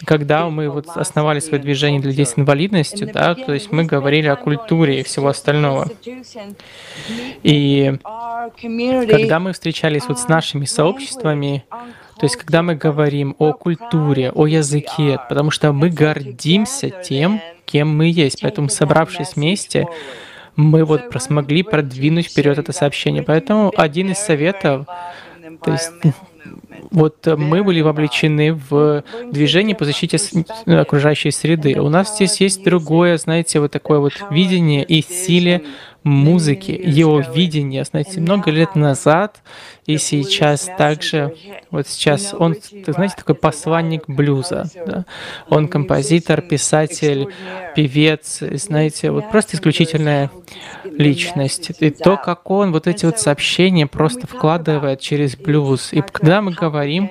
когда 0.05 0.49
мы 0.49 0.69
вот 0.69 0.89
основали 0.97 1.41
свое 1.41 1.63
движение 1.63 2.01
для 2.01 2.11
людей 2.11 2.27
с 2.27 2.35
инвалидностью, 2.37 3.11
да, 3.13 3.35
то 3.35 3.55
есть 3.55 3.73
мы 3.73 3.85
говорили 3.85 4.27
о 4.27 4.37
культуре 4.37 5.01
и 5.01 5.03
всего 5.05 5.29
остального. 5.29 5.89
И 7.43 7.95
когда 8.63 9.39
мы 9.39 9.53
встречались 9.53 10.07
вот 10.09 10.19
с 10.19 10.29
нашими 10.29 10.65
сообществами, 10.65 11.65
то 11.71 12.27
есть 12.27 12.37
когда 12.37 12.63
мы 12.63 12.75
говорим 12.75 13.37
о 13.39 13.53
культуре, 13.53 14.33
о 14.33 14.47
языке, 14.47 15.21
потому 15.29 15.51
что 15.51 15.73
мы 15.73 15.89
гордимся 15.89 16.91
тем, 16.91 17.41
кем 17.65 17.97
мы 17.97 18.07
есть. 18.07 18.43
Поэтому, 18.43 18.69
собравшись 18.69 19.37
вместе, 19.37 19.87
мы 20.57 20.85
вот 20.85 21.03
смогли 21.21 21.63
продвинуть 21.63 22.27
вперед 22.27 22.59
это 22.59 22.73
сообщение. 22.73 23.23
Поэтому 23.23 23.73
один 23.77 24.11
из 24.11 24.19
советов, 24.19 24.87
то 25.63 25.73
есть 25.73 25.93
вот 26.91 27.27
мы 27.27 27.63
были 27.63 27.81
вовлечены 27.81 28.55
в 28.55 29.05
движение 29.31 29.75
по 29.75 29.85
защите 29.85 30.19
окружающей 30.67 31.31
среды. 31.31 31.81
У 31.81 31.89
нас 31.89 32.15
здесь 32.17 32.41
есть 32.41 32.65
другое, 32.65 33.17
знаете, 33.19 33.61
вот 33.61 33.73
такое 33.73 33.99
вот 33.99 34.13
видение 34.31 34.85
и 34.85 35.03
силе 35.03 35.63
музыки, 36.05 36.71
его 36.71 37.21
видение, 37.21 37.85
знаете, 37.85 38.21
много 38.21 38.51
лет 38.51 38.75
назад 38.75 39.43
и 39.87 39.99
сейчас 39.99 40.71
также, 40.79 41.35
вот 41.71 41.87
сейчас 41.87 42.35
он, 42.39 42.57
знаете, 42.87 43.15
такой 43.17 43.35
посланник 43.35 44.05
блюза, 44.07 44.71
да? 44.87 45.05
он 45.49 45.69
композитор, 45.69 46.41
писатель, 46.41 47.29
певец, 47.75 48.39
знаете, 48.41 49.11
вот 49.11 49.31
просто 49.31 49.57
исключительная 49.57 50.31
личность. 50.85 51.71
И 51.81 51.91
то, 51.91 52.17
как 52.17 52.51
он 52.51 52.73
вот 52.73 52.87
эти 52.87 53.07
вот 53.07 53.19
сообщения 53.19 53.87
просто 53.87 54.27
вкладывает 54.27 55.01
через 55.01 55.37
блюз. 55.37 55.93
И 55.93 56.01
когда 56.01 56.43
мы 56.43 56.53
говорим 56.53 57.11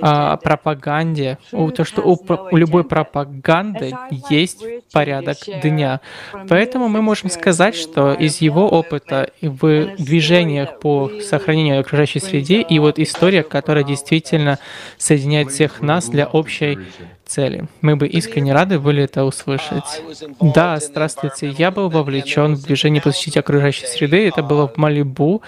о 0.00 0.36
пропаганде, 0.36 1.38
у, 1.52 1.70
то, 1.70 1.84
что 1.84 2.02
у, 2.02 2.18
у 2.50 2.56
любой 2.56 2.84
пропаганды 2.84 3.94
есть 4.30 4.64
порядок 4.92 5.38
дня. 5.62 6.00
Поэтому 6.48 6.88
мы 6.88 7.02
можем 7.02 7.30
сказать, 7.30 7.74
что 7.74 8.12
из 8.12 8.40
его 8.40 8.68
опыта 8.68 9.30
в 9.40 9.96
движениях 9.96 10.78
по 10.80 11.10
сохранению 11.20 11.80
окружающей 11.80 12.20
среды 12.20 12.60
и 12.60 12.78
вот 12.78 12.98
история, 12.98 13.42
которая 13.42 13.84
действительно 13.84 14.58
соединяет 14.98 15.50
всех 15.50 15.80
нас 15.80 16.08
для 16.08 16.26
общей 16.26 16.78
цели. 17.26 17.66
Мы 17.80 17.96
бы 17.96 18.06
искренне 18.06 18.52
рады 18.52 18.78
были 18.78 19.02
это 19.02 19.24
услышать. 19.24 20.02
Да, 20.40 20.78
здравствуйте. 20.78 21.48
Я 21.50 21.70
был 21.70 21.90
вовлечен 21.90 22.54
в 22.54 22.62
движение 22.62 23.02
по 23.02 23.10
защите 23.10 23.40
окружающей 23.40 23.86
среды. 23.86 24.28
Это 24.28 24.42
было 24.42 24.68
в 24.68 24.76
Малибу, 24.76 25.42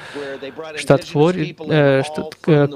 штат 0.76 1.04
Флорида, 1.04 1.64
э, 1.68 2.02
штат, 2.02 2.34
э, 2.46 2.68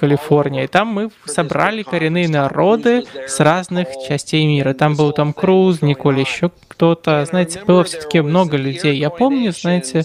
Калифорния. 0.00 0.64
И 0.64 0.66
там 0.66 0.88
мы 0.88 1.10
собрали 1.26 1.82
коренные 1.82 2.28
народы 2.28 3.04
с 3.26 3.38
разных 3.40 3.88
частей 4.08 4.46
мира. 4.46 4.72
Там 4.72 4.96
был 4.96 5.12
Том 5.12 5.32
Круз, 5.32 5.82
Николь, 5.82 6.20
еще 6.20 6.50
кто-то. 6.68 7.24
Знаете, 7.26 7.60
было 7.66 7.84
все-таки 7.84 8.20
много 8.20 8.56
людей. 8.56 8.96
Я 8.96 9.10
помню, 9.10 9.52
знаете, 9.52 10.04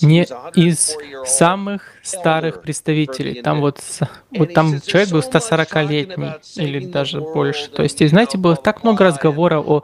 не 0.00 0.26
из 0.54 0.96
самых 1.24 1.82
старых 2.02 2.62
представителей. 2.62 3.42
Там 3.42 3.60
вот, 3.60 3.80
вот 4.30 4.54
там 4.54 4.80
человек 4.80 5.10
был 5.10 5.20
140-летний 5.20 6.32
или 6.56 6.86
даже 6.86 7.20
больше. 7.20 7.70
То 7.70 7.82
есть, 7.82 8.00
и 8.00 8.06
знаете, 8.06 8.38
было 8.38 8.56
так 8.56 8.84
много 8.84 9.04
разговоров 9.04 9.64
о 9.68 9.82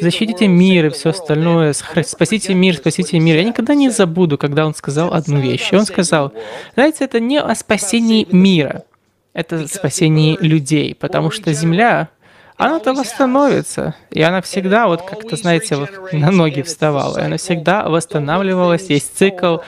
защите 0.00 0.46
мира 0.46 0.88
и 0.88 0.90
все 0.90 1.10
остальное, 1.10 1.72
спасите 1.72 2.54
мир, 2.54 2.76
спасите 2.76 3.18
мир. 3.18 3.36
Я 3.36 3.44
никогда 3.44 3.74
не 3.74 3.90
забуду, 3.90 4.38
когда 4.38 4.66
он 4.66 4.74
сказал 4.74 5.12
одну 5.12 5.40
вещь. 5.40 5.72
И 5.72 5.76
он 5.76 5.86
сказал, 5.86 6.32
знаете, 6.74 7.04
это 7.04 7.20
не 7.20 7.40
о 7.40 7.54
спасении 7.54 8.26
мира, 8.30 8.84
это 9.32 9.66
спасение 9.66 10.36
людей, 10.38 10.94
потому 10.94 11.30
что 11.30 11.52
Земля 11.52 12.08
она-то 12.56 12.94
восстановится. 12.94 13.96
И 14.10 14.22
она 14.22 14.40
всегда, 14.40 14.86
вот 14.86 15.02
как-то, 15.02 15.36
знаете, 15.36 15.76
вот 15.76 15.90
на 16.12 16.30
ноги 16.30 16.62
вставала. 16.62 17.18
И 17.18 17.22
она 17.22 17.36
всегда 17.36 17.88
восстанавливалась. 17.88 18.90
Есть 18.90 19.16
цикл. 19.16 19.58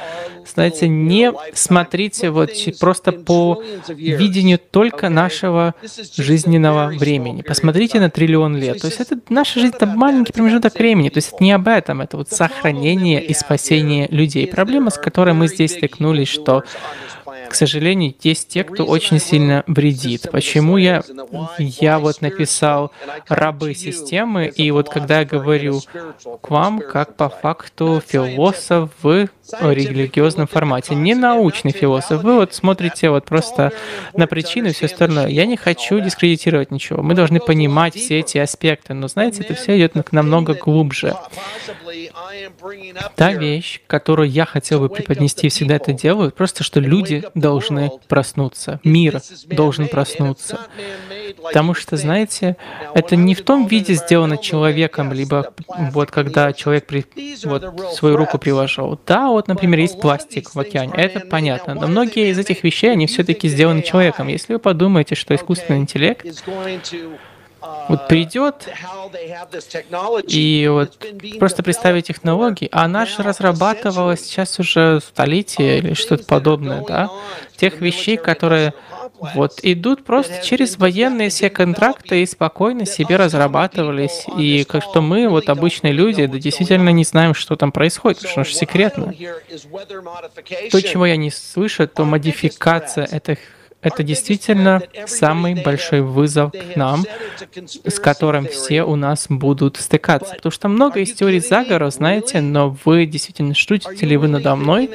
Знаете, 0.47 0.87
не 0.87 1.33
смотрите 1.55 2.31
вот 2.31 2.51
просто 2.79 3.11
по 3.11 3.63
видению 3.89 4.59
только 4.59 5.09
нашего 5.09 5.75
жизненного 6.17 6.87
времени. 6.87 7.43
Посмотрите 7.43 7.99
на 7.99 8.09
триллион 8.09 8.57
лет. 8.57 8.81
То 8.81 8.87
есть 8.87 9.01
это 9.01 9.19
наша 9.29 9.59
жизнь, 9.59 9.75
это 9.75 9.87
маленький 9.87 10.33
промежуток 10.33 10.79
времени. 10.79 11.09
То 11.09 11.19
есть 11.19 11.33
это 11.33 11.43
не 11.43 11.51
об 11.51 11.67
этом, 11.67 12.01
это 12.01 12.17
вот 12.17 12.31
сохранение 12.31 13.23
и 13.25 13.35
спасение 13.35 14.07
людей. 14.09 14.47
Проблема, 14.47 14.91
с 14.91 14.99
которой 14.99 15.35
мы 15.35 15.49
здесь 15.49 15.73
столкнулись, 15.73 16.29
что 16.29 16.63
к 17.49 17.55
сожалению, 17.55 18.15
есть 18.23 18.49
те, 18.49 18.65
кто 18.65 18.85
очень 18.85 19.19
сильно 19.19 19.65
вредит. 19.67 20.29
Почему 20.31 20.77
я, 20.77 21.03
я 21.59 21.99
вот 21.99 22.21
написал 22.21 22.93
рабы 23.29 23.75
системы, 23.75 24.47
и 24.47 24.71
вот 24.71 24.89
когда 24.89 25.21
я 25.21 25.25
говорю 25.25 25.81
к 26.41 26.51
вам, 26.51 26.81
как 26.81 27.17
по 27.17 27.29
факту 27.29 28.03
философ 28.07 28.91
в 29.03 29.29
религиозном 29.61 30.47
формате, 30.47 30.95
не 30.95 31.15
научный 31.15 31.73
философ, 31.73 32.23
вы 32.23 32.37
вот 32.37 32.55
смотрите 32.55 33.11
вот 33.11 33.25
просто 33.25 33.73
на 34.15 34.27
причины 34.27 34.69
и 34.69 34.73
все 34.73 34.87
остальное. 34.87 35.29
Я 35.29 35.47
не 35.47 35.57
хочу 35.57 36.01
дискредитировать 36.01 36.71
ничего. 36.71 37.03
Мы 37.03 37.15
должны 37.15 37.41
понимать 37.41 37.95
все 37.95 38.21
эти 38.21 38.39
аспекты, 38.39 38.95
но 38.95 39.09
знаете, 39.09 39.43
это 39.43 39.55
все 39.55 39.77
идет 39.79 40.13
намного 40.13 40.55
глубже. 40.55 41.17
Та 43.15 43.33
вещь, 43.33 43.81
которую 43.87 44.31
я 44.31 44.45
хотел 44.45 44.81
бы 44.81 44.89
преподнести, 44.89 45.49
всегда 45.49 45.77
это 45.77 45.93
делаю, 45.93 46.31
просто 46.31 46.65
что 46.65 46.81
люди 46.81 47.23
должны 47.37 47.93
проснуться, 48.09 48.81
мир 48.83 49.21
должен 49.47 49.89
проснуться. 49.89 50.59
Потому 51.43 51.75
что, 51.75 51.97
знаете, 51.97 52.57
это 52.95 53.15
не 53.15 53.35
в 53.35 53.43
том 53.43 53.67
виде 53.67 53.95
сделано 53.95 54.39
человеком, 54.39 55.13
либо 55.13 55.55
вот 55.93 56.11
когда 56.11 56.53
человек 56.53 56.87
при, 56.87 57.05
вот, 57.45 57.95
свою 57.95 58.17
руку 58.17 58.39
приложил. 58.39 58.99
Да, 59.07 59.29
вот, 59.29 59.49
например, 59.49 59.81
есть 59.81 60.01
пластик 60.01 60.55
в 60.55 60.59
океане, 60.59 60.93
это 60.97 61.21
понятно. 61.21 61.75
Но 61.75 61.87
многие 61.87 62.31
из 62.31 62.39
этих 62.39 62.65
вещей, 62.65 62.91
они 62.93 63.07
все-таки 63.07 63.49
сделаны 63.49 63.83
человеком. 63.83 64.29
Если 64.29 64.55
вы 64.55 64.59
подумаете, 64.59 65.15
что 65.15 65.35
искусственный 65.35 65.81
интеллект 65.81 66.27
вот 67.89 68.09
придет 68.09 68.69
и 70.29 70.69
вот 70.71 70.99
просто 71.39 71.63
представить 71.63 72.07
технологии, 72.07 72.69
а 72.73 72.89
же 73.07 73.23
разрабатывалась 73.23 74.23
сейчас 74.23 74.59
уже 74.59 75.01
столетия 75.01 75.79
или 75.79 75.95
что-то 75.95 76.25
подобное, 76.25 76.85
да, 76.87 77.11
тех 77.57 77.81
вещей, 77.81 78.17
которые 78.17 78.75
вот 79.35 79.61
идут 79.63 80.05
просто 80.05 80.45
через 80.45 80.77
военные 80.79 81.31
все 81.31 81.51
контракты 81.51 82.23
и 82.23 82.27
спокойно 82.27 82.87
себе 82.87 83.17
разрабатывались. 83.17 84.27
И 84.37 84.65
как 84.65 84.83
что 84.83 85.01
мы, 85.01 85.29
вот 85.29 85.49
обычные 85.49 85.93
люди, 85.93 86.27
да 86.27 86.39
действительно 86.39 86.91
не 86.91 87.05
знаем, 87.05 87.35
что 87.35 87.57
там 87.57 87.73
происходит, 87.73 88.23
потому 88.23 88.45
что 88.45 88.55
секретно. 88.55 89.13
То, 90.71 90.83
чего 90.83 91.07
я 91.07 91.17
не 91.17 91.31
слышу, 91.31 91.89
то 91.89 92.05
модификация 92.05 93.07
этих 93.07 93.39
это 93.87 94.03
действительно 94.03 94.83
самый 95.07 95.55
большой 95.55 96.01
вызов 96.01 96.51
к 96.51 96.77
нам, 96.77 97.05
с 97.85 98.01
которым 98.01 98.49
все 98.49 98.83
у 98.83 98.97
нас 98.97 99.27
будут 99.29 99.77
стыкаться. 99.77 100.35
Потому 100.35 100.51
что 100.51 100.69
много 100.69 100.99
из 101.01 101.13
теорий 101.13 101.39
заговора, 101.39 101.91
знаете, 101.91 102.41
но 102.41 102.77
вы 102.85 103.07
действительно 103.07 103.55
шутите 103.55 104.05
ли 104.05 104.17
вы 104.17 104.27
надо 104.27 104.57
мной? 104.57 104.91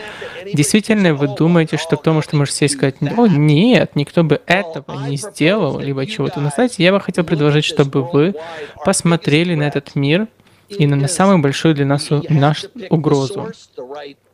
Действительно 0.53 1.13
вы 1.13 1.29
думаете, 1.29 1.77
что 1.77 1.95
кто 1.95 2.11
может 2.11 2.33
может 2.33 2.53
сесть 2.53 2.73
и 2.73 2.77
сказать, 2.77 2.95
о 3.01 3.27
нет, 3.27 3.95
никто 3.95 4.23
бы 4.23 4.41
этого 4.45 5.07
не 5.07 5.15
сделал, 5.15 5.79
либо 5.79 6.05
чего-то. 6.05 6.41
Но 6.41 6.49
знаете, 6.53 6.83
я 6.83 6.91
бы 6.91 6.99
хотел 6.99 7.23
предложить, 7.23 7.63
чтобы 7.63 8.03
вы 8.03 8.35
посмотрели 8.83 9.55
на 9.55 9.63
этот 9.63 9.95
мир 9.95 10.27
и 10.67 10.85
на 10.85 11.07
самую 11.07 11.39
большую 11.39 11.75
для 11.75 11.85
нас 11.85 12.09
нашу 12.29 12.67
угрозу. 12.89 13.51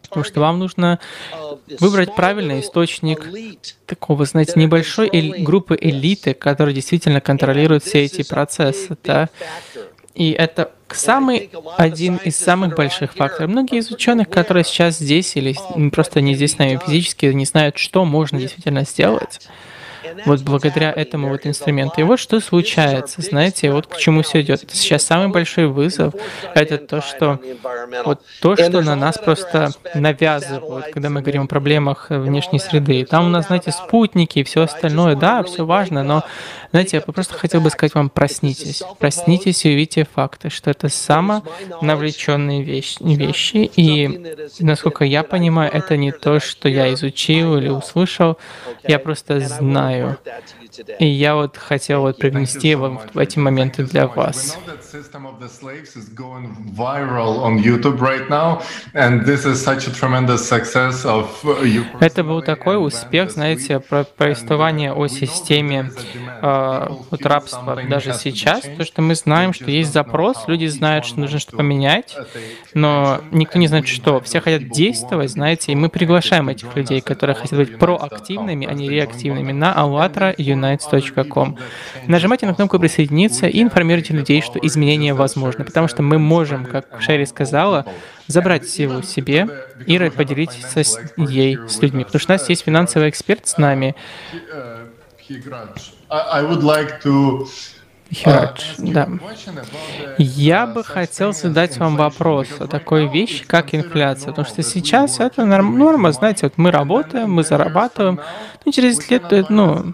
Потому 0.10 0.24
что 0.24 0.40
вам 0.40 0.60
нужно 0.60 1.00
выбрать 1.80 2.16
правильный 2.16 2.62
источник 2.62 3.28
такого, 3.86 4.26
знаете, 4.26 4.54
небольшой 4.56 5.10
эль- 5.12 5.44
группы 5.44 5.78
элиты, 5.80 6.34
которая 6.34 6.74
действительно 6.74 7.22
контролирует 7.22 7.84
все 7.84 8.04
эти 8.06 8.24
процессы. 8.24 8.98
Да? 9.04 9.30
И 10.16 10.32
это 10.32 10.72
самый 10.90 11.52
один 11.78 12.18
из 12.18 12.38
самых 12.38 12.76
больших 12.76 13.14
факторов. 13.14 13.52
Многие 13.52 13.80
из 13.80 13.92
ученых, 13.92 14.30
которые 14.30 14.64
сейчас 14.64 14.98
здесь 14.98 15.36
или 15.36 15.56
просто 15.92 16.22
не 16.22 16.36
здесь 16.36 16.54
с 16.54 16.58
нами 16.58 16.80
физически, 16.84 17.28
не 17.28 17.46
знают, 17.46 17.78
что 17.78 18.06
можно 18.06 18.40
действительно 18.40 18.84
сделать 18.84 19.42
вот 20.26 20.42
благодаря 20.42 20.92
этому 20.92 21.30
вот 21.30 21.46
инструменту. 21.46 22.02
И 22.02 22.04
вот 22.04 22.20
что 22.20 22.40
случается, 22.40 23.22
знаете, 23.22 23.72
вот 23.72 23.88
к 23.88 23.98
чему 23.98 24.22
все 24.22 24.42
идет. 24.42 24.64
Сейчас 24.72 25.04
самый 25.04 25.30
большой 25.30 25.68
вызов— 25.68 26.14
это 26.56 26.78
то, 26.78 27.02
что 27.02 27.40
вот 28.06 28.22
то, 28.42 28.56
что 28.56 28.82
на 28.82 28.96
нас 28.96 29.18
просто 29.18 29.72
навязывают, 29.94 30.88
когда 30.94 31.10
мы 31.10 31.22
говорим 31.22 31.44
о 31.44 31.48
проблемах 31.48 32.08
внешней 32.10 32.60
среды. 32.60 33.06
Там 33.06 33.28
у 33.28 33.30
нас, 33.30 33.48
знаете, 33.48 33.72
спутники 33.72 34.40
и 34.40 34.44
все 34.44 34.64
остальное, 34.64 35.16
да, 35.16 35.44
все 35.44 35.66
важно, 35.66 36.04
но, 36.04 36.24
знаете, 36.72 36.98
я 36.98 37.02
просто 37.02 37.36
хотел 37.36 37.62
бы 37.62 37.70
сказать 37.70 37.96
вам, 37.96 38.10
проснитесь. 38.10 38.84
Проснитесь 39.00 39.66
и 39.66 39.70
увидите 39.70 40.08
факты, 40.14 40.50
что 40.50 40.70
это 40.70 40.90
само 40.90 41.44
навлеченные 41.82 42.64
вещи, 42.64 42.98
вещи. 43.02 43.70
И, 43.76 44.36
насколько 44.60 45.04
я 45.06 45.24
понимаю, 45.24 45.72
это 45.74 45.98
не 45.98 46.12
то, 46.12 46.40
что 46.40 46.70
я 46.70 46.94
изучил 46.94 47.58
или 47.58 47.70
услышал, 47.70 48.38
я 48.88 49.00
просто 49.00 49.40
знаю, 49.40 49.97
выполняю. 50.04 50.18
И 51.00 51.06
я 51.06 51.36
вот 51.36 51.58
хотел 51.58 52.02
вот 52.02 52.18
привнести 52.18 52.70
его 52.70 53.02
в 53.14 53.18
эти 53.18 53.40
моменты 53.40 53.84
для 53.84 54.08
вас. 54.08 54.58
Это 62.00 62.24
был 62.24 62.42
такой 62.42 62.86
успех, 62.86 63.32
знаете, 63.32 63.80
про 63.80 64.04
повествование 64.04 64.94
о 64.94 65.08
системе 65.08 65.92
э, 66.42 66.88
вот 67.12 67.26
рабства 67.26 67.80
даже 67.90 68.14
сейчас, 68.14 68.62
потому 68.62 68.86
что 68.86 69.02
мы 69.02 69.16
знаем, 69.16 69.54
что 69.54 69.70
есть 69.72 69.92
запрос, 69.92 70.48
люди 70.48 70.66
знают, 70.66 71.06
что 71.06 71.20
нужно 71.20 71.40
что-то 71.40 71.58
поменять, 71.58 72.16
но 72.74 73.22
никто 73.32 73.60
не 73.60 73.68
знает, 73.68 73.88
что. 73.88 74.20
Все 74.22 74.42
хотят 74.42 74.70
действовать, 74.70 75.32
знаете, 75.32 75.72
и 75.72 75.76
мы 75.76 75.90
приглашаем 75.90 76.50
этих 76.50 76.76
людей, 76.76 77.02
которые 77.02 77.36
хотят 77.36 77.58
быть 77.58 77.78
проактивными, 77.78 78.68
а 78.68 78.74
не 78.74 78.90
реактивными, 78.90 79.52
на 79.52 79.74
allatraunites.com. 79.78 81.58
Нажимайте 82.08 82.46
на 82.46 82.54
кнопку 82.56 82.80
«Присоединиться» 82.80 83.48
и 83.48 83.62
информируйте 83.62 84.14
людей, 84.14 84.42
что 84.42 84.60
изменения 84.60 85.14
возможны, 85.14 85.64
потому 85.64 85.88
что 85.88 86.02
мы 86.02 86.18
можем, 86.18 86.66
как 86.66 87.02
Шерри 87.02 87.26
сказала, 87.26 87.86
забрать 88.28 88.68
силу 88.68 89.04
себе 89.04 89.48
и 89.86 89.98
поделиться 90.10 90.84
с 90.84 91.00
ей, 91.18 91.58
с 91.68 91.82
людьми. 91.82 92.04
Потому 92.04 92.20
что 92.20 92.34
у 92.34 92.36
нас 92.36 92.50
есть 92.50 92.64
финансовый 92.64 93.10
эксперт 93.10 93.48
с 93.48 93.58
нами. 93.58 93.96
Хирадж, 98.12 98.76
да. 98.78 99.10
Я 100.18 100.66
бы 100.66 100.84
хотел 100.84 101.34
задать 101.34 101.78
вам 101.78 101.96
вопрос 101.98 102.48
о 102.60 102.68
такой 102.68 103.08
вещи, 103.08 103.44
как 103.46 103.76
инфляция, 103.76 104.28
потому 104.32 104.48
что 104.48 104.64
сейчас 104.64 105.20
это 105.20 105.46
норма, 105.46 106.12
знаете, 106.12 106.46
вот 106.46 106.54
мы 106.58 106.72
работаем, 106.72 107.32
мы 107.32 107.44
зарабатываем, 107.44 108.20
ну, 108.66 108.72
через 108.72 108.98
10 108.98 109.32
лет, 109.32 109.50
ну, 109.50 109.94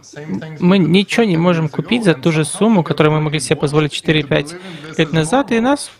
мы 0.60 0.78
ничего 0.78 1.24
не 1.26 1.38
можем 1.38 1.70
купить 1.70 2.04
за 2.04 2.14
ту 2.14 2.32
же 2.32 2.46
сумму, 2.46 2.84
которую 2.84 3.14
мы 3.14 3.22
могли 3.22 3.40
себе 3.40 3.56
позволить 3.56 3.94
4-5 3.94 4.56
лет 4.98 5.14
назад, 5.14 5.52
и 5.52 5.60
нас 5.60 5.92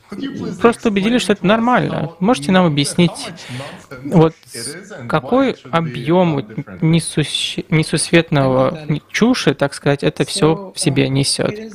просто 0.62 0.90
убедили, 0.90 1.18
что 1.18 1.34
это 1.34 1.46
нормально. 1.46 2.12
Можете 2.20 2.52
нам 2.52 2.66
объяснить, 2.66 3.32
вот 4.06 4.36
какой 5.08 5.56
объем 5.72 6.46
несусветного 6.82 8.80
чуши, 9.12 9.54
так 9.56 9.74
сказать, 9.74 10.04
это 10.04 10.26
все 10.26 10.72
в 10.76 10.80
себе 10.80 11.10
несет? 11.10 11.74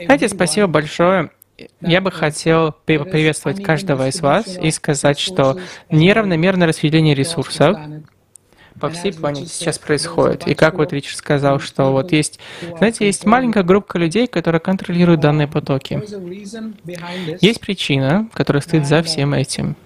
Знаете, 0.00 0.28
спасибо 0.28 0.66
большое. 0.66 1.30
Я 1.80 2.00
бы 2.00 2.10
хотел 2.10 2.72
приветствовать 2.72 3.62
каждого 3.62 4.08
из 4.08 4.20
вас 4.20 4.58
и 4.58 4.70
сказать, 4.70 5.18
что 5.18 5.58
неравномерное 5.90 6.66
распределение 6.66 7.14
ресурсов 7.14 7.76
по 8.80 8.88
всей 8.88 9.12
планете 9.12 9.48
сейчас 9.48 9.78
происходит. 9.78 10.46
И 10.48 10.54
как 10.54 10.74
вот 10.74 10.92
Ричард 10.92 11.16
сказал, 11.16 11.60
что 11.60 11.92
вот 11.92 12.10
есть, 12.12 12.40
знаете, 12.78 13.06
есть 13.06 13.24
маленькая 13.26 13.62
группа 13.62 13.96
людей, 13.96 14.26
которые 14.26 14.60
контролируют 14.60 15.20
данные 15.20 15.46
потоки. 15.46 16.02
Есть 17.40 17.60
причина, 17.60 18.28
которая 18.32 18.60
стоит 18.60 18.86
за 18.86 19.02
всем 19.02 19.34
этим. 19.34 19.76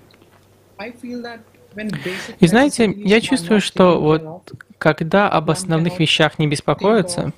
И 2.40 2.46
знаете, 2.46 2.90
я 2.96 3.20
чувствую, 3.20 3.60
что 3.60 4.00
вот 4.00 4.52
когда 4.78 5.28
об 5.28 5.50
основных 5.50 5.98
вещах 5.98 6.38
не 6.38 6.46
беспокоятся, 6.46 7.32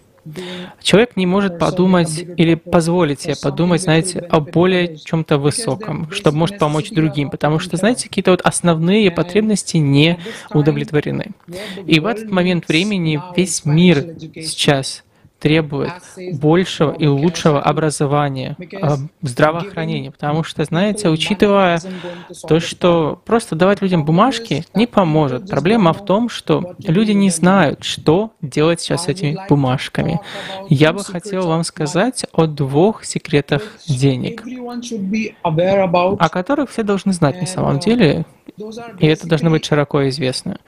Человек 0.82 1.16
не 1.16 1.26
может 1.26 1.58
подумать 1.58 2.24
или 2.36 2.54
позволить 2.54 3.20
себе 3.20 3.34
подумать, 3.40 3.82
знаете, 3.82 4.20
о 4.20 4.40
более 4.40 4.96
чем-то 4.96 5.38
высоком, 5.38 6.10
что 6.10 6.32
может 6.32 6.58
помочь 6.58 6.90
другим, 6.90 7.30
потому 7.30 7.58
что, 7.58 7.76
знаете, 7.76 8.08
какие-то 8.08 8.30
вот 8.32 8.40
основные 8.42 9.10
потребности 9.10 9.76
не 9.76 10.18
удовлетворены. 10.50 11.32
И 11.86 12.00
в 12.00 12.06
этот 12.06 12.30
момент 12.30 12.68
времени 12.68 13.20
весь 13.36 13.64
мир 13.64 14.16
сейчас 14.34 15.04
требует 15.38 15.92
большего 16.34 16.92
и 16.92 17.06
лучшего 17.06 17.62
образования, 17.62 18.56
а, 18.80 18.96
здравоохранения. 19.22 20.10
Потому 20.10 20.42
что, 20.42 20.64
знаете, 20.64 21.08
учитывая 21.08 21.80
то, 22.46 22.60
что 22.60 23.20
просто 23.24 23.54
давать 23.54 23.80
людям 23.80 24.04
бумажки 24.04 24.64
не 24.74 24.86
поможет. 24.86 25.48
Проблема 25.48 25.92
в 25.92 26.04
том, 26.04 26.28
что 26.28 26.74
люди 26.78 27.12
не 27.12 27.30
знают, 27.30 27.84
что 27.84 28.32
делать 28.42 28.80
сейчас 28.80 29.04
с 29.04 29.08
этими 29.08 29.38
бумажками. 29.48 30.20
Я 30.68 30.92
бы 30.92 31.04
хотел 31.04 31.46
вам 31.46 31.62
сказать 31.64 32.26
о 32.32 32.46
двух 32.46 33.04
секретах 33.04 33.62
денег, 33.86 34.42
о 35.42 36.28
которых 36.28 36.70
все 36.70 36.82
должны 36.82 37.12
знать 37.12 37.40
на 37.40 37.46
самом 37.46 37.78
деле, 37.78 38.26
и 38.98 39.06
это 39.06 39.28
должно 39.28 39.50
быть 39.50 39.64
широко 39.64 40.08
известно. 40.08 40.58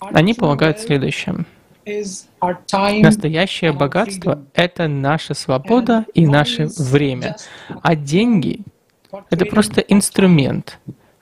Они 0.00 0.34
полагают 0.34 0.78
в 0.78 0.82
следующем— 0.82 1.46
Настоящее 3.02 3.72
богатство— 3.72 4.42
это 4.54 4.88
наша 4.88 5.34
свобода 5.34 6.04
и 6.14 6.26
наше 6.26 6.68
время. 6.78 7.36
А 7.82 7.94
деньги— 7.94 8.60
это 9.30 9.44
просто 9.44 9.80
инструмент, 9.80 10.78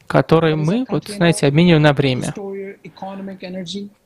который 0.06 0.56
мы, 0.56 0.84
вот, 0.88 1.08
знаете, 1.08 1.46
обмениваем 1.46 1.82
на 1.82 1.92
время. 1.92 2.34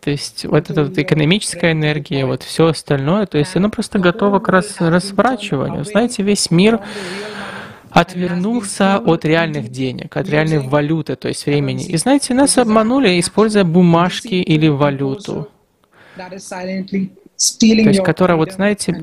То 0.01 0.11
есть 0.11 0.45
вот 0.47 0.71
эта 0.71 0.85
вот 0.85 0.99
экономическая 0.99 1.73
энергия, 1.73 2.25
вот 2.25 2.43
все 2.43 2.67
остальное, 2.69 3.27
то 3.27 3.39
есть 3.39 3.55
оно 3.57 3.71
просто 3.71 3.99
готово 3.99 4.39
к 4.39 4.49
раз, 4.49 4.81
разворачиванию. 4.81 5.85
Знаете, 5.85 6.23
весь 6.23 6.51
мир 6.51 6.81
отвернулся 7.91 8.97
от 8.97 9.25
реальных 9.25 9.69
денег, 9.69 10.17
от 10.17 10.29
реальной 10.29 10.59
валюты, 10.61 11.15
то 11.15 11.29
есть 11.29 11.45
времени. 11.45 11.85
И 11.85 11.97
знаете, 11.99 12.35
нас 12.35 12.57
обманули, 12.57 13.21
используя 13.21 13.65
бумажки 13.65 14.35
или 14.35 14.69
валюту. 14.69 15.49
То 16.17 17.91
есть, 17.91 18.05
которая, 18.05 18.37
вот 18.37 18.53
знаете, 18.53 18.95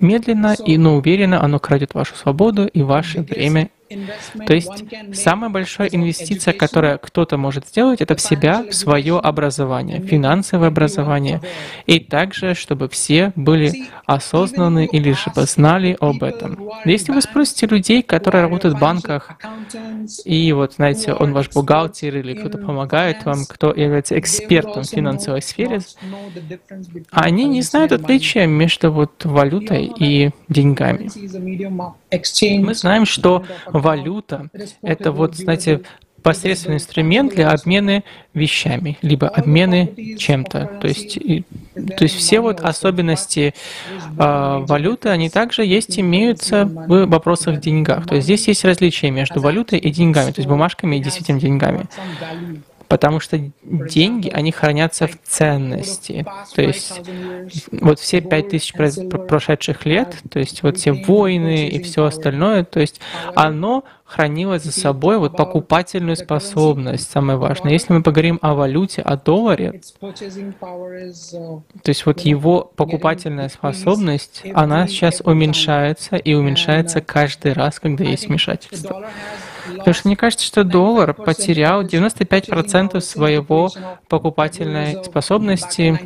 медленно 0.00 0.54
и 0.64 0.76
но 0.78 0.96
уверенно 0.96 1.42
оно 1.42 1.58
крадет 1.58 1.94
вашу 1.94 2.14
свободу 2.14 2.66
и 2.66 2.82
ваше 2.82 3.22
время 3.22 3.70
то 4.46 4.54
есть 4.54 4.84
самая 5.14 5.50
большая 5.50 5.88
инвестиция, 5.88 6.52
которую 6.52 6.98
кто-то 6.98 7.36
может 7.36 7.68
сделать, 7.68 8.00
это 8.00 8.16
в 8.16 8.20
себя, 8.20 8.64
в 8.68 8.74
свое 8.74 9.18
образование, 9.18 10.00
финансовое 10.00 10.68
образование, 10.68 11.40
и 11.86 12.00
также, 12.00 12.54
чтобы 12.54 12.88
все 12.88 13.32
были 13.36 13.86
осознаны 14.06 14.86
или 14.86 15.12
же 15.12 15.30
знали 15.46 15.96
об 16.00 16.22
этом. 16.22 16.70
Если 16.84 17.12
вы 17.12 17.20
спросите 17.22 17.66
людей, 17.66 18.02
которые 18.02 18.42
работают 18.42 18.76
в 18.76 18.80
банках, 18.80 19.36
и 20.24 20.52
вот, 20.52 20.74
знаете, 20.74 21.12
он 21.12 21.32
ваш 21.32 21.50
бухгалтер 21.50 22.16
или 22.16 22.34
кто-то 22.34 22.58
помогает 22.58 23.24
вам, 23.24 23.44
кто 23.48 23.72
является 23.72 24.18
экспертом 24.18 24.82
в 24.82 24.88
финансовой 24.88 25.42
сфере, 25.42 25.80
они 27.10 27.44
не 27.44 27.62
знают 27.62 27.92
отличия 27.92 28.46
между 28.46 28.92
вот 28.92 29.24
валютой 29.24 29.92
и 29.98 30.30
деньгами. 30.48 31.10
Мы 32.58 32.74
знаем, 32.74 33.06
что 33.06 33.44
валюта— 33.66 34.48
это 34.82 35.12
вот, 35.12 35.36
знаете, 35.36 35.82
посредственный 36.26 36.78
инструмент 36.78 37.32
для 37.36 37.50
обмена 37.50 38.02
вещами, 38.34 38.98
либо 39.00 39.28
обмены 39.28 40.16
чем-то. 40.18 40.78
То 40.80 40.88
есть, 40.88 41.16
и, 41.16 41.44
то 41.74 42.02
есть 42.02 42.16
все 42.16 42.40
вот 42.40 42.60
особенности 42.62 43.54
э, 44.18 44.64
валюты, 44.66 45.10
они 45.10 45.30
также 45.30 45.64
есть, 45.64 46.00
имеются 46.00 46.64
в 46.64 47.06
вопросах 47.06 47.60
деньгах. 47.60 48.08
То 48.08 48.16
есть 48.16 48.24
здесь 48.24 48.48
есть 48.48 48.64
различие 48.64 49.12
между 49.12 49.40
валютой 49.40 49.78
и 49.78 49.88
деньгами, 49.92 50.32
то 50.32 50.40
есть 50.40 50.48
бумажками 50.48 50.96
и 50.96 50.98
действительно 50.98 51.40
деньгами. 51.40 51.86
Потому 52.88 53.20
что 53.20 53.38
деньги, 53.62 54.28
они 54.28 54.52
хранятся 54.52 55.08
в 55.08 55.18
ценности. 55.24 56.24
То 56.54 56.62
есть 56.62 57.00
вот 57.72 57.98
все 57.98 58.20
пять 58.20 58.50
тысяч 58.50 58.72
прошедших 58.72 59.86
лет, 59.86 60.16
то 60.30 60.38
есть 60.38 60.62
вот 60.62 60.76
все 60.78 60.92
войны 60.92 61.68
и 61.68 61.82
все 61.82 62.04
остальное, 62.04 62.64
то 62.64 62.80
есть 62.80 63.00
оно 63.34 63.84
хранило 64.04 64.58
за 64.58 64.70
собой 64.70 65.18
вот 65.18 65.36
покупательную 65.36 66.16
способность, 66.16 67.10
самое 67.10 67.38
важное. 67.38 67.72
Если 67.72 67.92
мы 67.92 68.02
поговорим 68.02 68.38
о 68.40 68.54
валюте, 68.54 69.02
о 69.02 69.16
долларе, 69.16 69.80
то 70.00 70.12
есть 71.86 72.06
вот 72.06 72.20
его 72.20 72.70
покупательная 72.76 73.48
способность, 73.48 74.42
она 74.54 74.86
сейчас 74.86 75.20
уменьшается 75.24 76.16
и 76.16 76.34
уменьшается 76.34 77.00
каждый 77.00 77.52
раз, 77.52 77.80
когда 77.80 78.04
есть 78.04 78.28
вмешательство. 78.28 79.04
Потому 79.78 79.94
что 79.94 80.08
мне 80.08 80.16
кажется, 80.16 80.46
что 80.46 80.64
доллар 80.64 81.14
потерял 81.14 81.82
95% 81.82 83.00
своего 83.00 83.70
покупательной 84.08 85.04
способности 85.04 85.98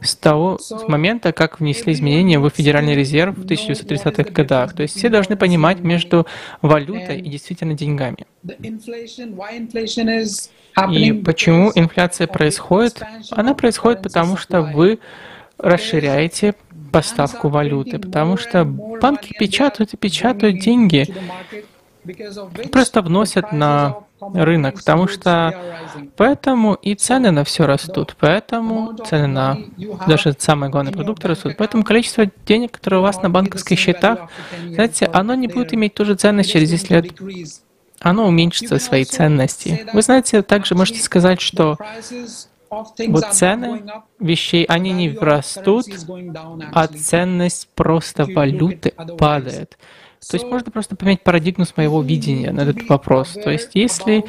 с 0.00 0.16
того 0.16 0.58
с 0.58 0.86
момента, 0.88 1.32
как 1.32 1.60
внесли 1.60 1.92
изменения 1.92 2.38
в 2.38 2.48
Федеральный 2.50 2.94
резерв 2.94 3.36
в 3.36 3.44
1930-х 3.44 4.30
годах. 4.30 4.74
То 4.74 4.82
есть 4.82 4.96
все 4.96 5.08
должны 5.08 5.36
понимать 5.36 5.80
между 5.80 6.26
валютой 6.62 7.20
и 7.20 7.28
действительно 7.28 7.74
деньгами. 7.74 8.26
И 10.92 11.12
почему 11.12 11.72
инфляция 11.74 12.26
происходит? 12.26 13.02
Она 13.30 13.54
происходит 13.54 14.02
потому, 14.02 14.36
что 14.36 14.62
вы 14.62 14.98
расширяете 15.58 16.54
поставку 16.92 17.48
валюты, 17.48 17.98
потому 17.98 18.36
что 18.36 18.64
банки 18.64 19.34
печатают 19.38 19.94
и 19.94 19.96
печатают 19.96 20.60
деньги, 20.60 21.06
просто 22.72 23.02
вносят 23.02 23.52
на 23.52 23.96
рынок, 24.20 24.76
потому 24.76 25.08
что 25.08 25.54
поэтому 26.16 26.74
и 26.74 26.94
цены 26.94 27.30
на 27.30 27.44
все 27.44 27.66
растут, 27.66 28.16
поэтому 28.18 28.96
цены 29.06 29.26
на 29.26 29.58
даже 30.06 30.34
самые 30.38 30.70
главные 30.70 30.92
продукты 30.92 31.28
растут, 31.28 31.56
поэтому 31.56 31.84
количество 31.84 32.24
денег, 32.46 32.72
которые 32.72 33.00
у 33.00 33.02
вас 33.02 33.22
на 33.22 33.30
банковских 33.30 33.78
счетах, 33.78 34.30
знаете, 34.68 35.06
оно 35.12 35.34
не 35.34 35.48
будет 35.48 35.74
иметь 35.74 35.94
ту 35.94 36.04
же 36.04 36.14
ценность 36.14 36.50
через 36.50 36.70
10 36.70 36.90
лет, 36.90 37.06
оно 38.00 38.26
уменьшится 38.26 38.78
своей 38.78 39.04
ценности. 39.04 39.86
Вы 39.92 40.02
знаете, 40.02 40.42
также 40.42 40.74
можете 40.74 41.00
сказать, 41.00 41.40
что 41.40 41.76
вот 43.08 43.26
цены 43.32 43.84
вещей, 44.18 44.64
они 44.64 44.92
не 44.92 45.10
растут, 45.10 45.86
а 46.72 46.86
ценность 46.88 47.68
просто 47.74 48.24
валюты 48.24 48.92
падает. 49.18 49.78
То 50.20 50.36
есть 50.36 50.46
можно 50.46 50.70
просто 50.70 50.96
поменять 50.96 51.22
парадигму 51.22 51.64
с 51.64 51.76
моего 51.76 52.02
видения 52.02 52.52
на 52.52 52.62
этот 52.62 52.88
вопрос. 52.88 53.32
То 53.32 53.50
есть 53.50 53.70
если 53.74 54.24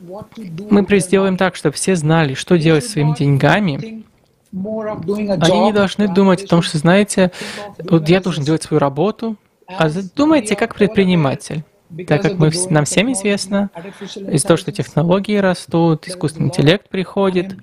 мы 0.00 0.86
сделаем 0.98 1.36
так, 1.36 1.54
чтобы 1.56 1.74
все 1.74 1.94
знали, 1.96 2.34
что 2.34 2.58
делать 2.58 2.84
своими 2.84 3.14
деньгами, 3.14 4.04
они 4.52 5.60
не 5.60 5.72
должны 5.72 6.08
думать 6.08 6.44
о 6.44 6.48
том, 6.48 6.62
что, 6.62 6.78
знаете, 6.78 7.30
вот 7.78 8.08
я 8.08 8.20
должен 8.20 8.44
делать 8.44 8.62
свою 8.62 8.80
работу, 8.80 9.36
а 9.66 9.88
думайте 10.14 10.56
как 10.56 10.74
предприниматель. 10.74 11.62
Так 12.06 12.22
как 12.22 12.38
мы, 12.38 12.50
нам 12.70 12.84
всем 12.84 13.12
известно, 13.12 13.70
из-за 14.14 14.46
того, 14.46 14.56
что 14.56 14.72
технологии 14.72 15.36
растут, 15.36 16.08
искусственный 16.08 16.48
интеллект 16.48 16.88
приходит, 16.88 17.54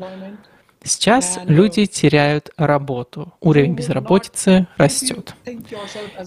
Сейчас 0.84 1.40
люди 1.44 1.86
теряют 1.86 2.52
работу, 2.56 3.34
уровень 3.42 3.74
безработицы 3.74 4.68
растет. 4.78 5.36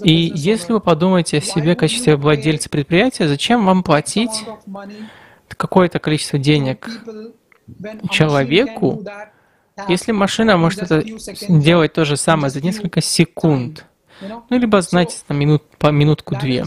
И 0.02 0.12
если 0.34 0.74
вы 0.74 0.80
подумаете 0.80 1.38
о 1.38 1.40
себе 1.40 1.74
в 1.74 1.78
качестве 1.78 2.16
владельца 2.16 2.68
предприятия, 2.68 3.28
зачем 3.28 3.64
вам 3.64 3.82
платить 3.82 4.44
какое-то 5.48 5.98
количество 5.98 6.38
денег 6.38 6.88
человеку, 8.10 9.04
если 9.88 10.12
машина 10.12 10.58
может 10.58 10.82
это 10.82 11.02
делать 11.48 11.94
то 11.94 12.04
же 12.04 12.16
самое 12.16 12.50
за 12.50 12.60
несколько 12.60 13.00
секунд, 13.00 13.86
ну, 14.20 14.58
либо, 14.58 14.80
знаете, 14.82 15.16
на 15.28 15.34
минут, 15.34 15.64
по 15.78 15.88
минутку-две. 15.88 16.66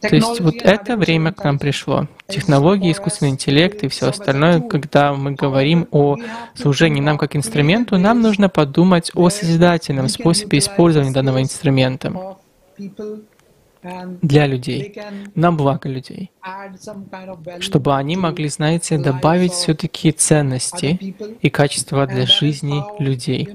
То 0.00 0.14
есть 0.14 0.40
вот 0.40 0.54
это 0.56 0.96
время 0.96 1.32
к 1.32 1.44
нам 1.44 1.58
пришло. 1.58 2.06
Технологии, 2.28 2.92
искусственный 2.92 3.32
интеллект 3.32 3.82
и 3.84 3.88
все 3.88 4.08
остальное, 4.08 4.60
когда 4.60 5.12
мы 5.12 5.32
говорим 5.32 5.86
о 5.90 6.16
служении 6.54 7.00
нам 7.00 7.18
как 7.18 7.36
инструменту, 7.36 7.98
нам 7.98 8.22
нужно 8.22 8.48
подумать 8.48 9.10
о 9.14 9.28
созидательном 9.28 10.08
способе 10.08 10.58
использования 10.58 11.12
данного 11.12 11.42
инструмента 11.42 12.36
для 14.22 14.46
людей, 14.46 14.94
на 15.34 15.52
благо 15.52 15.88
людей, 15.88 16.30
чтобы 17.60 17.96
они 17.96 18.16
могли, 18.16 18.48
знаете, 18.48 18.98
добавить 18.98 19.52
все-таки 19.52 20.12
ценности 20.12 21.16
и 21.42 21.50
качества 21.50 22.06
для 22.06 22.26
жизни 22.26 22.82
людей. 22.98 23.48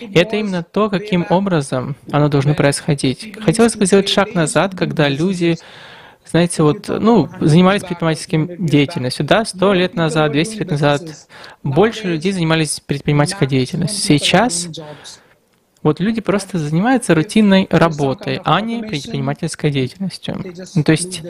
И 0.00 0.14
это 0.14 0.36
именно 0.36 0.62
то, 0.62 0.88
каким 0.88 1.26
образом 1.28 1.96
оно 2.10 2.28
должно 2.28 2.54
происходить. 2.54 3.34
Хотелось 3.40 3.76
бы 3.76 3.86
сделать 3.86 4.08
шаг 4.08 4.34
назад, 4.34 4.74
когда 4.76 5.08
люди 5.08 5.56
знаете, 6.24 6.62
вот, 6.62 6.88
ну, 6.88 7.28
занимались 7.40 7.82
предпринимательским 7.82 8.66
деятельностью, 8.66 9.26
да, 9.26 9.44
сто 9.44 9.74
лет 9.74 9.94
назад, 9.94 10.32
200 10.32 10.58
лет 10.60 10.70
назад 10.70 11.02
больше 11.62 12.06
людей 12.06 12.32
занимались 12.32 12.80
предпринимательской 12.80 13.46
деятельностью. 13.46 14.02
Сейчас 14.02 14.70
вот 15.82 16.00
люди 16.00 16.20
просто 16.20 16.58
занимаются 16.58 17.14
рутинной 17.14 17.66
работой, 17.70 18.40
а 18.44 18.60
не 18.60 18.82
предпринимательской 18.82 19.70
деятельностью. 19.70 20.42
Ну, 20.74 20.84
то 20.84 20.92
есть, 20.92 21.22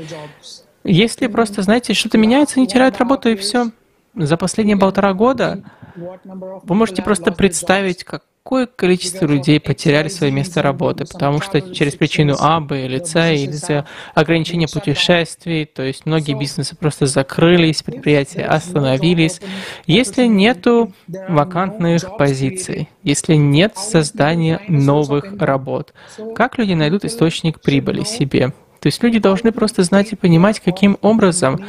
если 0.85 1.27
просто, 1.27 1.63
знаете, 1.63 1.95
что-то 1.95 2.19
меняется, 2.19 2.59
они 2.59 2.67
теряют 2.67 2.99
работу 2.99 3.29
и 3.31 3.37
все. 3.37 3.71
За 4.15 4.37
последние 4.37 4.77
полтора 4.77 5.15
года 5.15 5.63
вы 5.97 6.75
можете 6.75 7.03
просто 7.03 7.33
представить, 7.33 8.05
как 8.05 8.25
какое 8.45 8.67
количество 8.67 9.27
людей 9.27 9.61
потеряли 9.61 10.09
свое 10.09 10.33
место 10.33 10.63
работы, 10.63 11.05
потому 11.05 11.41
что 11.41 11.61
через 11.61 11.95
причину 11.95 12.35
А, 12.41 12.61
Б 12.61 12.87
или 12.87 12.99
С, 12.99 13.33
или 13.33 13.53
за 13.53 13.87
ограничения 14.15 14.67
путешествий, 14.67 15.65
то 15.65 15.83
есть 15.83 16.07
многие 16.07 16.35
бизнесы 16.35 16.75
просто 16.75 17.07
закрылись, 17.07 17.83
предприятия 17.83 18.45
остановились. 18.45 19.41
Если 19.87 20.27
нету 20.27 20.93
вакантных 21.29 22.17
позиций, 22.17 22.89
если 23.05 23.35
нет 23.35 23.77
создания 23.77 24.61
новых 24.69 25.35
работ, 25.39 25.95
как 26.35 26.59
люди 26.59 26.73
найдут 26.73 27.05
источник 27.05 27.61
прибыли 27.61 28.03
себе? 28.03 28.53
То 28.81 28.89
есть 28.89 29.01
люди 29.05 29.21
должны 29.21 29.53
просто 29.53 29.85
знать 29.85 30.13
и 30.13 30.17
понимать, 30.17 30.59
каким 30.59 30.99
образом 31.01 31.65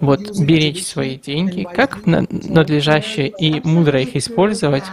вот 0.00 0.40
беречь 0.40 0.86
свои 0.86 1.16
деньги, 1.16 1.66
как 1.70 2.06
надлежаще 2.06 3.26
и 3.26 3.60
мудро 3.62 4.00
их 4.00 4.16
использовать, 4.16 4.84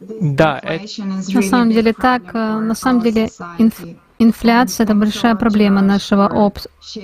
да, 0.00 0.58
это... 0.62 0.84
На 1.04 1.42
самом 1.42 1.70
деле 1.70 1.92
так. 1.92 2.22
Э, 2.34 2.58
на 2.58 2.74
самом 2.74 3.02
деле 3.02 3.28
инф... 3.58 3.84
инфляция— 4.18 4.84
это 4.86 4.94
большая 4.94 5.34
проблема 5.34 5.82
нашего 5.82 6.26
об... 6.26 6.58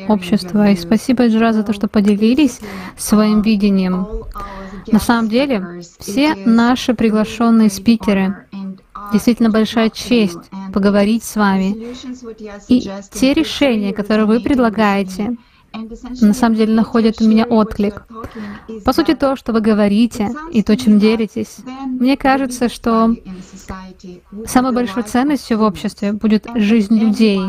общества. 0.09 0.71
И 0.71 0.77
спасибо, 0.77 1.29
Джира, 1.29 1.53
за 1.53 1.63
то, 1.63 1.73
что 1.75 1.89
поделились 1.89 2.61
своим 2.97 3.43
видением. 3.43 4.07
На 4.91 4.99
самом 4.99 5.29
деле, 5.29 5.83
все 5.99 6.35
наши 6.35 6.95
приглашенные 6.95 7.71
спикеры, 7.71 8.47
действительно 9.13 9.51
большая 9.51 9.91
честь 9.91 10.51
поговорить 10.73 11.25
с 11.25 11.37
вами. 11.37 11.95
И 12.69 12.89
те 13.13 13.35
решения, 13.35 13.93
которые 13.93 14.27
вы 14.27 14.41
предлагаете, 14.41 15.37
на 16.21 16.33
самом 16.35 16.57
деле 16.57 16.75
находят 16.75 17.21
у 17.21 17.29
меня 17.29 17.45
отклик. 17.45 18.07
По 18.85 18.93
сути, 18.93 19.15
то, 19.15 19.37
что 19.37 19.53
вы 19.53 19.61
говорите 19.61 20.31
и 20.53 20.63
то, 20.63 20.77
чем 20.77 20.99
делитесь, 20.99 21.59
мне 21.87 22.17
кажется, 22.17 22.69
что 22.69 23.15
самой 24.47 24.73
большой 24.73 25.03
ценностью 25.03 25.59
в 25.59 25.63
обществе 25.63 26.13
будет 26.13 26.47
жизнь 26.55 26.99
людей. 26.99 27.41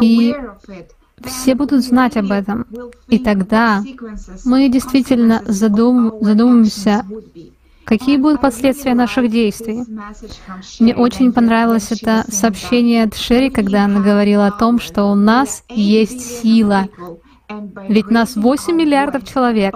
И 0.00 0.34
все 1.24 1.54
будут 1.54 1.84
знать 1.84 2.16
об 2.16 2.30
этом. 2.30 2.66
И 3.08 3.18
тогда 3.18 3.82
мы 4.44 4.68
действительно 4.68 5.42
задум, 5.46 6.14
задумаемся 6.20 7.04
Какие 7.84 8.16
будут 8.16 8.40
последствия 8.40 8.94
наших 8.94 9.30
действий? 9.30 9.84
Мне 10.80 10.94
очень 10.94 11.32
понравилось 11.32 11.92
это 11.92 12.24
сообщение 12.28 13.04
от 13.04 13.14
Шерри, 13.14 13.50
когда 13.50 13.84
она 13.84 14.00
говорила 14.00 14.46
о 14.46 14.52
том, 14.52 14.80
что 14.80 15.04
у 15.04 15.14
нас 15.14 15.64
есть 15.68 16.42
сила. 16.42 16.88
Ведь 17.88 18.10
нас 18.10 18.36
8 18.36 18.74
миллиардов 18.74 19.28
человек. 19.28 19.74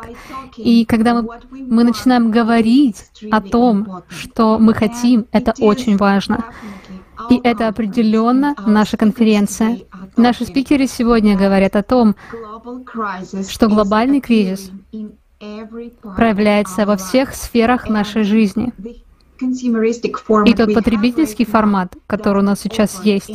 И 0.57 0.85
когда 0.85 1.15
мы, 1.21 1.29
мы 1.51 1.85
начинаем 1.85 2.31
говорить 2.31 3.05
о 3.31 3.41
том, 3.41 4.03
что 4.09 4.59
мы 4.59 4.73
хотим, 4.73 5.27
это 5.33 5.53
очень 5.61 5.97
важно. 5.97 6.45
И 7.31 7.41
это 7.43 7.69
определенно 7.69 8.55
наша 8.67 8.97
конференция. 8.97 9.79
Наши 10.17 10.47
спикеры 10.47 10.87
сегодня 10.87 11.37
говорят 11.37 11.77
о 11.77 11.83
том, 11.83 12.17
что 13.49 13.69
глобальный 13.69 14.21
кризис 14.21 14.71
проявляется 16.16 16.86
во 16.86 16.97
всех 16.97 17.34
сферах 17.34 17.88
нашей 17.88 18.24
жизни. 18.24 18.72
И 19.41 20.55
тот 20.55 20.74
потребительский 20.74 21.45
формат, 21.45 21.97
который 22.07 22.43
у 22.43 22.45
нас 22.45 22.61
сейчас 22.61 23.05
есть, 23.05 23.30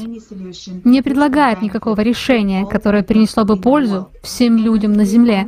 не 0.83 1.01
предлагает 1.01 1.61
никакого 1.61 2.01
решения, 2.01 2.65
которое 2.65 3.03
принесло 3.03 3.45
бы 3.45 3.57
пользу 3.57 4.09
всем 4.23 4.57
людям 4.57 4.93
на 4.93 5.05
Земле. 5.05 5.47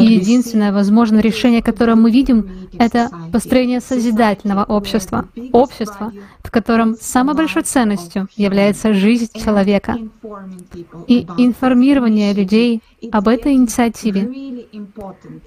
И 0.00 0.04
единственное 0.04 0.72
возможное 0.72 1.20
решение, 1.20 1.62
которое 1.62 1.94
мы 1.94 2.10
видим, 2.10 2.48
это 2.78 3.10
построение 3.32 3.80
созидательного 3.80 4.64
общества. 4.64 5.28
Общества, 5.52 6.12
в 6.42 6.50
котором 6.50 6.96
самой 7.00 7.34
большой 7.34 7.62
ценностью 7.62 8.28
является 8.36 8.92
жизнь 8.92 9.28
человека. 9.34 9.98
И 11.06 11.26
информирование 11.38 12.32
людей 12.32 12.82
об 13.10 13.28
этой 13.28 13.54
инициативе. 13.54 14.66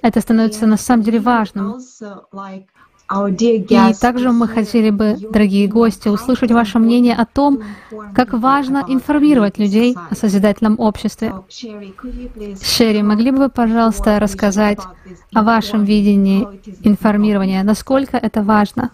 Это 0.02 0.20
становится 0.20 0.66
на 0.66 0.76
самом 0.76 1.02
деле 1.02 1.20
важным. 1.20 1.80
И 3.08 3.94
также 4.00 4.32
мы 4.32 4.48
хотели 4.48 4.90
бы, 4.90 5.16
дорогие 5.30 5.68
гости, 5.68 6.08
услышать 6.08 6.50
ваше 6.50 6.80
мнение 6.80 7.14
о 7.14 7.24
том, 7.24 7.62
как 8.12 8.32
важно 8.32 8.84
информировать 8.88 9.58
людей 9.58 9.96
о 10.10 10.14
созидательном 10.16 10.80
обществе. 10.80 11.32
Шерри, 12.62 13.02
могли 13.02 13.30
бы 13.30 13.38
вы, 13.38 13.48
пожалуйста, 13.48 14.18
рассказать 14.18 14.80
о 15.32 15.42
вашем 15.42 15.84
видении 15.84 16.48
информирования, 16.82 17.62
насколько 17.62 18.16
это 18.16 18.42
важно? 18.42 18.90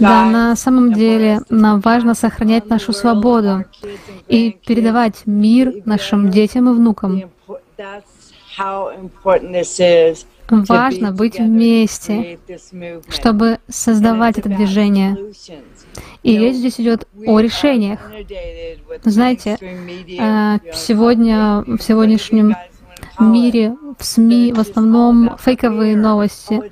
Да, 0.00 0.24
на 0.24 0.56
самом 0.56 0.92
деле 0.94 1.42
нам 1.48 1.80
важно 1.80 2.14
сохранять 2.14 2.68
нашу 2.68 2.92
свободу 2.92 3.64
и 4.26 4.56
передавать 4.66 5.22
мир 5.26 5.74
нашим 5.84 6.30
детям 6.30 6.68
и 6.70 6.72
внукам. 6.72 7.22
Важно 10.50 11.12
быть 11.12 11.38
вместе, 11.38 12.38
чтобы 13.08 13.58
создавать 13.68 14.38
это 14.38 14.48
движение. 14.48 15.16
И 16.22 16.38
речь 16.38 16.56
здесь 16.56 16.80
идет 16.80 17.06
о 17.26 17.40
решениях. 17.40 18.00
Знаете, 19.04 19.58
э, 19.60 20.58
сегодня, 20.74 21.64
в 21.66 21.80
сегодняшнем 21.80 22.54
мире, 23.18 23.76
в 23.98 24.04
СМИ 24.04 24.52
в 24.52 24.60
основном 24.60 25.36
фейковые 25.38 25.96
новости, 25.96 26.70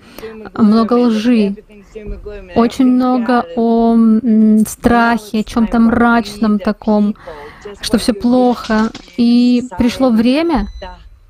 много 0.54 0.94
лжи, 0.94 1.56
очень 2.54 2.86
много 2.86 3.44
о 3.56 3.96
страхе, 4.66 5.40
о 5.40 5.44
чем-то 5.44 5.78
мрачном 5.78 6.58
таком, 6.58 7.16
что 7.80 7.98
все 7.98 8.12
плохо. 8.12 8.90
И 9.16 9.64
пришло 9.78 10.10
время, 10.10 10.68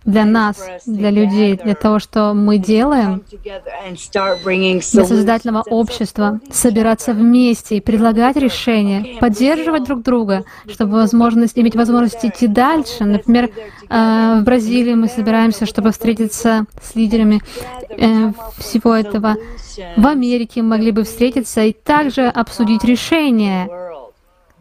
для 0.07 0.25
нас, 0.25 0.57
для 0.87 1.11
людей, 1.11 1.57
для 1.63 1.75
того, 1.75 1.99
что 1.99 2.33
мы 2.33 2.59
делаем, 2.59 3.23
для 3.43 5.05
создательного 5.05 5.65
общества, 5.69 6.41
собираться 6.51 7.13
вместе 7.13 7.77
и 7.77 7.81
предлагать 7.81 8.37
решения, 8.37 9.19
поддерживать 9.21 9.85
друг 9.85 10.03
друга, 10.03 10.45
чтобы 10.69 10.93
возможность, 10.93 11.59
иметь 11.59 11.75
возможность 11.75 12.25
идти 12.25 12.47
дальше. 12.47 13.05
Например, 13.05 13.51
э, 13.89 14.39
в 14.41 14.45
Бразилии 14.45 14.95
мы 14.95 15.09
собираемся, 15.09 15.67
чтобы 15.67 15.91
встретиться 15.91 16.65
с 16.81 16.95
лидерами 16.95 17.43
э, 17.91 18.33
всего 18.59 18.95
этого. 18.95 19.37
В 19.97 20.07
Америке 20.07 20.63
мы 20.63 20.77
могли 20.77 20.93
бы 20.93 21.03
встретиться 21.03 21.65
и 21.65 21.73
также 21.73 22.29
обсудить 22.29 22.85
решения 22.85 23.69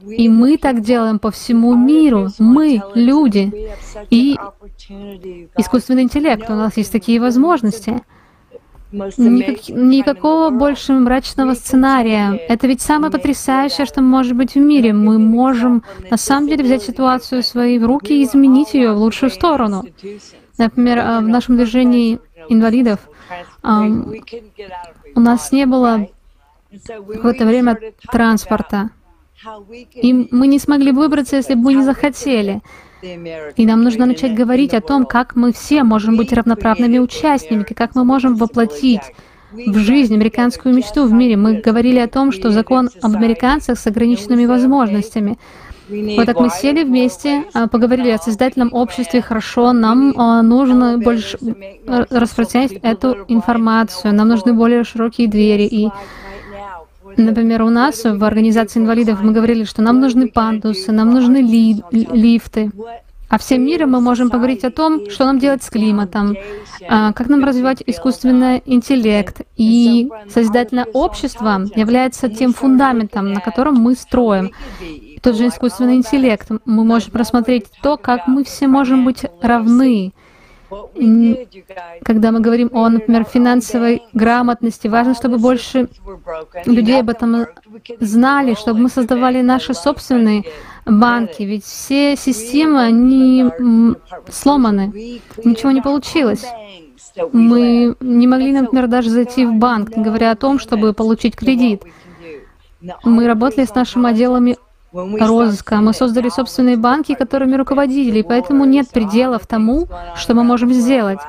и 0.07 0.29
мы 0.29 0.57
так 0.57 0.81
делаем 0.81 1.19
по 1.19 1.31
всему 1.31 1.75
миру. 1.75 2.29
Мы, 2.39 2.81
люди. 2.93 3.71
И 4.09 4.37
искусственный 5.57 6.03
интеллект. 6.03 6.49
У 6.49 6.53
нас 6.53 6.77
есть 6.77 6.91
такие 6.91 7.19
возможности. 7.19 8.01
Никак, 8.91 9.67
никакого 9.69 10.51
больше 10.51 10.93
мрачного 10.93 11.53
сценария. 11.53 12.39
Это 12.47 12.67
ведь 12.67 12.81
самое 12.81 13.11
потрясающее, 13.11 13.85
что 13.85 14.01
может 14.01 14.37
быть 14.37 14.55
в 14.55 14.59
мире. 14.59 14.93
Мы 14.93 15.19
можем 15.19 15.83
на 16.09 16.17
самом 16.17 16.47
деле 16.47 16.63
взять 16.63 16.83
ситуацию 16.83 17.41
в 17.41 17.45
свои 17.45 17.79
руки 17.79 18.13
и 18.13 18.23
изменить 18.23 18.73
ее 18.73 18.93
в 18.93 18.97
лучшую 18.97 19.31
сторону. 19.31 19.83
Например, 20.57 20.99
а, 20.99 21.19
в 21.19 21.27
нашем 21.27 21.57
движении 21.57 22.19
инвалидов 22.47 22.99
у 23.63 25.19
нас 25.19 25.51
не 25.51 25.65
было 25.65 26.07
какое-то 26.87 27.45
время 27.45 27.77
транспорта. 28.11 28.91
И 29.95 30.27
мы 30.31 30.47
не 30.47 30.59
смогли 30.59 30.91
выбраться, 30.91 31.35
если 31.35 31.55
бы 31.55 31.61
мы 31.61 31.73
не 31.75 31.83
захотели. 31.83 32.61
И 33.01 33.65
нам 33.65 33.83
нужно 33.83 34.05
начать 34.05 34.33
говорить 34.33 34.73
о 34.73 34.81
том, 34.81 35.05
как 35.05 35.35
мы 35.35 35.53
все 35.53 35.83
можем 35.83 36.17
быть 36.17 36.33
равноправными 36.33 36.97
участниками, 36.99 37.63
как 37.63 37.95
мы 37.95 38.03
можем 38.03 38.35
воплотить 38.35 39.01
в 39.51 39.77
жизнь 39.77 40.13
американскую 40.13 40.73
мечту 40.73 41.05
в 41.05 41.13
мире. 41.13 41.37
Мы 41.37 41.61
говорили 41.61 41.99
о 41.99 42.07
том, 42.07 42.31
что 42.31 42.51
закон 42.51 42.89
об 43.01 43.15
американцах 43.15 43.77
с 43.77 43.87
ограниченными 43.87 44.45
возможностями. 44.45 45.37
Вот 45.87 46.25
так 46.25 46.39
мы 46.39 46.49
сели 46.49 46.83
вместе, 46.83 47.43
а, 47.53 47.67
поговорили 47.67 48.09
о 48.09 48.17
создательном 48.17 48.73
обществе, 48.73 49.21
хорошо, 49.21 49.71
нам 49.71 50.13
а, 50.17 50.41
нужно 50.41 50.97
больше 50.97 51.37
распространять 52.09 52.71
эту 52.81 53.25
информацию, 53.27 54.15
нам 54.15 54.27
нужны 54.29 54.53
более 54.53 54.83
широкие 54.83 55.27
двери. 55.27 55.67
И 55.67 55.89
Например, 57.17 57.63
у 57.63 57.69
нас 57.69 58.03
в 58.03 58.23
организации 58.23 58.79
инвалидов 58.79 59.21
мы 59.21 59.31
говорили, 59.31 59.63
что 59.63 59.81
нам 59.81 59.99
нужны 59.99 60.27
пандусы, 60.27 60.91
нам 60.91 61.11
нужны 61.11 61.37
ли, 61.37 61.81
лифты. 61.91 62.71
А 63.27 63.37
всем 63.39 63.65
миром 63.65 63.91
мы 63.91 64.01
можем 64.01 64.29
поговорить 64.29 64.63
о 64.63 64.71
том, 64.71 65.09
что 65.09 65.25
нам 65.25 65.39
делать 65.39 65.63
с 65.63 65.69
климатом, 65.69 66.35
а, 66.87 67.11
как 67.11 67.27
нам 67.27 67.43
развивать 67.43 67.81
искусственный 67.85 68.61
интеллект. 68.65 69.41
И 69.57 70.09
созидательное 70.29 70.85
общество 70.93 71.65
является 71.75 72.29
тем 72.29 72.53
фундаментом, 72.53 73.33
на 73.33 73.41
котором 73.41 73.75
мы 73.75 73.95
строим. 73.95 74.51
Тот 75.21 75.35
же 75.35 75.47
искусственный 75.47 75.95
интеллект. 75.95 76.49
Мы 76.65 76.83
можем 76.83 77.11
просмотреть 77.11 77.65
то, 77.81 77.97
как 77.97 78.27
мы 78.27 78.43
все 78.43 78.67
можем 78.67 79.03
быть 79.05 79.25
равны, 79.41 80.13
когда 82.03 82.31
мы 82.31 82.39
говорим 82.39 82.69
о, 82.73 82.89
например, 82.89 83.23
финансовой 83.23 84.01
грамотности, 84.13 84.87
важно, 84.87 85.13
чтобы 85.13 85.37
больше 85.37 85.87
людей 86.65 86.99
об 86.99 87.09
этом 87.09 87.47
знали, 87.99 88.55
чтобы 88.55 88.79
мы 88.81 88.89
создавали 88.89 89.41
наши 89.41 89.73
собственные 89.73 90.43
банки, 90.85 91.43
ведь 91.43 91.63
все 91.63 92.15
системы, 92.15 92.81
они 92.81 93.45
сломаны, 94.29 95.21
ничего 95.43 95.71
не 95.71 95.81
получилось. 95.81 96.45
Мы 97.31 97.95
не 97.99 98.27
могли, 98.27 98.51
например, 98.51 98.87
даже 98.87 99.09
зайти 99.09 99.45
в 99.45 99.53
банк, 99.53 99.89
говоря 99.89 100.31
о 100.31 100.35
том, 100.35 100.59
чтобы 100.59 100.93
получить 100.93 101.35
кредит. 101.35 101.83
Мы 103.03 103.25
работали 103.25 103.65
с 103.65 103.73
нашими 103.73 104.09
отделами 104.09 104.57
розыска. 104.95 105.77
Мы 105.77 105.93
создали 105.93 106.29
собственные 106.29 106.77
банки, 106.77 107.15
которыми 107.15 107.55
руководили, 107.55 108.19
и 108.19 108.23
поэтому 108.23 108.65
нет 108.65 108.89
пределов 108.89 109.45
тому, 109.47 109.87
что 110.15 110.33
мы 110.33 110.43
можем 110.43 110.73
сделать. 110.73 111.19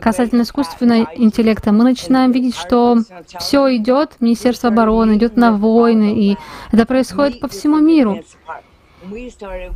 Касательно 0.00 0.42
искусственного 0.42 1.08
интеллекта, 1.14 1.72
мы 1.72 1.84
начинаем 1.84 2.32
видеть, 2.32 2.56
что 2.56 2.98
все 3.38 3.76
идет, 3.76 4.16
Министерство 4.20 4.68
обороны 4.68 5.16
идет 5.16 5.36
на 5.36 5.52
войны, 5.52 6.14
и 6.14 6.36
это 6.72 6.84
происходит 6.84 7.40
по 7.40 7.48
всему 7.48 7.78
миру. 7.78 8.18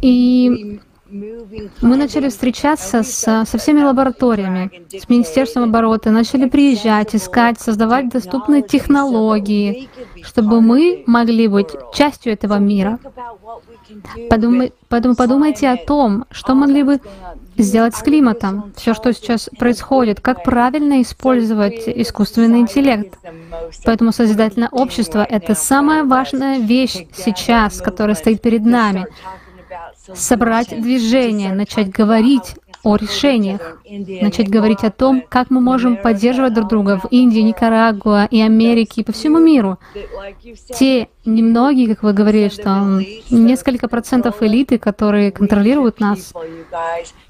И 0.03 0.81
мы 1.12 1.96
начали 1.96 2.30
встречаться 2.30 3.02
с, 3.02 3.44
со 3.44 3.58
всеми 3.58 3.82
лабораториями, 3.82 4.70
с 4.90 5.08
Министерством 5.10 5.64
обороны, 5.64 6.10
начали 6.10 6.48
приезжать, 6.48 7.14
искать, 7.14 7.60
создавать 7.60 8.08
доступные 8.08 8.62
технологии, 8.62 9.90
чтобы 10.22 10.62
мы 10.62 11.04
могли 11.06 11.48
быть 11.48 11.68
частью 11.92 12.32
этого 12.32 12.58
мира. 12.58 12.98
Подумай, 14.30 14.72
поэтому 14.88 15.14
подумайте 15.14 15.68
о 15.68 15.76
том, 15.76 16.24
что 16.30 16.54
могли 16.54 16.82
бы 16.82 17.00
сделать 17.58 17.94
с 17.94 18.02
климатом, 18.02 18.72
все, 18.76 18.94
что 18.94 19.12
сейчас 19.12 19.50
происходит, 19.58 20.20
как 20.20 20.42
правильно 20.44 21.02
использовать 21.02 21.86
искусственный 21.88 22.60
интеллект. 22.60 23.18
Поэтому 23.84 24.12
созидательное 24.12 24.70
общество— 24.70 25.26
это 25.28 25.54
самая 25.54 26.04
важная 26.04 26.58
вещь 26.58 27.06
сейчас, 27.14 27.82
которая 27.82 28.16
стоит 28.16 28.40
перед 28.40 28.64
нами 28.64 29.06
собрать 30.14 30.68
движение, 30.68 31.53
начать 31.53 31.90
говорить 31.90 32.57
о 32.82 32.96
решениях, 32.96 33.78
начать 34.20 34.50
говорить 34.50 34.82
о 34.82 34.90
том, 34.90 35.22
как 35.28 35.50
мы 35.50 35.61
можем 35.61 35.96
поддерживать 35.96 36.55
друг 36.55 36.68
друга 36.68 36.98
в 36.98 37.07
Индии, 37.11 37.40
Никарагуа 37.40 38.26
и 38.30 38.40
Америке 38.40 39.03
и 39.03 39.05
по 39.05 39.12
всему 39.12 39.38
миру. 39.38 39.78
Те 40.74 41.09
немногие, 41.24 41.94
как 41.94 42.03
вы 42.03 42.12
говорили, 42.12 42.48
что 42.48 43.00
несколько 43.30 43.88
процентов 43.88 44.42
элиты, 44.42 44.78
которые 44.78 45.30
контролируют 45.30 46.00
нас, 46.00 46.32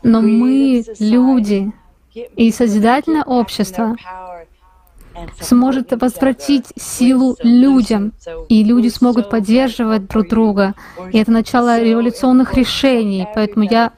но 0.02 0.22
мы 0.22 0.82
люди, 0.98 1.72
и 2.14 2.50
созидательное 2.50 3.24
общество 3.24 3.96
сможет 5.40 5.92
возвратить 6.00 6.66
силу 6.76 7.36
людям, 7.42 8.12
и 8.48 8.64
люди 8.64 8.88
смогут 8.88 9.30
поддерживать 9.30 10.06
друг 10.08 10.28
друга. 10.28 10.74
И 11.12 11.18
это 11.18 11.30
начало 11.30 11.80
революционных 11.80 12.54
решений. 12.54 13.26
Поэтому 13.34 13.64
я 13.64 13.92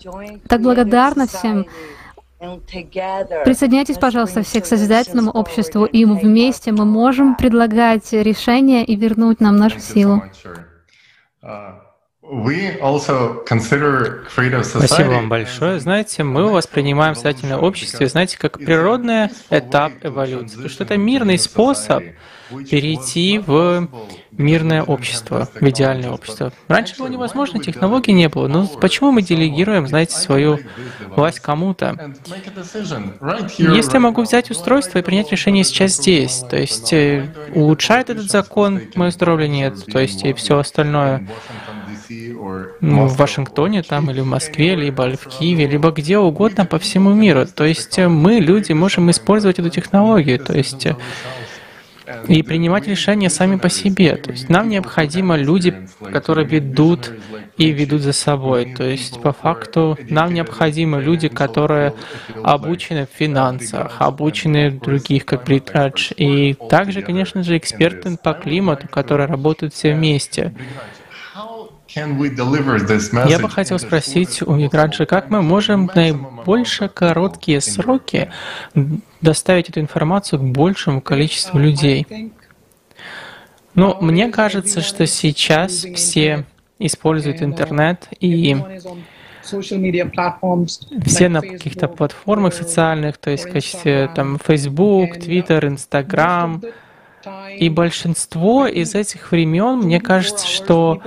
так 0.48 0.60
благодарна 0.60 1.26
всем. 1.26 1.66
Присоединяйтесь, 3.44 3.96
пожалуйста, 3.96 4.42
все 4.42 4.60
к 4.60 4.66
созидательному 4.66 5.30
обществу, 5.30 5.84
и 5.84 6.04
вместе 6.04 6.72
мы 6.72 6.84
можем 6.84 7.36
предлагать 7.36 8.12
решения 8.12 8.84
и 8.84 8.96
вернуть 8.96 9.40
нам 9.40 9.56
нашу 9.56 9.80
силу. 9.80 10.22
Спасибо 14.64 15.08
вам 15.08 15.28
большое. 15.28 15.78
Знаете, 15.78 16.22
мы 16.24 16.50
воспринимаем 16.50 17.14
создательное 17.14 17.58
общество, 17.58 18.06
знаете, 18.06 18.38
как 18.38 18.58
природный 18.58 19.28
этап 19.50 19.92
эволюции, 20.02 20.68
что 20.68 20.84
это 20.84 20.96
мирный 20.96 21.38
способ 21.38 22.02
перейти 22.70 23.38
в 23.38 23.88
мирное 24.32 24.82
общество, 24.82 25.48
в 25.54 25.68
идеальное 25.68 26.10
общество. 26.10 26.52
Раньше 26.68 26.96
было 26.98 27.08
невозможно, 27.08 27.60
технологий 27.60 28.12
не 28.12 28.28
было. 28.28 28.48
Но 28.48 28.66
почему 28.66 29.12
мы 29.12 29.22
делегируем, 29.22 29.86
знаете, 29.86 30.16
свою 30.16 30.60
власть 31.16 31.40
кому-то? 31.40 32.14
Если 33.58 33.94
я 33.94 34.00
могу 34.00 34.22
взять 34.22 34.50
устройство 34.50 34.98
и 34.98 35.02
принять 35.02 35.30
решение 35.30 35.64
сейчас 35.64 35.96
здесь, 35.96 36.42
то 36.48 36.56
есть 36.56 36.92
э, 36.92 37.26
улучшает 37.54 38.10
этот 38.10 38.30
закон 38.30 38.80
мое 38.94 39.10
здоровье 39.10 39.48
нет, 39.48 39.84
то 39.86 39.98
есть 39.98 40.24
и 40.24 40.32
все 40.32 40.58
остальное, 40.58 41.26
ну, 42.80 43.06
в 43.06 43.16
Вашингтоне 43.16 43.82
там 43.82 44.10
или 44.10 44.20
в 44.20 44.26
Москве, 44.26 44.74
либо 44.74 45.16
в 45.16 45.26
Киеве, 45.26 45.66
либо 45.66 45.90
где 45.90 46.18
угодно 46.18 46.66
по 46.66 46.78
всему 46.78 47.12
миру. 47.12 47.46
То 47.46 47.64
есть 47.64 47.98
мы, 47.98 48.34
люди, 48.34 48.72
можем 48.72 49.10
использовать 49.10 49.58
эту 49.58 49.70
технологию. 49.70 50.38
То 50.38 50.56
есть 50.56 50.86
э, 50.86 50.96
и 52.28 52.42
принимать 52.42 52.86
решения 52.86 53.30
сами 53.30 53.56
по 53.56 53.68
себе. 53.68 54.16
То 54.16 54.30
есть 54.32 54.48
нам 54.48 54.68
необходимы 54.68 55.38
люди, 55.38 55.86
которые 56.12 56.46
ведут 56.46 57.12
и 57.56 57.70
ведут 57.70 58.02
за 58.02 58.12
собой. 58.12 58.74
То 58.74 58.84
есть 58.84 59.20
по 59.20 59.32
факту 59.32 59.98
нам 60.08 60.34
необходимы 60.34 61.00
люди, 61.00 61.28
которые 61.28 61.94
обучены 62.42 63.06
в 63.06 63.16
финансах, 63.16 63.96
обучены 63.98 64.70
в 64.70 64.80
других, 64.80 65.24
как 65.24 65.44
Бритрадж, 65.44 66.12
и 66.16 66.54
также, 66.68 67.02
конечно 67.02 67.42
же, 67.42 67.56
эксперты 67.56 68.16
по 68.22 68.34
климату, 68.34 68.88
которые 68.88 69.26
работают 69.26 69.74
все 69.74 69.94
вместе. 69.94 70.52
Я 71.96 73.38
бы 73.38 73.48
хотел 73.48 73.78
спросить 73.78 74.42
у 74.42 74.54
Миграджи, 74.54 75.06
как 75.06 75.30
мы 75.30 75.42
можем 75.42 75.88
в 75.88 75.94
наибольшие 75.94 76.88
короткие 76.88 77.60
сроки 77.60 78.30
доставить 79.20 79.68
эту 79.68 79.80
информацию 79.80 80.40
к 80.40 80.42
большему 80.42 81.00
количеству 81.00 81.58
людей? 81.58 82.32
Ну, 83.74 83.96
мне 84.00 84.28
кажется, 84.30 84.80
что 84.80 85.06
сейчас 85.06 85.84
все 85.94 86.44
используют 86.78 87.42
интернет 87.42 88.08
и 88.20 88.56
все 91.04 91.28
на 91.28 91.40
каких-то 91.40 91.88
платформах 91.88 92.54
социальных, 92.54 93.18
то 93.18 93.30
есть 93.30 93.46
в 93.46 93.52
качестве 93.52 94.10
там 94.14 94.38
Facebook, 94.38 95.18
Twitter, 95.18 95.66
Instagram, 95.66 96.62
и 97.58 97.68
большинство 97.68 98.66
из 98.66 98.94
этих 98.94 99.32
времен, 99.32 99.78
мне 99.78 100.00
кажется, 100.00 100.46
что 100.46 101.00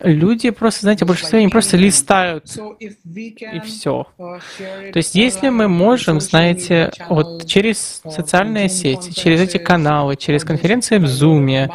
люди 0.00 0.50
просто, 0.50 0.82
знаете, 0.82 1.04
большинство 1.04 1.38
они 1.38 1.48
просто 1.48 1.76
листают 1.76 2.44
и 2.78 3.60
все. 3.64 4.06
То 4.16 4.96
есть 4.96 5.14
если 5.14 5.48
мы 5.48 5.68
можем, 5.68 6.20
знаете, 6.20 6.90
вот 7.08 7.46
через 7.46 8.00
социальные 8.04 8.68
сети, 8.68 9.12
через 9.12 9.40
эти 9.40 9.58
каналы, 9.58 10.16
через 10.16 10.44
конференции 10.44 10.98
в 10.98 11.04
Zoom, 11.04 11.70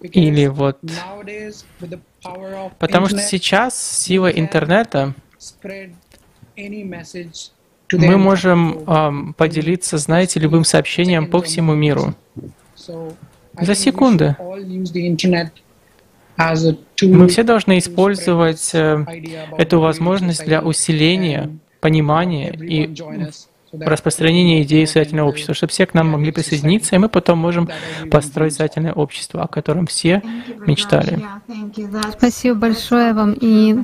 или 0.00 0.46
вот... 0.46 0.78
Потому 2.78 3.06
что 3.06 3.18
сейчас 3.18 3.80
сила 3.80 4.28
интернета 4.28 5.14
мы 7.92 8.16
можем 8.16 8.78
эм, 8.86 9.34
поделиться, 9.34 9.98
знаете, 9.98 10.40
любым 10.40 10.64
сообщением 10.64 11.26
по 11.26 11.40
всему 11.42 11.74
миру. 11.74 12.14
За 13.60 13.74
секунды. 13.74 14.36
Мы 17.02 17.28
все 17.28 17.42
должны 17.42 17.78
использовать 17.78 18.70
э, 18.74 19.04
эту 19.58 19.80
возможность 19.80 20.44
для 20.44 20.62
усиления 20.62 21.50
понимания 21.80 22.52
и 22.52 22.94
распространения 23.72 24.62
идеи 24.62 24.84
социального 24.84 25.28
общества, 25.28 25.54
чтобы 25.54 25.70
все 25.72 25.86
к 25.86 25.94
нам 25.94 26.08
могли 26.08 26.32
присоединиться, 26.32 26.94
и 26.94 26.98
мы 26.98 27.08
потом 27.08 27.38
можем 27.38 27.68
построить 28.10 28.54
социальное 28.54 28.92
общество, 28.92 29.42
о 29.42 29.48
котором 29.48 29.86
все 29.86 30.22
мечтали. 30.66 31.24
Спасибо 32.16 32.56
большое 32.56 33.12
вам, 33.14 33.34
и 33.40 33.76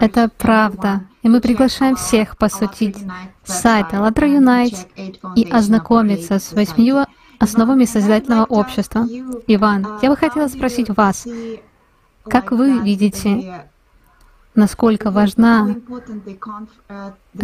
это 0.00 0.30
правда. 0.36 1.02
И 1.22 1.28
мы 1.28 1.40
приглашаем 1.40 1.96
всех 1.96 2.36
посетить 2.38 2.96
сайт 3.44 3.88
ALLATRA 3.92 4.38
Unite 4.38 4.86
и 5.36 5.48
ознакомиться 5.50 6.38
с 6.38 6.52
восьмью 6.52 7.04
основами 7.38 7.84
созидательного 7.84 8.44
общества. 8.44 9.06
Иван, 9.46 9.86
я 10.02 10.10
бы 10.10 10.16
хотела 10.16 10.48
спросить 10.48 10.90
вас, 10.90 11.26
как 12.24 12.52
вы 12.52 12.80
видите, 12.80 13.64
насколько 14.60 15.10
важна 15.10 15.76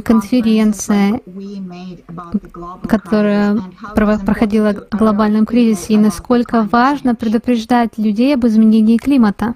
конференция, 0.04 1.20
которая 2.88 3.58
проходила 3.94 4.72
в 4.72 4.96
глобальном 4.96 5.46
кризисе, 5.46 5.94
и 5.94 5.98
насколько 5.98 6.62
важно 6.70 7.14
предупреждать 7.14 7.98
людей 7.98 8.34
об 8.34 8.46
изменении 8.46 8.98
климата? 8.98 9.54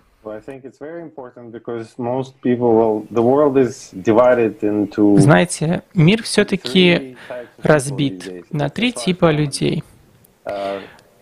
Знаете, 5.18 5.82
мир 5.94 6.22
все-таки 6.22 7.16
разбит 7.62 8.52
на 8.52 8.68
три 8.68 8.92
типа 8.92 9.30
людей. 9.30 9.82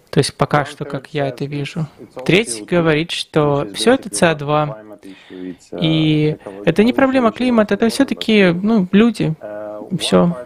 Uh, 0.09 0.11
То 0.11 0.19
есть 0.19 0.35
пока 0.35 0.65
что, 0.65 0.85
как 0.85 1.15
я 1.15 1.29
это 1.29 1.45
вижу. 1.45 1.87
Третий 2.25 2.65
говорит, 2.65 3.11
что 3.11 3.67
все 3.75 3.95
это 3.95 4.09
СО2, 4.09 4.99
и 5.81 6.37
это 6.65 6.85
не 6.85 6.93
проблема 6.93 7.33
климата, 7.33 7.75
это 7.75 7.89
все-таки 7.89 8.53
ну, 8.53 8.87
люди, 8.93 9.35
uh, 9.41 9.99
все. 9.99 10.37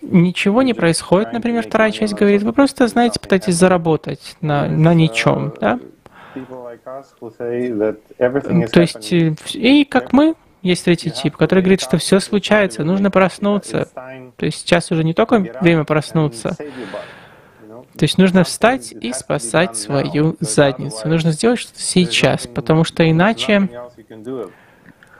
Ничего 0.00 0.62
не 0.62 0.74
происходит, 0.74 1.32
например, 1.32 1.66
вторая 1.66 1.90
часть 1.90 2.14
говорит, 2.14 2.42
вы 2.42 2.52
просто, 2.52 2.86
знаете, 2.86 3.18
пытаетесь 3.18 3.56
заработать 3.56 4.36
на, 4.40 4.68
на 4.68 4.94
ничем, 4.94 5.52
да? 5.60 5.80
То 8.72 8.80
есть, 8.80 9.12
э, 9.12 9.34
и 9.54 9.84
как 9.84 10.12
мы, 10.12 10.34
есть 10.62 10.84
третий 10.84 11.10
тип, 11.10 11.36
который 11.36 11.60
говорит, 11.60 11.80
что 11.80 11.98
все 11.98 12.20
случается, 12.20 12.84
нужно 12.84 13.10
проснуться. 13.10 13.88
То 14.36 14.46
есть 14.46 14.60
сейчас 14.60 14.90
уже 14.90 15.04
не 15.04 15.14
только 15.14 15.38
время 15.60 15.84
проснуться. 15.84 16.56
То 17.96 18.04
есть 18.04 18.18
нужно 18.18 18.44
встать 18.44 18.92
и 18.92 19.12
спасать 19.12 19.76
свою 19.76 20.36
задницу. 20.40 21.08
Нужно 21.08 21.32
сделать 21.32 21.58
что-то 21.58 21.80
сейчас, 21.80 22.46
потому 22.46 22.84
что 22.84 23.08
иначе... 23.08 23.68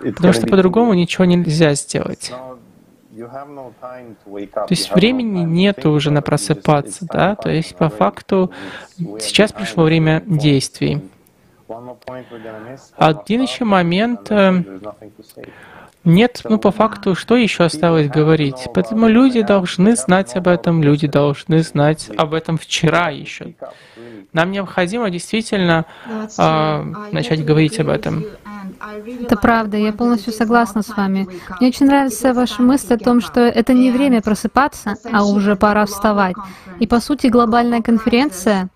Потому 0.00 0.32
что 0.32 0.46
по-другому 0.46 0.94
ничего 0.94 1.24
нельзя 1.24 1.74
сделать. 1.74 2.32
То 3.18 4.66
есть 4.70 4.94
времени 4.94 5.42
нет 5.42 5.84
уже 5.86 6.12
на 6.12 6.22
просыпаться, 6.22 7.04
да? 7.10 7.34
То 7.34 7.50
есть 7.50 7.74
по 7.76 7.88
факту 7.88 8.52
сейчас 8.96 9.52
пришло 9.52 9.82
время 9.82 10.22
действий. 10.24 11.02
Один 12.96 13.42
еще 13.42 13.64
момент, 13.64 14.30
э, 14.30 14.62
нет, 16.08 16.40
ну 16.44 16.58
по 16.58 16.70
факту, 16.70 17.14
что 17.14 17.36
еще 17.36 17.64
осталось 17.64 18.08
говорить? 18.08 18.66
Поэтому 18.74 19.08
люди 19.08 19.42
должны 19.42 19.94
знать 19.94 20.34
об 20.36 20.48
этом, 20.48 20.82
люди 20.82 21.06
должны 21.06 21.62
знать 21.62 22.10
об 22.16 22.34
этом 22.34 22.58
вчера 22.58 23.10
еще. 23.10 23.54
Нам 24.32 24.50
необходимо 24.50 25.10
действительно 25.10 25.84
э, 26.38 26.84
начать 27.12 27.44
говорить 27.44 27.78
об 27.80 27.88
этом. 27.88 28.24
Это 29.22 29.36
правда, 29.36 29.76
я 29.76 29.92
полностью 29.92 30.32
согласна 30.32 30.82
с 30.82 30.96
вами. 30.96 31.28
Мне 31.60 31.68
очень 31.68 31.86
нравится 31.86 32.32
ваша 32.34 32.62
мысль 32.62 32.94
о 32.94 32.98
том, 32.98 33.20
что 33.20 33.40
это 33.40 33.72
не 33.72 33.90
время 33.90 34.20
просыпаться, 34.20 34.96
а 35.12 35.24
уже 35.24 35.56
пора 35.56 35.86
вставать. 35.86 36.36
И 36.80 36.86
по 36.86 37.00
сути 37.00 37.28
глобальная 37.28 37.82
конференция 37.82 38.68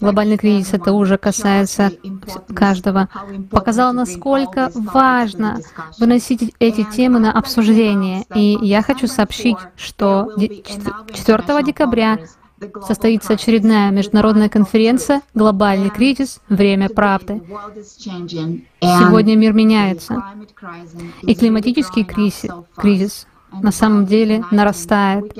глобальный 0.00 0.36
кризис, 0.36 0.72
это 0.74 0.92
уже 0.92 1.18
касается 1.18 1.92
каждого, 2.54 3.08
показал, 3.50 3.92
насколько 3.92 4.70
важно 4.74 5.60
выносить 5.98 6.54
эти 6.58 6.84
темы 6.84 7.18
на 7.18 7.32
обсуждение. 7.32 8.24
И 8.34 8.58
я 8.60 8.82
хочу 8.82 9.06
сообщить, 9.06 9.56
что 9.76 10.32
4 10.38 11.62
декабря 11.64 12.18
состоится 12.86 13.34
очередная 13.34 13.90
международная 13.90 14.48
конференция 14.48 15.20
«Глобальный 15.34 15.90
кризис. 15.90 16.40
Время 16.48 16.88
правды». 16.88 17.42
Сегодня 18.80 19.36
мир 19.36 19.52
меняется, 19.52 20.24
и 21.22 21.34
климатический 21.34 22.04
кризис, 22.04 22.46
кризис 22.76 23.26
на 23.52 23.72
самом 23.72 24.06
деле 24.06 24.44
нарастает. 24.50 25.32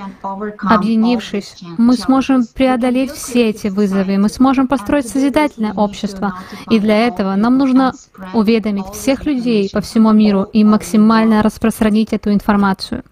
Объединившись, 0.61 1.63
мы 1.79 1.95
сможем 1.95 2.47
преодолеть 2.47 3.11
все 3.11 3.51
эти 3.51 3.69
вызовы, 3.69 4.19
мы 4.19 4.29
сможем 4.29 4.69
построить 4.69 5.09
созидательное 5.09 5.73
общество. 5.75 6.35
И 6.71 6.79
для 6.79 7.07
этого 7.07 7.35
нам 7.37 7.59
нужно 7.59 7.93
уведомить 8.33 8.87
всех 8.93 9.25
людей 9.25 9.71
по 9.73 9.81
всему 9.81 10.13
миру 10.13 10.43
и 10.53 10.65
максимально 10.65 11.43
распространить 11.43 12.13
эту 12.13 12.33
информацию. 12.33 13.03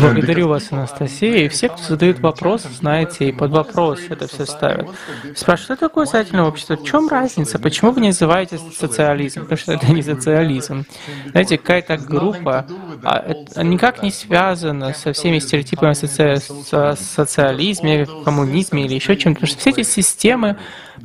Благодарю 0.00 0.48
вас, 0.48 0.72
Анастасия. 0.72 1.44
И 1.44 1.48
все, 1.48 1.68
кто 1.68 1.82
задают 1.82 2.20
вопрос, 2.20 2.62
знаете, 2.62 3.28
и 3.28 3.32
под 3.32 3.50
вопрос 3.50 4.00
это 4.08 4.26
все 4.26 4.46
ставят. 4.46 4.88
Спрашивают, 5.36 5.60
что 5.60 5.76
такое 5.76 6.06
социальное 6.06 6.48
общество? 6.48 6.78
В 6.78 6.84
чем 6.84 7.08
разница? 7.08 7.58
Почему 7.58 7.90
вы 7.90 8.00
не 8.00 8.08
называете 8.08 8.58
социализм? 8.74 9.42
Потому 9.42 9.58
что 9.58 9.74
это 9.74 9.92
не 9.92 10.00
социализм. 10.02 10.86
Знаете, 11.32 11.58
какая-то 11.58 11.98
группа 11.98 12.66
а 13.02 13.62
никак 13.62 14.02
не 14.02 14.10
связана 14.10 14.94
со 14.94 15.12
всеми 15.12 15.38
стереотипами 15.38 15.90
о 15.90 16.96
социализме, 16.96 18.06
коммунизме 18.24 18.86
или 18.86 18.94
еще 18.94 19.18
чем-то. 19.18 19.40
Потому 19.40 19.52
что 19.52 19.60
все 19.60 19.68
эти 19.68 19.82
системы, 19.82 20.56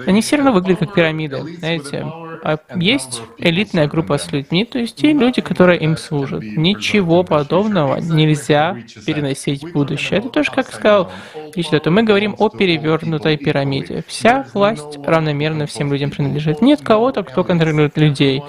они 0.08 0.22
все 0.22 0.38
равно 0.38 0.54
выглядят 0.54 0.80
как 0.80 0.94
пирамиды. 0.94 1.58
Знаете, 1.58 2.06
а 2.46 2.60
есть 2.76 3.24
элитная 3.40 3.88
группа 3.88 4.20
с 4.20 4.32
людьми, 4.32 4.66
то 4.66 4.78
есть 4.78 4.98
те 4.98 5.14
люди, 5.14 5.42
которые 5.42 5.80
им 5.80 5.98
служат. 5.98 6.44
Ничего 6.44 7.24
подобного 7.24 7.98
нельзя 7.98 8.78
переносить 9.08 9.64
в 9.64 9.72
будущее. 9.72 10.20
Это 10.20 10.30
тоже, 10.30 10.52
как 10.52 10.72
сказал 10.72 11.10
то 11.64 11.92
мы 11.92 12.04
говорим 12.04 12.36
о 12.38 12.50
перевернутой 12.50 13.38
пирамиде. 13.38 14.04
Вся 14.08 14.46
власть 14.54 14.98
равномерно 15.04 15.66
всем 15.66 15.92
людям 15.92 16.12
принадлежит. 16.12 16.62
Нет 16.62 16.82
кого-то, 16.82 17.24
кто 17.24 17.44
контролирует 17.44 17.98
людей. 17.98 18.44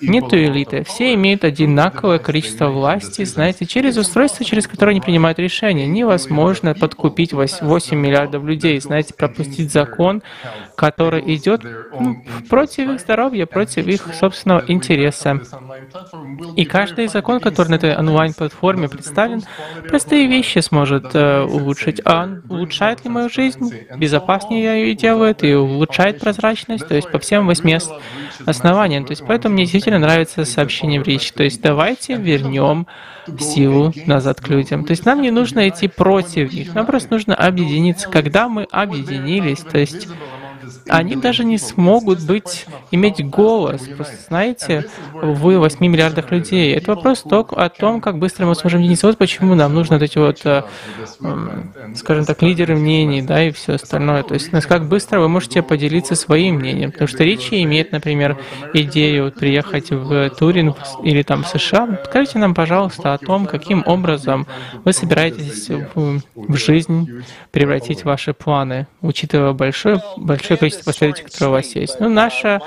Нет 0.00 0.32
элиты. 0.32 0.84
Все 0.84 1.14
имеют 1.14 1.44
одинаковое 1.44 2.18
количество 2.18 2.68
власти, 2.68 3.24
знаете, 3.24 3.66
через 3.66 3.96
устройство, 3.96 4.44
через 4.44 4.66
которое 4.66 4.92
они 4.92 5.00
принимают 5.00 5.38
решения. 5.38 5.86
Невозможно 5.86 6.74
подкупить 6.74 7.32
8 7.32 7.96
миллиардов 7.96 8.44
людей, 8.44 8.80
знаете, 8.80 9.14
пропустить 9.14 9.72
закон, 9.72 10.22
который 10.76 11.34
идет 11.34 11.62
ну, 11.98 12.22
против 12.48 12.90
их 12.90 13.00
здоровья, 13.00 13.41
против 13.46 13.86
их 13.86 14.14
собственного 14.14 14.64
интереса. 14.68 15.40
И 16.56 16.64
каждый 16.64 17.08
закон, 17.08 17.40
который 17.40 17.68
на 17.68 17.74
этой 17.76 17.96
онлайн-платформе 17.96 18.88
представлен, 18.88 19.42
простые 19.88 20.26
вещи 20.26 20.58
сможет 20.60 21.14
э, 21.14 21.42
улучшить. 21.42 22.00
А 22.04 22.28
улучшает 22.48 23.04
ли 23.04 23.10
мою 23.10 23.28
жизнь? 23.28 23.72
Безопаснее 23.96 24.64
я 24.64 24.74
ее 24.74 24.94
делает 24.94 25.42
и 25.44 25.54
улучшает 25.54 26.20
прозрачность, 26.20 26.86
то 26.86 26.94
есть 26.94 27.10
по 27.10 27.18
всем 27.18 27.46
восьми 27.46 27.78
основаниям. 28.46 29.04
То 29.04 29.12
есть 29.12 29.24
поэтому 29.26 29.54
мне 29.54 29.64
действительно 29.64 29.98
нравится 29.98 30.44
сообщение 30.44 31.00
в 31.00 31.06
речи. 31.06 31.32
То 31.32 31.42
есть 31.42 31.60
давайте 31.60 32.16
вернем 32.16 32.86
силу 33.38 33.92
назад 34.06 34.40
к 34.40 34.48
людям. 34.48 34.84
То 34.84 34.92
есть 34.92 35.04
нам 35.04 35.22
не 35.22 35.30
нужно 35.30 35.68
идти 35.68 35.88
против 35.88 36.52
них, 36.52 36.74
нам 36.74 36.86
просто 36.86 37.12
нужно 37.12 37.34
объединиться. 37.34 38.08
Когда 38.08 38.48
мы 38.48 38.66
объединились, 38.70 39.60
то 39.60 39.78
есть 39.78 40.08
они 40.88 41.16
даже 41.16 41.44
не 41.44 41.58
смогут 41.58 42.20
быть, 42.20 42.66
иметь 42.90 43.24
голос. 43.24 43.82
Просто 43.96 44.16
знаете, 44.28 44.88
вы 45.12 45.58
8 45.58 45.78
миллиардах 45.86 46.30
людей. 46.30 46.74
Это 46.74 46.94
вопрос 46.94 47.22
только 47.22 47.56
о 47.56 47.68
том, 47.68 48.00
как 48.00 48.18
быстро 48.18 48.46
мы 48.46 48.54
сможем 48.54 48.80
единиться. 48.80 49.06
Вот 49.06 49.18
почему 49.18 49.54
нам 49.54 49.74
нужны 49.74 49.96
вот 49.96 50.02
эти 50.02 50.18
вот, 50.18 50.40
э, 50.44 50.62
скажем 51.94 52.24
так, 52.24 52.42
лидеры 52.42 52.76
мнений, 52.76 53.22
да, 53.22 53.44
и 53.44 53.50
все 53.50 53.74
остальное. 53.74 54.22
То 54.22 54.34
есть, 54.34 54.50
как 54.66 54.88
быстро 54.88 55.20
вы 55.20 55.28
можете 55.28 55.62
поделиться 55.62 56.14
своим 56.14 56.56
мнением. 56.56 56.92
Потому 56.92 57.08
что 57.08 57.24
Ричи 57.24 57.62
имеет, 57.62 57.92
например, 57.92 58.38
идею 58.74 59.32
приехать 59.32 59.90
в 59.90 60.30
Турин 60.30 60.74
или 61.02 61.22
там 61.22 61.44
в 61.44 61.48
США. 61.48 62.00
Скажите 62.06 62.38
нам, 62.38 62.54
пожалуйста, 62.54 63.14
о 63.14 63.18
том, 63.18 63.46
каким 63.46 63.82
образом 63.86 64.46
вы 64.84 64.92
собираетесь 64.92 65.68
в, 65.68 66.20
в 66.34 66.56
жизнь 66.56 67.22
превратить 67.50 68.04
ваши 68.04 68.32
планы, 68.32 68.86
учитывая 69.00 69.52
большое, 69.52 70.02
большое 70.16 70.58
количество 70.62 70.84
последователей, 70.84 71.28
которые 71.28 71.48
у 71.48 71.52
вас 71.54 71.74
есть. 71.74 71.98
Ну, 71.98 72.08
наша, 72.08 72.60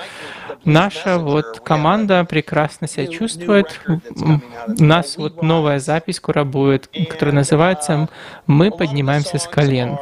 наша 0.66 1.18
вот 1.18 1.62
команда 1.62 2.26
прекрасно 2.26 2.90
себя 2.90 3.08
чувствует. 3.08 3.80
У 3.88 4.84
нас 4.84 5.16
вот 5.16 5.42
новая 5.42 5.80
запись 5.80 6.18
скоро 6.18 6.44
будет, 6.44 6.90
которая 7.10 7.34
называется 7.34 8.10
«Мы 8.48 8.70
поднимаемся 8.70 9.38
с 9.38 9.48
колен». 9.48 9.98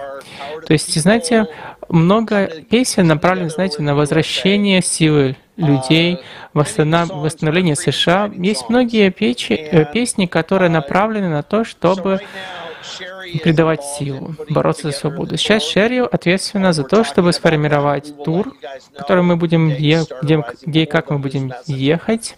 То 0.65 0.73
есть, 0.73 0.99
знаете, 0.99 1.45
много 1.87 2.47
песен 2.47 3.05
направлено, 3.05 3.49
знаете, 3.49 3.83
на 3.83 3.93
возвращение 3.93 4.81
силы 4.81 5.35
людей, 5.55 6.17
восстановление 6.55 7.75
США. 7.75 8.31
Есть 8.35 8.69
многие 8.69 9.11
печи, 9.11 9.53
э, 9.53 9.85
песни, 9.93 10.25
которые 10.25 10.69
направлены 10.69 11.29
на 11.29 11.43
то, 11.43 11.63
чтобы 11.63 12.21
придавать 13.43 13.83
силу, 13.83 14.35
бороться 14.49 14.91
за 14.91 14.97
свободу. 14.97 15.37
Сейчас 15.37 15.63
Шерри 15.63 15.99
ответственна 15.99 16.73
за 16.73 16.83
то, 16.83 17.03
чтобы 17.03 17.33
сформировать 17.33 18.13
тур, 18.23 18.53
который 18.97 19.23
мы 19.23 19.35
будем, 19.35 19.69
е- 19.69 20.05
где, 20.21 20.43
где 20.65 20.83
и 20.83 20.85
как 20.85 21.09
мы 21.09 21.19
будем 21.19 21.53
ехать. 21.65 22.35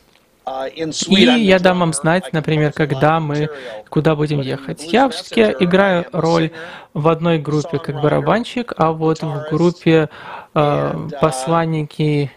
И 1.08 1.24
я 1.24 1.60
дам 1.60 1.80
вам 1.80 1.94
знать, 1.94 2.32
например, 2.32 2.72
когда 2.72 3.20
мы, 3.20 3.50
куда 3.90 4.16
будем 4.16 4.42
ехать. 4.42 4.94
Я 4.94 5.10
все-таки 5.10 5.64
играю 5.64 6.06
роль 6.12 6.52
в 6.94 7.08
одной 7.08 7.40
группе 7.40 7.80
как 7.80 8.00
барабанщик, 8.02 8.74
а 8.78 8.92
вот 8.92 9.22
в 9.24 9.48
группе 9.50 10.10
э, 10.54 11.10
посланники 11.20 12.32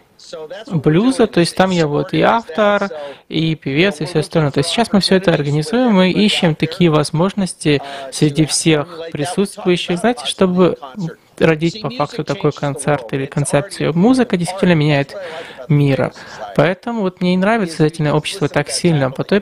блюза, 0.67 1.27
то 1.27 1.39
есть 1.39 1.55
там 1.55 1.71
я 1.71 1.87
вот 1.87 2.13
и 2.13 2.21
автор, 2.21 2.89
и 3.27 3.55
певец, 3.55 4.01
и 4.01 4.05
все 4.05 4.19
остальное. 4.19 4.51
То 4.51 4.59
есть 4.59 4.69
сейчас 4.69 4.91
мы 4.91 4.99
все 4.99 5.15
это 5.15 5.33
организуем, 5.33 5.93
мы 5.93 6.11
ищем 6.11 6.55
такие 6.55 6.89
возможности 6.89 7.81
среди 8.11 8.45
всех 8.45 8.99
присутствующих, 9.11 9.97
знаете, 9.97 10.25
чтобы 10.25 10.77
родить 11.39 11.81
по 11.81 11.89
факту 11.89 12.23
такой 12.23 12.51
концерт 12.51 13.13
или 13.13 13.25
концепцию. 13.25 13.97
Музыка 13.97 14.37
действительно 14.37 14.73
меняет 14.73 15.15
мир. 15.67 16.11
Поэтому 16.55 17.01
вот 17.01 17.21
мне 17.21 17.33
и 17.33 17.37
нравится 17.37 17.77
сознательное 17.77 18.13
общество 18.13 18.47
так 18.47 18.69
сильно. 18.69 19.11
Потом 19.11 19.41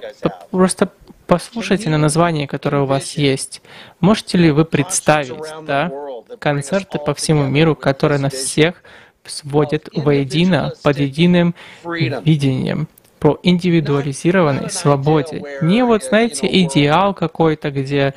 просто 0.51 0.89
послушайте 1.25 1.89
на 1.89 1.97
название, 1.97 2.47
которое 2.47 2.83
у 2.83 2.85
вас 2.85 3.13
есть. 3.13 3.61
Можете 3.99 4.37
ли 4.37 4.51
вы 4.51 4.65
представить, 4.65 5.33
да, 5.63 5.91
концерты 6.39 6.99
по 6.99 7.13
всему 7.13 7.45
миру, 7.45 7.75
которые 7.75 8.19
нас 8.19 8.33
всех 8.33 8.83
сводят 9.27 9.89
воедино 9.93 10.73
под 10.83 10.99
единым 10.99 11.55
видением 11.83 12.87
по 13.19 13.39
индивидуализированной 13.43 14.69
свободе. 14.69 15.43
Не 15.61 15.83
вот, 15.83 16.03
знаете, 16.03 16.47
идеал 16.63 17.13
какой-то, 17.13 17.71
где, 17.71 18.13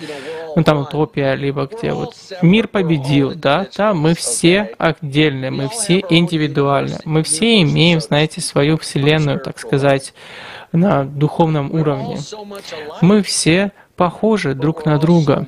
ну 0.56 0.62
там 0.62 0.78
утопия, 0.78 1.34
либо 1.34 1.66
где 1.66 1.92
вот 1.92 2.14
мир 2.42 2.68
победил, 2.68 3.32
да, 3.34 3.66
да, 3.76 3.94
мы 3.94 4.14
все 4.14 4.72
отдельные, 4.78 5.50
мы 5.50 5.68
все 5.68 6.04
индивидуальны, 6.08 6.98
мы 7.04 7.22
все 7.22 7.62
имеем, 7.62 8.00
знаете, 8.00 8.40
свою 8.40 8.76
вселенную, 8.76 9.40
так 9.40 9.58
сказать, 9.58 10.12
на 10.72 11.04
духовном 11.04 11.72
уровне. 11.72 12.18
Мы 13.00 13.22
все 13.22 13.72
похожи 14.00 14.54
друг 14.54 14.86
на 14.86 14.96
друга, 14.96 15.46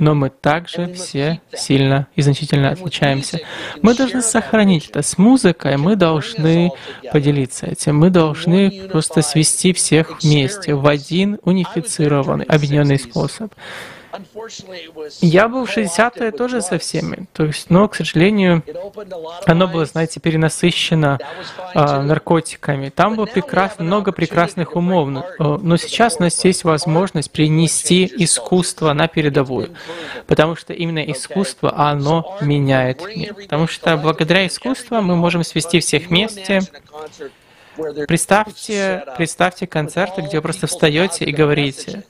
но 0.00 0.16
мы 0.16 0.28
также 0.28 0.92
все 0.94 1.40
сильно 1.52 2.08
и 2.16 2.22
значительно 2.22 2.70
отличаемся. 2.70 3.38
Мы 3.82 3.94
должны 3.94 4.20
сохранить 4.20 4.88
это 4.88 5.00
с 5.02 5.16
музыкой, 5.16 5.76
мы 5.76 5.94
должны 5.94 6.72
поделиться 7.12 7.66
этим, 7.66 7.96
мы 7.96 8.10
должны 8.10 8.88
просто 8.90 9.22
свести 9.22 9.72
всех 9.72 10.20
вместе 10.20 10.74
в 10.74 10.88
один 10.88 11.38
унифицированный, 11.44 12.46
объединенный 12.46 12.98
способ. 12.98 13.54
Я 15.20 15.48
был 15.48 15.66
в 15.66 15.76
60-е 15.76 16.32
тоже 16.32 16.60
со 16.62 16.78
всеми, 16.78 17.26
то 17.32 17.44
есть, 17.44 17.70
но, 17.70 17.88
к 17.88 17.94
сожалению, 17.96 18.62
оно 19.46 19.66
было, 19.68 19.84
знаете, 19.84 20.20
перенасыщено 20.20 21.18
э, 21.74 22.00
наркотиками. 22.02 22.90
Там 22.90 23.16
было 23.16 23.26
прекрасно, 23.26 23.84
много 23.84 24.12
прекрасных 24.12 24.76
умов, 24.76 25.08
но, 25.08 25.20
э, 25.38 25.58
но 25.62 25.76
сейчас 25.76 26.16
у 26.18 26.22
нас 26.22 26.44
есть 26.44 26.64
возможность 26.64 27.30
принести 27.30 28.10
искусство 28.16 28.92
на 28.92 29.08
передовую, 29.08 29.74
потому 30.26 30.56
что 30.56 30.72
именно 30.72 31.00
искусство, 31.00 31.74
оно 31.76 32.36
меняет 32.40 33.02
мир. 33.16 33.34
Потому 33.34 33.66
что 33.66 33.96
благодаря 33.96 34.46
искусству 34.46 35.00
мы 35.00 35.16
можем 35.16 35.44
свести 35.44 35.80
всех 35.80 36.08
вместе, 36.08 36.60
Представьте, 38.06 39.04
представьте 39.16 39.66
концерты, 39.66 40.22
где 40.22 40.36
вы 40.36 40.42
просто 40.42 40.66
встаете 40.66 41.24
и 41.24 41.32
говорите, 41.32 42.04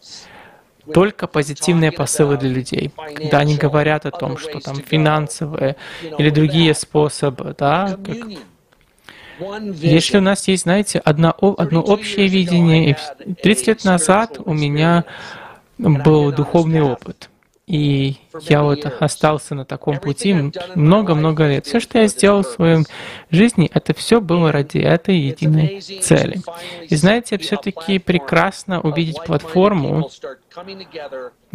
только 0.92 1.26
позитивные 1.26 1.92
посылы 1.92 2.36
для 2.36 2.50
людей. 2.50 2.92
Когда 2.96 3.38
они 3.38 3.56
говорят 3.56 4.06
о 4.06 4.10
том, 4.10 4.36
что 4.36 4.60
там 4.60 4.76
финансовые 4.76 5.76
или 6.18 6.30
другие 6.30 6.74
способы, 6.74 7.54
да, 7.58 7.96
как 8.04 8.16
если 9.38 10.18
у 10.18 10.20
нас 10.20 10.46
есть, 10.46 10.62
знаете, 10.62 11.00
одно, 11.00 11.34
одно 11.58 11.80
общее 11.80 12.28
видение, 12.28 12.90
и 12.90 13.34
30 13.34 13.66
лет 13.66 13.84
назад 13.84 14.38
у 14.44 14.52
меня 14.52 15.04
был 15.78 16.32
духовный 16.32 16.82
опыт. 16.82 17.30
И 17.66 18.16
я 18.42 18.62
вот 18.62 18.84
остался 19.00 19.54
на 19.54 19.64
таком 19.64 19.98
пути 19.98 20.36
много-много 20.74 21.48
лет. 21.48 21.64
Все, 21.64 21.80
что 21.80 21.98
я 21.98 22.08
сделал 22.08 22.42
в 22.42 22.46
своей 22.48 22.84
жизни, 23.30 23.70
это 23.72 23.94
все 23.94 24.20
было 24.20 24.52
ради 24.52 24.78
этой 24.78 25.16
единой 25.16 25.80
цели. 25.80 26.42
И 26.88 26.94
знаете, 26.94 27.38
все-таки 27.38 27.98
прекрасно 27.98 28.82
увидеть 28.82 29.16
платформу, 29.24 30.10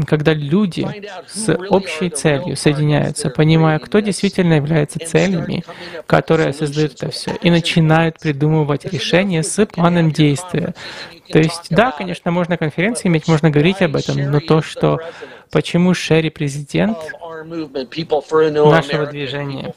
когда 0.07 0.33
люди 0.33 0.87
с 1.27 1.53
общей 1.69 2.09
целью 2.09 2.57
соединяются, 2.57 3.29
понимая, 3.29 3.77
кто 3.77 3.99
действительно 3.99 4.53
является 4.53 4.97
целями, 4.97 5.63
которые 6.07 6.53
создают 6.53 6.93
это 6.93 7.11
все, 7.11 7.35
и 7.35 7.51
начинают 7.51 8.19
придумывать 8.19 8.85
решения 8.85 9.43
с 9.43 9.63
планом 9.67 10.11
действия. 10.11 10.73
То 11.31 11.37
есть, 11.37 11.67
да, 11.69 11.91
конечно, 11.91 12.31
можно 12.31 12.57
конференции 12.57 13.07
иметь, 13.09 13.27
можно 13.27 13.51
говорить 13.51 13.83
об 13.83 13.95
этом, 13.95 14.17
но 14.31 14.39
то, 14.39 14.63
что 14.63 14.99
почему 15.51 15.93
Шерри 15.93 16.29
президент 16.29 16.97
нашего 17.45 19.05
движения, 19.07 19.73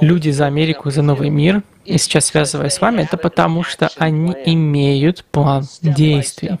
люди 0.00 0.30
за 0.30 0.46
Америку, 0.46 0.90
за 0.90 1.02
новый 1.02 1.30
мир, 1.30 1.62
и 1.84 1.98
сейчас 1.98 2.26
связываясь 2.26 2.74
с 2.74 2.80
вами, 2.80 3.02
это 3.02 3.16
потому 3.16 3.62
что 3.62 3.90
они 3.96 4.34
имеют 4.44 5.24
план 5.24 5.64
действий. 5.82 6.58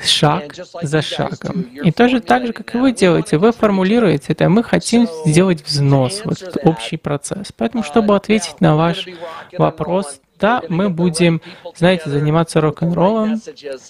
шаг 0.00 0.54
за 0.82 1.02
шагом. 1.02 1.62
И 1.84 1.92
тоже 1.92 2.20
так 2.20 2.46
же, 2.46 2.52
как 2.52 2.74
и 2.74 2.78
вы 2.78 2.92
делаете, 2.92 3.38
вы 3.38 3.52
формулируете 3.52 4.32
это, 4.32 4.48
мы 4.48 4.62
хотим 4.62 5.08
сделать 5.24 5.64
взнос, 5.64 6.22
вот 6.24 6.42
этот 6.42 6.66
общий 6.66 6.96
процесс. 6.96 7.52
Поэтому, 7.56 7.82
чтобы 7.82 8.16
ответить 8.16 8.60
на 8.60 8.76
ваш 8.76 9.06
вопрос, 9.56 10.20
Да, 10.40 10.62
мы 10.68 10.90
будем, 10.90 11.40
знаете, 11.76 12.10
заниматься 12.10 12.60
рок-н-роллом, 12.60 13.40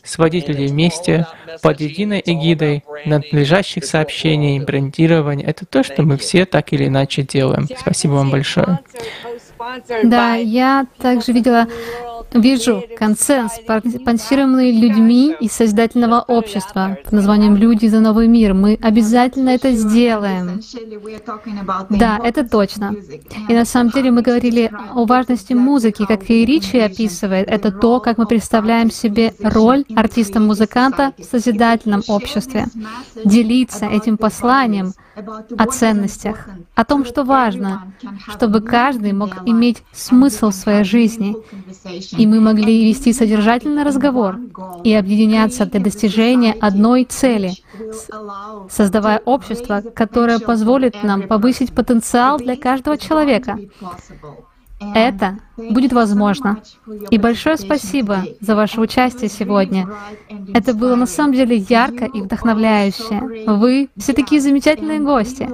сводить 0.02 0.48
людей 0.48 0.68
вместе 0.68 1.26
под 1.62 1.80
единой 1.80 2.22
эгидой 2.24 2.84
надлежащих 3.06 3.84
сообщений, 3.84 4.60
брендирования. 4.60 5.46
Это 5.46 5.66
то, 5.66 5.82
что 5.82 6.02
мы 6.02 6.16
все 6.16 6.44
так 6.44 6.72
или 6.72 6.86
иначе 6.86 7.22
делаем. 7.22 7.66
Спасибо 7.78 8.12
вам 8.12 8.30
большое. 8.30 8.80
Да, 10.02 10.34
я 10.34 10.86
также 10.98 11.32
видела 11.32 11.66
Вижу 12.34 12.82
консенс, 12.98 13.52
спонсируемый 13.54 14.72
людьми 14.72 15.34
из 15.40 15.52
Создательного 15.52 16.20
общества 16.20 16.98
под 17.04 17.12
названием 17.12 17.56
«Люди 17.56 17.86
за 17.86 18.00
новый 18.00 18.26
мир». 18.26 18.54
Мы 18.54 18.76
обязательно 18.82 19.50
это 19.50 19.72
сделаем. 19.72 20.60
Да, 21.90 22.18
это 22.22 22.48
точно. 22.48 22.96
И 23.48 23.54
на 23.54 23.64
самом 23.64 23.90
деле 23.90 24.10
мы 24.10 24.22
говорили 24.22 24.70
о 24.94 25.04
важности 25.04 25.52
музыки, 25.52 26.04
как 26.06 26.28
и 26.28 26.44
Ричи 26.44 26.78
описывает. 26.78 27.48
Это 27.48 27.70
то, 27.70 28.00
как 28.00 28.18
мы 28.18 28.26
представляем 28.26 28.90
себе 28.90 29.32
роль 29.40 29.84
артиста-музыканта 29.94 31.12
в 31.16 31.22
Созидательном 31.24 32.02
обществе. 32.08 32.66
Делиться 33.24 33.86
этим 33.86 34.16
посланием 34.16 34.92
о 35.56 35.66
ценностях, 35.66 36.48
о 36.74 36.84
том, 36.84 37.04
что 37.04 37.22
важно, 37.22 37.92
чтобы 38.28 38.60
каждый 38.60 39.12
мог 39.12 39.30
иметь 39.46 39.82
смысл 39.92 40.50
в 40.50 40.54
своей 40.54 40.82
жизни 40.82 41.36
и 42.18 42.23
мы 42.26 42.40
могли 42.40 42.86
вести 42.88 43.12
содержательный 43.12 43.82
разговор 43.82 44.38
и 44.84 44.92
объединяться 44.94 45.66
для 45.66 45.80
достижения 45.80 46.54
одной 46.60 47.04
цели, 47.04 47.52
создавая 48.70 49.20
общество, 49.24 49.82
которое 49.94 50.38
позволит 50.38 51.02
нам 51.02 51.22
повысить 51.22 51.74
потенциал 51.74 52.38
для 52.38 52.56
каждого 52.56 52.98
человека. 52.98 53.58
Это 54.94 55.38
будет 55.56 55.92
возможно. 55.92 56.58
И 57.10 57.18
большое 57.18 57.56
спасибо 57.56 58.24
за 58.40 58.56
ваше 58.56 58.80
участие 58.80 59.30
сегодня. 59.30 59.88
Это 60.52 60.74
было 60.74 60.96
на 60.96 61.06
самом 61.06 61.34
деле 61.34 61.56
ярко 61.56 62.04
и 62.04 62.20
вдохновляюще. 62.20 63.46
Вы 63.46 63.88
все 63.96 64.12
такие 64.12 64.40
замечательные 64.40 65.00
гости. 65.00 65.48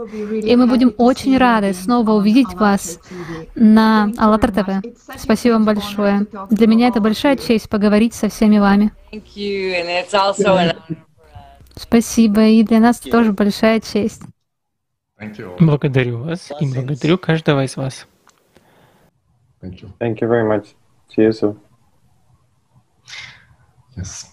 И 0.47 0.57
мы 0.57 0.67
будем 0.67 0.95
очень 0.97 1.37
рады 1.37 1.75
снова 1.75 2.13
увидеть 2.13 2.55
вас 2.55 2.99
на 3.55 4.11
АЛЛАТРА 4.17 4.53
ТВ. 4.53 4.87
Спасибо 5.17 5.55
вам 5.55 5.65
большое. 5.65 6.27
Для 6.51 6.67
меня 6.67 6.89
это 6.89 7.01
большая 7.01 7.37
честь 7.37 7.69
поговорить 7.69 8.15
со 8.15 8.29
всеми 8.29 8.59
вами. 8.59 8.93
Спасибо, 11.77 12.47
и 12.47 12.63
для 12.63 12.81
нас 12.81 13.01
тоже 13.01 13.33
большая 13.33 13.81
честь. 13.81 14.23
Благодарю 15.59 16.19
вас 16.19 16.51
и 16.61 16.67
благодарю 16.67 17.19
каждого 17.19 17.65
из 17.65 17.77
вас. 17.77 18.07
Thank 19.61 19.83
you. 19.83 19.93
Thank 19.99 20.21
you 20.21 20.29
very 20.29 20.45
much. 20.49 20.75
See 21.09 21.23
you 21.23 21.33
soon. 21.33 21.61
Yes. 23.97 24.30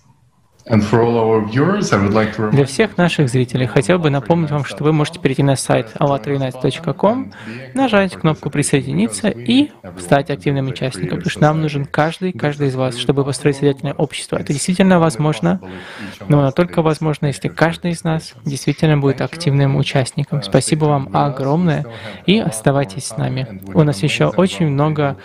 Для 2.52 2.65
всех 2.65 2.98
наших 2.98 3.30
зрителей 3.30 3.68
хотел 3.68 3.99
бы 3.99 4.10
напомнить 4.10 4.52
вам, 4.52 4.65
что 4.65 4.84
вы 4.84 4.91
можете 4.91 5.19
перейти 5.19 5.41
на 5.41 5.56
сайт 5.56 5.91
allatraunites.com, 5.98 7.31
нажать 7.73 8.15
кнопку 8.15 8.49
«Присоединиться» 8.49 9.30
и 9.30 9.69
стать 9.98 10.30
активным 10.30 10.68
участником, 10.68 11.19
потому 11.19 11.30
что 11.30 11.41
нам 11.41 11.61
нужен 11.61 11.85
каждый, 11.85 12.34
каждый 12.34 12.68
из 12.68 12.76
вас, 12.76 12.98
чтобы 12.98 13.23
построить 13.23 13.56
созидательное 13.56 13.94
общество. 13.94 14.35
Это 14.35 14.52
действительно 14.52 14.99
возможно, 14.99 15.61
но 16.27 16.52
только 16.52 16.81
возможно, 16.81 17.27
если 17.27 17.48
каждый 17.48 17.91
из 17.91 18.03
нас 18.03 18.34
действительно 18.44 18.98
будет 18.98 19.22
активным 19.22 19.77
участником. 19.77 20.44
Спасибо 20.44 20.85
вам 20.85 21.10
огромное 21.14 21.85
и 22.26 22.39
оставайтесь 22.39 23.06
с 23.06 23.18
нами. 23.18 23.61
У 23.73 23.84
нас 23.84 24.03
еще 24.03 24.26
очень 24.26 24.68
много 24.68 25.15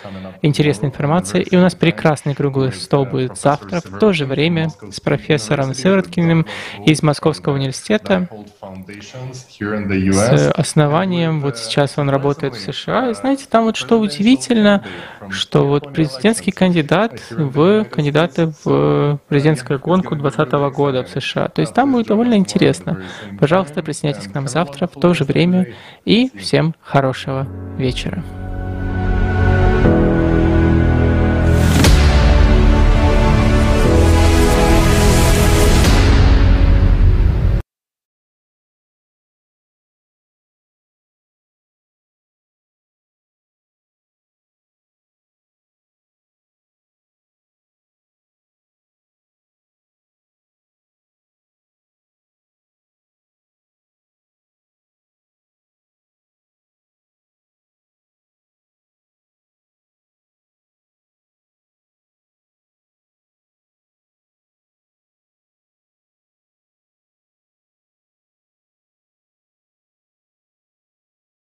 интересной 0.41 0.87
информации, 0.89 1.41
и 1.41 1.57
у 1.57 1.59
нас 1.59 1.75
прекрасный 1.75 2.33
круглый 2.33 2.71
стол 2.71 3.05
будет 3.05 3.37
завтра 3.37 3.81
в 3.83 3.99
то 3.99 4.13
же 4.13 4.25
время 4.25 4.69
с 4.89 5.01
профессором 5.01 5.32
профессором 5.33 5.73
Сывороткиным 5.73 6.45
из 6.85 7.01
Московского 7.01 7.55
университета 7.55 8.29
с 9.49 10.51
основанием. 10.51 11.41
Вот 11.41 11.57
сейчас 11.57 11.97
он 11.97 12.09
работает 12.09 12.53
в 12.53 12.59
США. 12.59 13.09
И 13.09 13.13
знаете, 13.15 13.45
там 13.49 13.63
вот 13.63 13.75
что 13.75 13.99
удивительно, 13.99 14.83
что 15.29 15.65
вот 15.65 15.91
президентский 15.91 16.51
кандидат 16.51 17.19
в 17.31 17.85
кандидаты 17.85 18.53
в 18.63 19.19
президентскую 19.27 19.79
гонку 19.79 20.15
2020 20.15 20.75
года 20.75 21.03
в 21.03 21.09
США. 21.09 21.47
То 21.47 21.61
есть 21.61 21.73
там 21.73 21.93
будет 21.93 22.07
довольно 22.07 22.35
интересно. 22.35 23.01
Пожалуйста, 23.39 23.81
присоединяйтесь 23.81 24.31
к 24.31 24.35
нам 24.35 24.47
завтра 24.47 24.85
в 24.85 24.99
то 24.99 25.15
же 25.15 25.23
время 25.23 25.73
и 26.05 26.29
всем 26.37 26.75
хорошего 26.81 27.47
вечера. 27.77 28.23